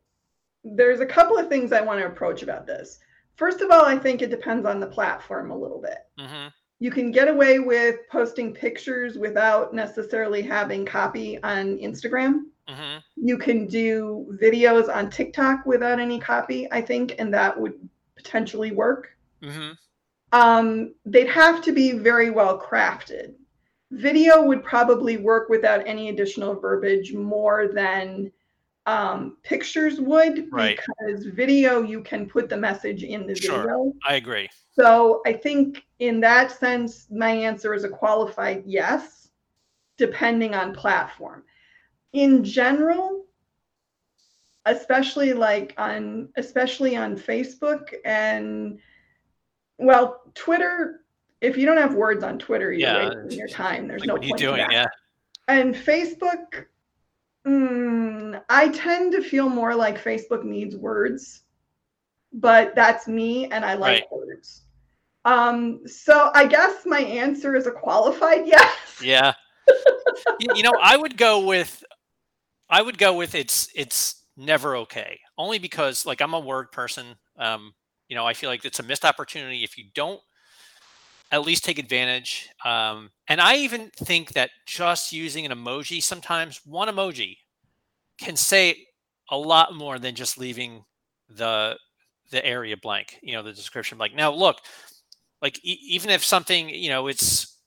there's 0.64 1.00
a 1.02 1.06
couple 1.06 1.38
of 1.38 1.50
things 1.50 1.72
i 1.74 1.82
want 1.82 2.00
to 2.00 2.06
approach 2.06 2.44
about 2.44 2.66
this 2.66 3.00
first 3.42 3.62
of 3.62 3.72
all 3.72 3.86
i 3.86 3.98
think 3.98 4.22
it 4.22 4.30
depends 4.30 4.66
on 4.66 4.80
the 4.80 4.94
platform 4.98 5.52
a 5.52 5.58
little 5.64 5.82
bit 5.82 6.00
hmm 6.20 6.48
you 6.82 6.90
can 6.90 7.12
get 7.12 7.28
away 7.28 7.60
with 7.60 7.98
posting 8.10 8.56
pictures 8.56 9.16
without 9.16 9.72
necessarily 9.72 10.42
having 10.42 10.84
copy 10.84 11.42
on 11.44 11.78
Instagram. 11.78 12.46
hmm 12.68 12.98
You 13.16 13.38
can 13.38 13.68
do 13.68 14.36
videos 14.42 14.94
on 14.94 15.12
TikTok 15.12 15.68
without 15.68 16.00
any 16.00 16.20
copy, 16.20 16.68
I 16.72 16.82
think, 16.82 17.14
and 17.20 17.32
that 17.36 17.58
would 17.58 17.76
potentially 18.16 18.72
work. 18.72 19.16
hmm 19.44 19.74
Um, 20.32 20.96
they'd 21.06 21.30
have 21.30 21.62
to 21.66 21.72
be 21.72 21.92
very 21.92 22.32
well 22.32 22.60
crafted. 22.60 23.36
Video 23.92 24.42
would 24.42 24.64
probably 24.64 25.18
work 25.18 25.50
without 25.50 25.86
any 25.86 26.10
additional 26.10 26.60
verbiage 26.60 27.14
more 27.14 27.68
than 27.68 28.32
um, 28.88 29.38
pictures 29.44 30.00
would, 30.00 30.48
Right. 30.52 30.80
because 31.00 31.26
video 31.26 31.84
you 31.84 32.02
can 32.02 32.28
put 32.28 32.50
the 32.50 32.58
message 32.58 33.04
in 33.04 33.28
the 33.28 33.36
Sure. 33.36 33.60
video. 33.62 33.94
I 34.06 34.16
agree. 34.16 34.50
So 34.72 35.22
I 35.26 35.34
think 35.34 35.84
in 36.00 36.20
that 36.22 36.52
sense, 36.52 37.08
my 37.12 37.30
answer 37.30 37.74
is 37.74 37.84
a 37.84 37.90
qualified 37.90 38.64
yes, 38.66 39.30
depending 39.98 40.56
on 40.56 40.74
platform. 40.74 41.44
In 42.14 42.44
general, 42.44 43.26
especially 44.66 45.34
like 45.34 45.74
on 45.78 46.30
especially 46.38 46.96
on 46.96 47.18
Facebook 47.18 47.94
and 48.06 48.80
well, 49.78 50.22
Twitter, 50.36 51.02
if 51.42 51.58
you 51.58 51.66
don't 51.66 51.78
have 51.78 51.96
words 51.96 52.24
on 52.24 52.38
Twitter, 52.38 52.72
you're 52.72 52.82
Yeah, 52.90 53.10
wasting 53.10 53.40
your 53.40 53.48
time. 53.48 53.88
There's 53.88 54.02
Like, 54.02 54.08
no 54.08 54.14
what 54.14 54.22
are 54.22 54.26
you 54.26 54.32
point 54.32 54.40
to 54.40 54.46
doing? 54.46 54.72
Yeah. 54.72 54.86
And 55.48 55.74
Facebook, 55.74 56.66
mm, 57.48 58.42
I 58.50 58.70
tend 58.70 59.12
to 59.14 59.22
feel 59.22 59.50
more 59.50 59.76
like 59.76 60.02
Facebook 60.02 60.44
needs 60.44 60.76
words, 60.76 61.44
but 62.34 62.76
that's 62.76 63.08
me 63.08 63.50
and 63.52 63.66
I 63.66 63.76
like 63.76 64.10
words. 64.12 64.64
Um, 65.26 65.82
so 65.86 66.32
I 66.34 66.48
guess 66.48 66.86
my 66.86 67.00
answer 67.00 67.56
is 67.56 67.68
a 67.68 67.72
qualified 67.72 68.42
yes. 68.48 69.02
Yeah. 69.02 69.34
you, 70.40 70.48
you 70.56 70.64
know, 70.64 70.74
I 70.82 70.98
would 70.98 71.18
go 71.18 71.46
with 71.46 71.84
I 72.70 72.82
would 72.82 72.98
go 72.98 73.14
with 73.14 73.36
it's 73.36 73.70
it's 73.76 74.24
never 74.38 74.78
okay. 74.78 75.20
Only 75.38 75.60
because 75.60 76.06
like 76.06 76.22
I'm 76.22 76.34
a 76.34 76.40
word 76.40 76.72
person. 76.72 77.16
Um, 77.38 77.74
you 78.08 78.16
know, 78.16 78.26
I 78.26 78.34
feel 78.34 78.50
like 78.50 78.66
it's 78.66 78.80
a 78.80 78.84
missed 78.84 79.06
opportunity 79.06 79.64
if 79.64 79.78
you 79.78 79.86
don't 79.94 80.20
at 81.32 81.44
least 81.46 81.64
take 81.66 81.80
advantage. 81.80 82.50
Um, 82.66 83.12
and 83.28 83.42
I 83.42 83.58
even 83.58 83.92
think 83.98 84.34
that 84.34 84.52
just 84.66 85.12
using 85.14 85.46
an 85.46 85.52
emoji 85.52 86.02
sometimes 86.04 86.62
one 86.66 86.88
emoji 86.90 87.38
can 88.20 88.36
say 88.36 88.86
a 89.30 89.38
lot 89.38 89.74
more 89.76 90.00
than 90.00 90.16
just 90.16 90.38
leaving 90.38 90.84
the 91.30 91.78
the 92.32 92.46
area 92.46 92.76
blank, 92.78 93.18
you 93.24 93.34
know, 93.34 93.44
the 93.44 93.54
description 93.54 93.98
blank. 93.98 94.16
Now, 94.16 94.32
look, 94.34 94.58
like 95.42 95.60
e- 95.64 95.80
even 95.90 96.10
if 96.10 96.24
something, 96.24 96.70
you 96.70 96.90
know, 96.90 97.08
it's 97.08 97.58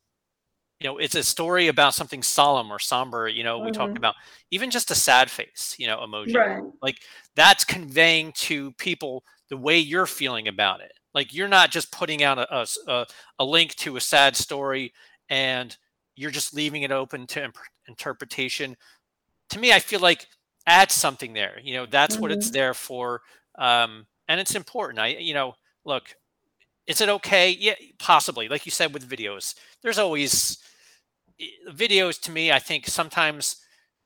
you 0.80 0.88
know, 0.88 0.98
it's 0.98 1.14
a 1.14 1.22
story 1.22 1.68
about 1.68 1.94
something 1.94 2.22
solemn 2.22 2.70
or 2.72 2.78
somber, 2.78 3.28
you 3.28 3.42
know, 3.44 3.58
we 3.60 3.70
talked 3.70 3.96
Mhm. 3.96 3.98
about 3.98 4.14
even 4.50 4.70
just 4.70 4.90
a 4.90 4.94
sad 4.94 5.30
face, 5.30 5.74
you 5.78 5.86
know, 5.86 5.98
emoji. 5.98 6.46
Right. 6.46 6.64
Like 6.82 6.96
that's 7.36 7.64
conveying 7.64 8.32
to 8.32 8.72
people 8.72 9.24
the 9.48 9.56
way 9.56 9.78
you're 9.78 10.06
feeling 10.06 10.48
about 10.48 10.80
it. 10.80 10.92
Like 11.14 11.34
you're 11.34 11.48
not 11.48 11.70
just 11.70 11.92
putting 11.92 12.22
out 12.22 12.38
a 12.38 13.06
a 13.38 13.44
link 13.44 13.74
to 13.76 13.96
a 13.96 14.00
sad 14.00 14.36
story 14.36 14.92
and 15.28 15.76
you're 16.16 16.30
just 16.30 16.54
leaving 16.54 16.82
it 16.82 16.92
open 16.92 17.26
to 17.28 17.44
imp- 17.44 17.58
interpretation. 17.88 18.76
To 19.50 19.58
me, 19.58 19.72
I 19.72 19.80
feel 19.80 20.00
like 20.00 20.26
add 20.66 20.90
something 20.90 21.32
there. 21.34 21.58
You 21.62 21.74
know, 21.74 21.86
that's 21.86 22.20
what 22.20 22.30
it's 22.32 22.50
Mhm. 22.50 22.52
there 22.52 22.74
for, 22.74 23.22
um, 23.58 24.06
and 24.28 24.40
it's 24.40 24.54
important. 24.54 24.98
I, 25.00 25.08
you 25.08 25.34
know, 25.34 25.54
look, 25.84 26.14
is 26.86 27.00
it 27.00 27.08
okay? 27.08 27.50
Yeah, 27.50 27.74
possibly. 27.98 28.48
Like 28.48 28.66
you 28.66 28.72
said 28.72 28.92
with 28.94 29.08
videos, 29.08 29.54
there's 29.82 29.98
always 29.98 30.58
videos. 31.70 32.20
To 32.22 32.30
me, 32.30 32.52
I 32.52 32.58
think 32.58 32.86
sometimes 32.86 33.56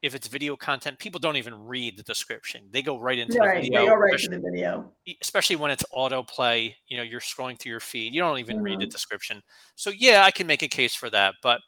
if 0.03 0.15
it's 0.15 0.29
video 0.29 0.57
content, 0.57 0.99
people 0.99 1.19
don't 1.19 1.37
even 1.37 1.55
read 1.67 1.97
the 1.97 2.03
description. 2.03 2.69
They 2.71 2.83
go 2.83 2.99
right 2.99 3.19
into 3.19 3.39
Right. 3.39 3.55
the 3.57 3.61
They 3.63 3.69
video, 3.69 3.87
go 3.87 3.95
right 3.97 4.19
to 4.19 4.29
the 4.29 4.39
video. 4.39 4.93
especially 5.23 5.57
when 5.57 5.71
it's 5.71 5.85
autoplay. 5.95 6.75
You 6.87 6.99
know, 6.99 7.03
you're 7.03 7.21
scrolling 7.21 7.59
through 7.59 7.71
your 7.71 7.81
feed. 7.81 8.15
You 8.15 8.21
don't 8.21 8.39
even 8.39 8.61
read 8.61 8.79
the 8.81 8.87
Mhm. 8.87 8.91
description. 8.91 9.43
So 9.75 9.91
yeah, 9.91 10.25
I 10.25 10.31
can 10.31 10.47
make 10.47 10.63
a 10.63 10.69
case 10.69 10.95
for 10.95 11.11
that. 11.11 11.35
But 11.43 11.61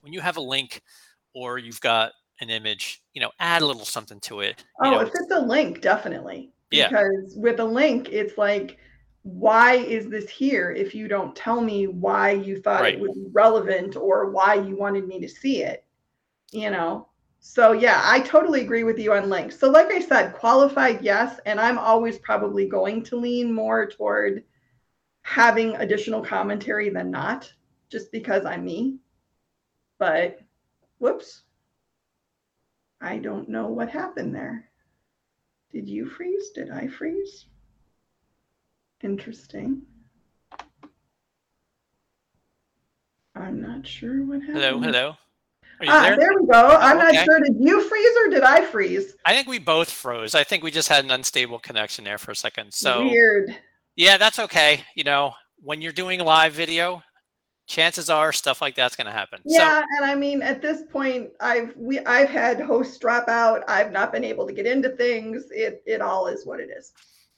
when 0.00 0.12
you 0.12 0.20
have 0.20 0.36
a 0.36 0.40
link 0.40 0.82
or 1.34 1.58
you've 1.58 1.80
got 1.80 2.12
an 2.40 2.50
image, 2.50 3.02
you 3.12 3.20
know, 3.20 3.30
add 3.40 3.62
a 3.62 3.66
little 3.66 3.84
something 3.84 4.20
to 4.20 4.40
it. 4.40 4.64
Oh, 4.80 4.90
know, 4.92 5.00
if 5.00 5.08
it's 5.08 5.30
a 5.32 5.40
link, 5.40 5.80
definitely. 5.80 6.52
Yeah. 6.70 6.88
Because 6.88 7.34
with 7.36 7.60
a 7.60 7.64
link, 7.64 8.08
it's 8.10 8.36
like, 8.38 8.78
why 9.22 9.74
is 9.74 10.08
this 10.08 10.28
here 10.30 10.70
if 10.72 10.94
you 10.94 11.08
don't 11.08 11.34
tell 11.34 11.60
me 11.60 11.86
why 11.88 12.30
you 12.30 12.60
thought 12.60 12.82
Right. 12.82 12.94
it 12.94 13.00
would 13.00 13.14
be 13.14 13.26
relevant 13.32 13.96
or 13.96 14.30
why 14.30 14.54
you 14.54 14.76
wanted 14.76 15.06
me 15.06 15.20
to 15.20 15.28
see 15.28 15.62
it? 15.62 15.84
You 16.52 16.70
know? 16.70 17.08
So, 17.48 17.70
yeah, 17.70 18.02
I 18.04 18.20
totally 18.20 18.62
agree 18.62 18.82
with 18.82 18.98
you 18.98 19.12
on 19.12 19.30
links. 19.30 19.56
So, 19.56 19.70
like 19.70 19.86
I 19.92 20.00
said, 20.00 20.34
qualified, 20.34 21.00
yes. 21.00 21.38
And 21.46 21.60
I'm 21.60 21.78
always 21.78 22.18
probably 22.18 22.66
going 22.66 23.04
to 23.04 23.16
lean 23.16 23.52
more 23.52 23.86
toward 23.86 24.42
having 25.22 25.76
additional 25.76 26.22
commentary 26.22 26.90
than 26.90 27.10
not, 27.10 27.50
just 27.88 28.10
because 28.10 28.44
I'm 28.44 28.64
me. 28.64 28.98
But, 29.96 30.40
whoops. 30.98 31.44
I 33.00 33.18
don't 33.18 33.48
know 33.48 33.68
what 33.68 33.90
happened 33.90 34.34
there. 34.34 34.68
Did 35.72 35.88
you 35.88 36.04
freeze? 36.04 36.50
Did 36.50 36.70
I 36.72 36.88
freeze? 36.88 37.46
Interesting. 39.04 39.82
I'm 43.36 43.62
not 43.62 43.86
sure 43.86 44.24
what 44.24 44.40
happened. 44.40 44.58
hello, 44.58 44.80
hello. 44.80 45.16
Ah, 45.86 46.02
there? 46.02 46.16
there 46.16 46.30
we 46.40 46.46
go. 46.46 46.76
I'm 46.80 46.98
not 46.98 47.14
sure. 47.24 47.40
Did 47.40 47.56
you 47.58 47.82
freeze 47.88 48.16
or 48.24 48.30
did 48.30 48.42
I 48.42 48.62
freeze? 48.62 49.14
I 49.24 49.34
think 49.34 49.48
we 49.48 49.58
both 49.58 49.90
froze. 49.90 50.34
I 50.34 50.44
think 50.44 50.62
we 50.62 50.70
just 50.70 50.88
had 50.88 51.04
an 51.04 51.10
unstable 51.10 51.58
connection 51.58 52.04
there 52.04 52.18
for 52.18 52.30
a 52.30 52.36
second. 52.36 52.72
So 52.72 53.04
Weird. 53.04 53.56
yeah, 53.94 54.16
that's 54.16 54.38
okay. 54.38 54.82
You 54.94 55.04
know, 55.04 55.32
when 55.60 55.82
you're 55.82 55.92
doing 55.92 56.20
live 56.20 56.52
video, 56.52 57.02
chances 57.66 58.08
are 58.08 58.32
stuff 58.32 58.62
like 58.62 58.74
that's 58.74 58.96
going 58.96 59.06
to 59.06 59.12
happen. 59.12 59.40
Yeah, 59.44 59.82
and 59.96 60.04
I 60.04 60.14
mean, 60.14 60.42
at 60.42 60.62
this 60.62 60.82
point, 60.90 61.30
I've 61.40 61.74
we 61.76 61.98
I've 62.00 62.28
had 62.28 62.60
hosts 62.60 62.98
drop 62.98 63.28
out. 63.28 63.62
I've 63.68 63.92
not 63.92 64.12
been 64.12 64.24
able 64.24 64.46
to 64.46 64.52
get 64.52 64.66
into 64.66 64.90
things. 64.90 65.46
It 65.50 65.82
it 65.86 66.00
all 66.00 66.26
is 66.26 66.46
what 66.46 66.60
it 66.60 66.70
is. 66.70 66.92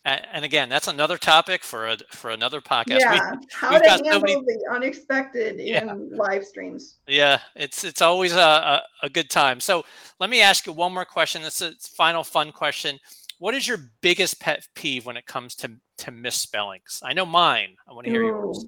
And 0.05 0.44
again, 0.44 0.68
that's 0.68 0.88
another 0.88 1.18
topic 1.18 1.62
for 1.62 1.88
a 1.88 1.99
for 2.11 2.30
another 2.30 2.61
podcast. 2.61 3.01
Yeah, 3.01 3.32
we, 3.32 3.46
how 3.53 3.78
to 3.78 3.88
handle 3.88 4.12
so 4.12 4.20
many, 4.20 4.34
the 4.36 4.68
unexpected 4.72 5.59
yeah. 5.59 5.82
in 5.82 6.11
live 6.16 6.44
streams. 6.44 6.96
Yeah, 7.07 7.40
it's 7.55 7.84
it's 7.84 8.01
always 8.01 8.32
a, 8.32 8.38
a, 8.38 8.82
a, 9.03 9.11
good 9.11 9.28
time. 9.28 9.61
So 9.61 9.84
let 10.18 10.30
me 10.30 10.40
ask 10.40 10.66
you 10.66 10.72
one 10.72 10.94
more 10.94 11.05
question. 11.05 11.42
This 11.42 11.61
is 11.61 11.74
a 11.84 11.96
final 11.96 12.24
fun 12.24 12.53
question. 12.53 12.99
What 13.38 13.55
is 13.55 13.68
your 13.68 13.78
biggest 14.01 14.40
pet 14.40 14.66
peeve 14.74 15.05
when 15.05 15.16
it 15.16 15.26
comes 15.26 15.55
to 15.57 15.72
to 15.99 16.11
misspellings? 16.11 17.01
I 17.05 17.12
know 17.12 17.26
mine. 17.26 17.76
I 17.88 17.92
want 17.92 18.07
to 18.07 18.11
hear 18.11 18.22
Ooh. 18.22 18.28
yours. 18.28 18.66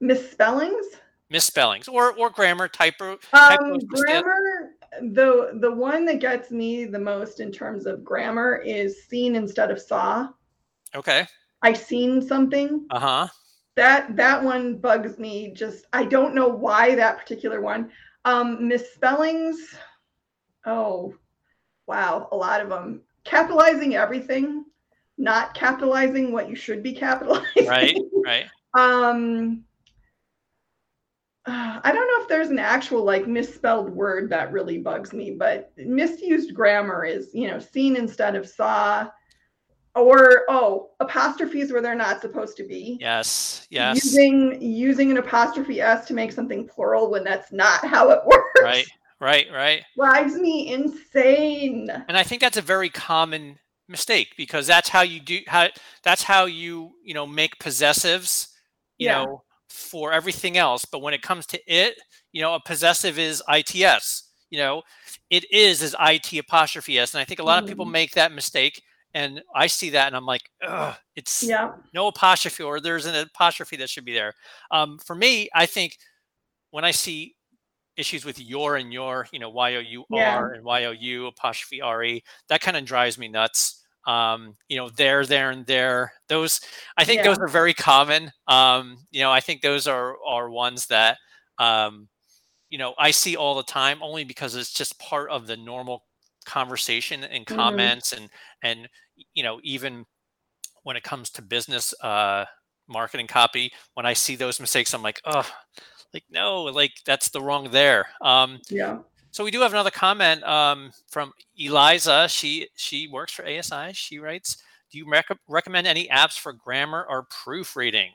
Misspellings. 0.00 0.86
Misspellings 1.30 1.88
or 1.88 2.12
or 2.12 2.28
grammar 2.28 2.68
typo. 2.68 3.18
Um, 3.32 3.78
grammar 3.78 4.51
the 5.00 5.58
the 5.60 5.70
one 5.70 6.04
that 6.06 6.20
gets 6.20 6.50
me 6.50 6.84
the 6.84 6.98
most 6.98 7.40
in 7.40 7.50
terms 7.50 7.86
of 7.86 8.04
grammar 8.04 8.56
is 8.56 9.04
seen 9.04 9.36
instead 9.36 9.70
of 9.70 9.80
saw. 9.80 10.28
Okay. 10.94 11.26
I 11.62 11.72
seen 11.72 12.20
something. 12.20 12.86
Uh-huh. 12.90 13.28
That 13.76 14.16
that 14.16 14.42
one 14.42 14.76
bugs 14.78 15.18
me. 15.18 15.52
Just 15.54 15.86
I 15.92 16.04
don't 16.04 16.34
know 16.34 16.48
why 16.48 16.94
that 16.94 17.18
particular 17.18 17.60
one. 17.60 17.90
Um 18.24 18.68
misspellings. 18.68 19.74
Oh, 20.66 21.14
wow, 21.86 22.28
a 22.30 22.36
lot 22.36 22.60
of 22.60 22.68
them. 22.68 23.02
Capitalizing 23.24 23.94
everything, 23.96 24.64
not 25.16 25.54
capitalizing 25.54 26.32
what 26.32 26.48
you 26.48 26.54
should 26.54 26.82
be 26.82 26.92
capitalizing. 26.92 27.66
Right, 27.66 27.96
right. 28.24 28.46
um 28.74 29.64
uh, 31.46 31.80
I 31.84 31.92
don't 31.92 32.06
know 32.06 32.22
if 32.22 32.28
there's 32.28 32.50
an 32.50 32.58
actual 32.58 33.04
like 33.04 33.26
misspelled 33.26 33.90
word 33.90 34.30
that 34.30 34.52
really 34.52 34.78
bugs 34.78 35.12
me, 35.12 35.32
but 35.32 35.72
misused 35.76 36.54
grammar 36.54 37.04
is, 37.04 37.30
you 37.32 37.48
know, 37.48 37.58
seen 37.58 37.96
instead 37.96 38.34
of 38.34 38.48
saw 38.48 39.08
or 39.94 40.44
oh, 40.48 40.90
apostrophes 41.00 41.70
where 41.70 41.82
they're 41.82 41.94
not 41.94 42.22
supposed 42.22 42.56
to 42.56 42.64
be. 42.64 42.96
Yes. 43.00 43.66
Yes. 43.70 44.04
Using 44.04 44.60
using 44.62 45.10
an 45.10 45.18
apostrophe 45.18 45.80
s 45.80 46.06
to 46.06 46.14
make 46.14 46.32
something 46.32 46.66
plural 46.66 47.10
when 47.10 47.24
that's 47.24 47.52
not 47.52 47.84
how 47.84 48.10
it 48.10 48.20
works. 48.26 48.60
Right. 48.62 48.86
Right, 49.20 49.46
right. 49.52 49.84
Drives 49.96 50.34
me 50.34 50.72
insane. 50.72 51.88
And 52.08 52.16
I 52.16 52.24
think 52.24 52.40
that's 52.40 52.56
a 52.56 52.62
very 52.62 52.88
common 52.88 53.56
mistake 53.86 54.34
because 54.36 54.66
that's 54.66 54.88
how 54.88 55.02
you 55.02 55.20
do 55.20 55.40
how 55.46 55.68
that's 56.02 56.24
how 56.24 56.46
you, 56.46 56.92
you 57.04 57.14
know, 57.14 57.24
make 57.24 57.56
possessives, 57.60 58.48
you 58.98 59.06
yeah. 59.06 59.24
know, 59.24 59.44
for 59.72 60.12
everything 60.12 60.56
else. 60.56 60.84
But 60.84 61.02
when 61.02 61.14
it 61.14 61.22
comes 61.22 61.46
to 61.46 61.60
it, 61.66 61.94
you 62.32 62.42
know, 62.42 62.54
a 62.54 62.60
possessive 62.64 63.18
is 63.18 63.42
its. 63.48 64.28
You 64.50 64.58
know, 64.58 64.82
it 65.30 65.50
is 65.50 65.82
is 65.82 65.96
it 65.98 66.38
apostrophe 66.38 66.98
s, 66.98 67.14
and 67.14 67.20
I 67.20 67.24
think 67.24 67.40
a 67.40 67.42
lot 67.42 67.56
mm-hmm. 67.56 67.64
of 67.64 67.68
people 67.68 67.84
mm-hmm. 67.86 67.92
make 67.92 68.12
that 68.12 68.32
mistake. 68.32 68.82
And 69.14 69.42
I 69.54 69.66
see 69.66 69.90
that, 69.90 70.06
and 70.06 70.16
I'm 70.16 70.24
like, 70.24 70.42
Ugh, 70.66 70.94
it's 71.16 71.42
yeah. 71.42 71.72
no 71.92 72.06
apostrophe, 72.08 72.62
or 72.62 72.80
there's 72.80 73.06
an 73.06 73.14
apostrophe 73.14 73.76
that 73.76 73.90
should 73.90 74.06
be 74.06 74.14
there. 74.14 74.32
Um, 74.70 74.98
for 74.98 75.14
me, 75.14 75.48
I 75.54 75.66
think 75.66 75.96
when 76.70 76.84
I 76.84 76.92
see 76.92 77.34
issues 77.96 78.24
with 78.24 78.40
your 78.40 78.76
and 78.76 78.92
your, 78.92 79.26
you 79.32 79.38
know, 79.38 79.50
y 79.50 79.74
o 79.76 79.80
u 79.80 80.04
r 80.10 80.18
yeah. 80.18 80.48
and 80.54 80.64
y 80.64 80.84
o 80.84 80.92
u 80.92 81.26
apostrophe 81.26 81.82
r 81.82 82.02
e, 82.04 82.22
that 82.48 82.62
kind 82.62 82.76
of 82.76 82.84
drives 82.86 83.18
me 83.18 83.28
nuts 83.28 83.81
um, 84.06 84.56
you 84.68 84.76
know, 84.76 84.88
there, 84.90 85.24
there, 85.24 85.50
and 85.50 85.66
there. 85.66 86.12
Those, 86.28 86.60
I 86.96 87.04
think, 87.04 87.18
yeah. 87.18 87.24
those 87.24 87.38
are 87.38 87.48
very 87.48 87.74
common. 87.74 88.32
Um, 88.48 88.98
you 89.10 89.20
know, 89.20 89.30
I 89.30 89.40
think 89.40 89.60
those 89.60 89.86
are 89.86 90.16
are 90.26 90.50
ones 90.50 90.86
that, 90.86 91.18
um, 91.58 92.08
you 92.68 92.78
know, 92.78 92.94
I 92.98 93.10
see 93.10 93.36
all 93.36 93.54
the 93.54 93.62
time, 93.62 94.02
only 94.02 94.24
because 94.24 94.54
it's 94.54 94.72
just 94.72 94.98
part 94.98 95.30
of 95.30 95.46
the 95.46 95.56
normal 95.56 96.04
conversation 96.44 97.24
and 97.24 97.46
mm-hmm. 97.46 97.56
comments, 97.56 98.12
mm-hmm. 98.12 98.24
and 98.62 98.80
and 98.80 98.88
you 99.34 99.42
know, 99.42 99.60
even 99.62 100.04
when 100.82 100.96
it 100.96 101.02
comes 101.02 101.30
to 101.30 101.42
business 101.42 101.94
uh, 102.02 102.44
marketing 102.88 103.26
copy, 103.26 103.72
when 103.94 104.06
I 104.06 104.14
see 104.14 104.36
those 104.36 104.58
mistakes, 104.58 104.94
I'm 104.94 105.02
like, 105.02 105.20
oh, 105.24 105.48
like 106.12 106.24
no, 106.30 106.64
like 106.64 106.92
that's 107.06 107.28
the 107.30 107.40
wrong 107.40 107.70
there. 107.70 108.06
Um, 108.20 108.60
yeah. 108.68 108.98
So 109.32 109.44
we 109.44 109.50
do 109.50 109.62
have 109.62 109.72
another 109.72 109.90
comment 109.90 110.44
um, 110.44 110.92
from 111.08 111.32
Eliza. 111.56 112.28
She 112.28 112.68
she 112.76 113.08
works 113.08 113.32
for 113.32 113.46
ASI. 113.46 113.94
She 113.94 114.18
writes, 114.18 114.62
"Do 114.90 114.98
you 114.98 115.08
rec- 115.08 115.38
recommend 115.48 115.86
any 115.86 116.06
apps 116.08 116.38
for 116.38 116.52
grammar 116.52 117.06
or 117.08 117.26
proofreading?" 117.30 118.10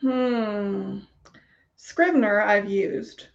Hmm. 0.00 1.00
Scrivener 1.76 2.40
I've 2.40 2.68
used, 2.68 3.26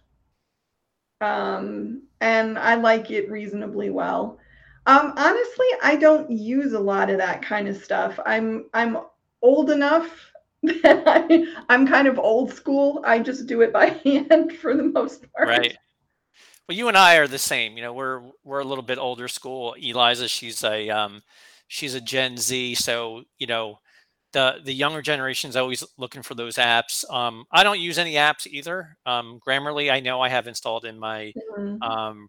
um, 1.20 2.02
and 2.20 2.58
I 2.58 2.74
like 2.74 3.12
it 3.12 3.30
reasonably 3.30 3.90
well. 3.90 4.38
Um, 4.86 5.14
honestly, 5.16 5.66
I 5.82 5.94
don't 5.94 6.28
use 6.28 6.72
a 6.72 6.80
lot 6.80 7.10
of 7.10 7.18
that 7.18 7.42
kind 7.42 7.68
of 7.68 7.76
stuff. 7.76 8.18
I'm 8.26 8.64
I'm 8.74 8.98
old 9.40 9.70
enough 9.70 10.32
that 10.64 11.04
I, 11.06 11.46
I'm 11.68 11.86
kind 11.86 12.08
of 12.08 12.18
old 12.18 12.52
school. 12.52 13.04
I 13.06 13.20
just 13.20 13.46
do 13.46 13.60
it 13.60 13.72
by 13.72 13.86
hand 14.04 14.54
for 14.54 14.76
the 14.76 14.82
most 14.82 15.32
part. 15.32 15.46
Right. 15.46 15.76
Well, 16.68 16.76
you 16.76 16.88
and 16.88 16.96
I 16.98 17.16
are 17.16 17.26
the 17.26 17.38
same. 17.38 17.76
You 17.76 17.82
know, 17.82 17.92
we're 17.94 18.20
we're 18.44 18.60
a 18.60 18.64
little 18.64 18.84
bit 18.84 18.98
older 18.98 19.26
school. 19.26 19.74
Eliza, 19.74 20.28
she's 20.28 20.62
a 20.62 20.90
um, 20.90 21.22
she's 21.66 21.94
a 21.94 22.00
Gen 22.00 22.36
Z, 22.36 22.74
so 22.74 23.24
you 23.38 23.46
know, 23.46 23.78
the 24.32 24.56
the 24.62 24.74
younger 24.74 25.00
generation 25.00 25.48
is 25.48 25.56
always 25.56 25.82
looking 25.96 26.22
for 26.22 26.34
those 26.34 26.56
apps. 26.56 27.10
Um, 27.10 27.46
I 27.50 27.62
don't 27.64 27.80
use 27.80 27.96
any 27.96 28.14
apps 28.14 28.46
either. 28.46 28.98
Um, 29.06 29.40
Grammarly, 29.46 29.90
I 29.90 30.00
know 30.00 30.20
I 30.20 30.28
have 30.28 30.46
installed 30.46 30.84
in 30.84 30.98
my 30.98 31.32
mm-hmm. 31.58 31.82
um, 31.82 32.28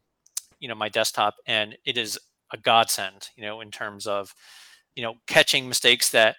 you 0.61 0.69
know 0.69 0.75
my 0.75 0.87
desktop, 0.87 1.35
and 1.45 1.77
it 1.85 1.97
is 1.97 2.17
a 2.53 2.57
godsend. 2.57 3.29
You 3.35 3.43
know, 3.43 3.59
in 3.59 3.71
terms 3.71 4.07
of 4.07 4.33
you 4.95 5.03
know 5.03 5.15
catching 5.27 5.67
mistakes 5.67 6.11
that 6.11 6.37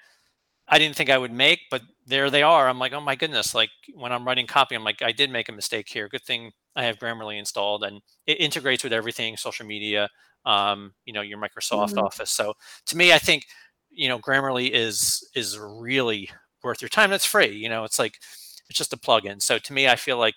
I 0.70 0.78
didn't 0.78 0.96
think 0.96 1.10
I 1.10 1.18
would 1.18 1.32
make, 1.32 1.62
but 1.68 1.82
there 2.06 2.30
they 2.30 2.42
are. 2.42 2.68
I'm 2.68 2.78
like, 2.78 2.92
oh 2.92 3.00
my 3.00 3.16
goodness! 3.16 3.54
Like 3.54 3.70
when 3.94 4.12
I'm 4.12 4.24
writing 4.24 4.46
copy, 4.46 4.76
I'm 4.76 4.84
like, 4.84 5.02
I 5.02 5.10
did 5.10 5.30
make 5.30 5.48
a 5.48 5.52
mistake 5.52 5.88
here. 5.88 6.08
Good 6.08 6.24
thing 6.24 6.52
I 6.76 6.84
have 6.84 6.98
Grammarly 6.98 7.38
installed, 7.38 7.82
and 7.82 8.00
it 8.26 8.40
integrates 8.40 8.84
with 8.84 8.92
everything, 8.92 9.36
social 9.36 9.66
media, 9.66 10.08
um, 10.46 10.94
you 11.04 11.12
know, 11.12 11.22
your 11.22 11.38
Microsoft 11.38 11.90
mm-hmm. 11.90 11.98
Office. 11.98 12.30
So 12.30 12.54
to 12.86 12.96
me, 12.96 13.12
I 13.12 13.18
think 13.18 13.46
you 13.90 14.08
know 14.08 14.18
Grammarly 14.18 14.70
is 14.70 15.28
is 15.34 15.58
really 15.58 16.30
worth 16.62 16.80
your 16.80 16.88
time. 16.88 17.10
That's 17.10 17.26
free. 17.26 17.52
You 17.52 17.68
know, 17.68 17.82
it's 17.84 17.98
like 17.98 18.14
it's 18.68 18.78
just 18.78 18.92
a 18.92 18.96
plugin. 18.96 19.42
So 19.42 19.58
to 19.58 19.72
me, 19.72 19.88
I 19.88 19.96
feel 19.96 20.18
like 20.18 20.36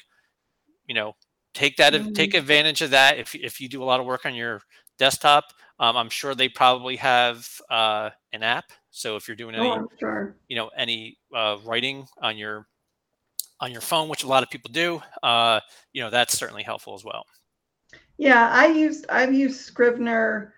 you 0.87 0.95
know 0.95 1.13
take 1.53 1.77
that 1.77 1.93
mm-hmm. 1.93 2.13
take 2.13 2.33
advantage 2.33 2.81
of 2.81 2.89
that 2.89 3.19
if 3.19 3.35
if 3.35 3.61
you 3.61 3.69
do 3.69 3.83
a 3.83 3.85
lot 3.85 3.99
of 3.99 4.05
work 4.07 4.25
on 4.25 4.33
your 4.33 4.61
desktop. 4.97 5.45
Um, 5.79 5.97
I'm 5.97 6.09
sure 6.09 6.35
they 6.35 6.49
probably 6.49 6.95
have 6.97 7.47
uh, 7.69 8.11
an 8.31 8.43
app. 8.43 8.65
So 8.91 9.15
if 9.15 9.27
you're 9.27 9.35
doing 9.35 9.55
any, 9.55 9.67
oh, 9.67 9.89
sure. 9.99 10.35
you 10.47 10.55
know, 10.55 10.69
any 10.77 11.17
uh, 11.35 11.57
writing 11.65 12.07
on 12.21 12.37
your 12.37 12.67
on 13.59 13.71
your 13.71 13.81
phone, 13.81 14.09
which 14.09 14.23
a 14.23 14.27
lot 14.27 14.43
of 14.43 14.49
people 14.49 14.71
do, 14.71 15.01
uh, 15.23 15.59
you 15.93 16.01
know, 16.01 16.09
that's 16.09 16.37
certainly 16.37 16.63
helpful 16.63 16.93
as 16.93 17.03
well. 17.03 17.25
Yeah, 18.17 18.49
I 18.51 18.67
used 18.67 19.05
I've 19.09 19.33
used 19.33 19.61
Scrivener 19.61 20.53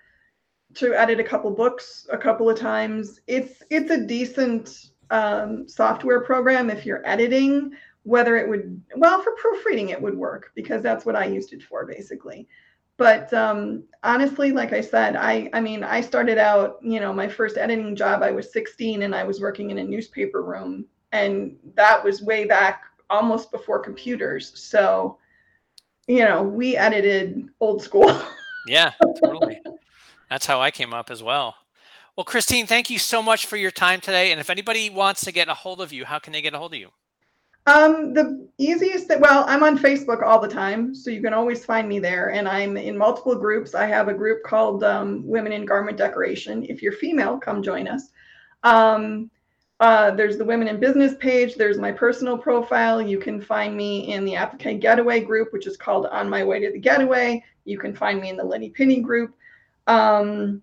to 0.76 0.94
edit 0.94 1.20
a 1.20 1.24
couple 1.24 1.52
books 1.52 2.08
a 2.12 2.18
couple 2.18 2.50
of 2.50 2.60
times. 2.60 3.22
It's 3.28 3.64
it's 3.70 3.92
a 3.92 4.06
decent 4.06 4.92
um, 5.10 5.68
software 5.68 6.22
program 6.22 6.70
if 6.70 6.86
you're 6.86 7.06
editing. 7.08 7.72
Whether 8.04 8.38
it 8.38 8.48
would 8.48 8.82
well 8.98 9.22
for 9.22 9.32
proofreading 9.32 9.90
it 9.90 10.02
would 10.02 10.16
work 10.16 10.52
because 10.54 10.84
that's 10.84 11.06
what 11.06 11.16
I 11.16 11.26
used 11.26 11.54
it 11.54 11.64
for 11.64 11.86
basically. 11.86 12.48
But 12.98 13.34
um, 13.34 13.84
honestly, 14.04 14.52
like 14.52 14.72
I 14.72 14.82
said, 14.82 15.16
I 15.16 15.50
I 15.54 15.62
mean 15.62 15.84
I 15.84 16.02
started 16.02 16.38
out 16.38 16.80
you 16.82 17.00
know 17.00 17.14
my 17.14 17.28
first 17.28 17.58
editing 17.58 17.96
job 17.96 18.24
I 18.24 18.32
was 18.32 18.52
16 18.52 19.02
and 19.02 19.14
I 19.14 19.24
was 19.24 19.42
working 19.42 19.72
in 19.72 19.78
a 19.80 19.84
newspaper 19.84 20.44
room 20.44 20.86
and 21.12 21.56
that 21.76 22.04
was 22.04 22.22
way 22.22 22.46
back 22.46 22.84
almost 23.10 23.52
before 23.52 23.80
computers. 23.80 24.52
So, 24.56 25.18
you 26.08 26.20
know, 26.20 26.44
we 26.44 26.76
edited 26.76 27.50
old 27.60 27.82
school. 27.82 28.22
yeah, 28.68 28.92
totally. 29.24 29.62
That's 30.30 30.46
how 30.46 30.62
I 30.62 30.72
came 30.72 30.94
up 30.94 31.10
as 31.10 31.24
well. 31.24 31.56
Well, 32.16 32.24
Christine, 32.24 32.66
thank 32.66 32.90
you 32.90 33.00
so 33.00 33.22
much 33.22 33.46
for 33.46 33.58
your 33.58 33.72
time 33.72 34.02
today. 34.02 34.32
And 34.32 34.40
if 34.40 34.50
anybody 34.50 34.90
wants 34.90 35.24
to 35.26 35.32
get 35.32 35.50
a 35.50 35.54
hold 35.54 35.82
of 35.82 35.92
you, 35.92 36.06
how 36.06 36.20
can 36.20 36.34
they 36.34 36.42
get 36.42 36.54
a 36.54 36.58
hold 36.58 36.74
of 36.74 36.80
you? 36.80 36.90
Um, 37.68 38.14
the 38.14 38.48
easiest 38.58 39.08
that 39.08 39.20
well, 39.20 39.44
I'm 39.48 39.64
on 39.64 39.78
Facebook 39.78 40.22
all 40.22 40.40
the 40.40 40.48
time, 40.48 40.94
so 40.94 41.10
you 41.10 41.22
can 41.22 41.34
always 41.34 41.66
find 41.66 41.90
me 41.90 42.00
there. 42.00 42.32
And 42.32 42.48
I'm 42.48 42.78
in 42.78 42.98
multiple 42.98 43.36
groups. 43.36 43.74
I 43.74 43.88
have 43.88 44.08
a 44.08 44.14
group 44.14 44.44
called 44.44 44.84
um, 44.84 45.26
Women 45.26 45.52
in 45.52 45.66
Garment 45.66 45.98
Decoration. 45.98 46.64
If 46.70 46.82
you're 46.82 46.94
female, 46.94 47.38
come 47.40 47.64
join 47.64 47.88
us. 47.88 48.10
Um, 48.64 49.32
uh, 49.80 50.12
there's 50.12 50.38
the 50.38 50.46
Women 50.46 50.68
in 50.68 50.80
Business 50.80 51.16
page. 51.20 51.56
There's 51.56 51.78
my 51.78 51.92
personal 51.92 52.38
profile. 52.38 53.02
You 53.02 53.20
can 53.20 53.42
find 53.42 53.76
me 53.76 54.14
in 54.14 54.24
the 54.26 54.36
Applique 54.36 54.80
Getaway 54.80 55.22
group, 55.22 55.52
which 55.52 55.68
is 55.68 55.76
called 55.76 56.06
On 56.06 56.30
My 56.30 56.44
Way 56.44 56.60
to 56.62 56.72
the 56.72 56.80
Getaway. 56.80 57.44
You 57.66 57.78
can 57.78 57.96
find 57.96 58.22
me 58.22 58.30
in 58.30 58.38
the 58.38 58.44
Lenny 58.44 58.70
Pinney 58.70 59.02
group. 59.02 59.36
Um, 59.88 60.62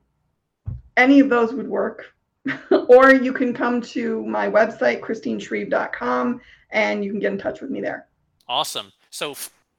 any 0.97 1.21
of 1.21 1.29
those 1.29 1.53
would 1.53 1.69
work. 1.69 2.15
or 2.89 3.15
you 3.15 3.33
can 3.33 3.55
come 3.55 3.81
to 3.81 4.25
my 4.27 4.49
website, 4.49 5.01
christineshreve.com, 5.01 6.41
and 6.73 7.05
you 7.05 7.11
can 7.11 7.21
get 7.21 7.33
in 7.33 7.39
touch 7.39 7.61
with 7.61 7.71
me 7.71 7.81
there. 7.81 8.07
Awesome. 8.49 8.93
So, 9.11 9.37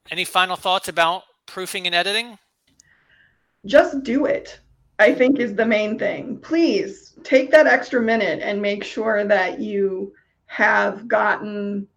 any 0.10 0.26
final 0.26 0.56
thoughts 0.56 0.88
about 0.88 1.24
proofing 1.46 1.86
and 1.86 1.96
editing? 1.96 2.38
Just 3.66 4.04
do 4.04 4.26
it 4.26 4.60
I 5.00 5.14
think 5.14 5.40
is 5.40 5.56
the 5.56 5.66
main 5.66 5.98
thing. 5.98 6.38
Please 6.38 7.14
take 7.24 7.52
that 7.52 7.68
extra 7.68 8.02
minute 8.02 8.40
and 8.42 8.62
make 8.62 8.84
sure 8.84 9.26
that 9.26 9.60
you 9.60 10.14
have 10.46 11.08
gotten 11.08 11.88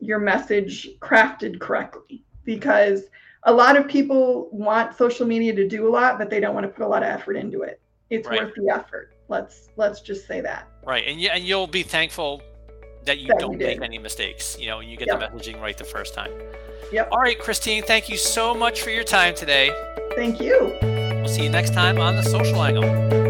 your 0.00 0.18
message 0.18 0.88
crafted 1.00 1.60
correctly 1.60 2.24
because 2.44 3.04
a 3.44 3.52
lot 3.52 3.76
of 3.76 3.88
people 3.88 4.48
want 4.52 4.96
social 4.96 5.26
media 5.26 5.54
to 5.54 5.66
do 5.66 5.88
a 5.88 5.90
lot 5.90 6.18
but 6.18 6.28
they 6.28 6.40
don't 6.40 6.54
want 6.54 6.64
to 6.64 6.68
put 6.68 6.84
a 6.84 6.86
lot 6.86 7.02
of 7.02 7.08
effort 7.08 7.34
into 7.34 7.62
it 7.62 7.80
it's 8.10 8.28
right. 8.28 8.42
worth 8.42 8.54
the 8.56 8.68
effort 8.68 9.14
let's 9.28 9.70
let's 9.76 10.02
just 10.02 10.26
say 10.26 10.42
that 10.42 10.68
right 10.84 11.04
and, 11.06 11.18
you, 11.18 11.30
and 11.30 11.44
you'll 11.44 11.66
be 11.66 11.82
thankful 11.82 12.42
that 13.06 13.18
you 13.18 13.28
that 13.28 13.38
don't 13.38 13.58
make 13.58 13.80
any 13.80 13.98
mistakes 13.98 14.58
you 14.58 14.66
know 14.66 14.80
and 14.80 14.90
you 14.90 14.96
get 14.96 15.08
the 15.08 15.14
messaging 15.14 15.60
right 15.60 15.76
the 15.76 15.84
first 15.84 16.14
time. 16.14 16.30
Yep. 16.92 17.08
All 17.10 17.18
right 17.18 17.38
christine 17.38 17.82
thank 17.82 18.08
you 18.08 18.16
so 18.16 18.54
much 18.54 18.82
for 18.82 18.90
your 18.90 19.04
time 19.04 19.34
today. 19.34 19.70
Thank 20.14 20.40
you. 20.40 20.76
We'll 20.82 21.28
see 21.28 21.44
you 21.44 21.50
next 21.50 21.74
time 21.74 21.98
on 21.98 22.16
the 22.16 22.22
social 22.22 22.62
angle 22.62 23.25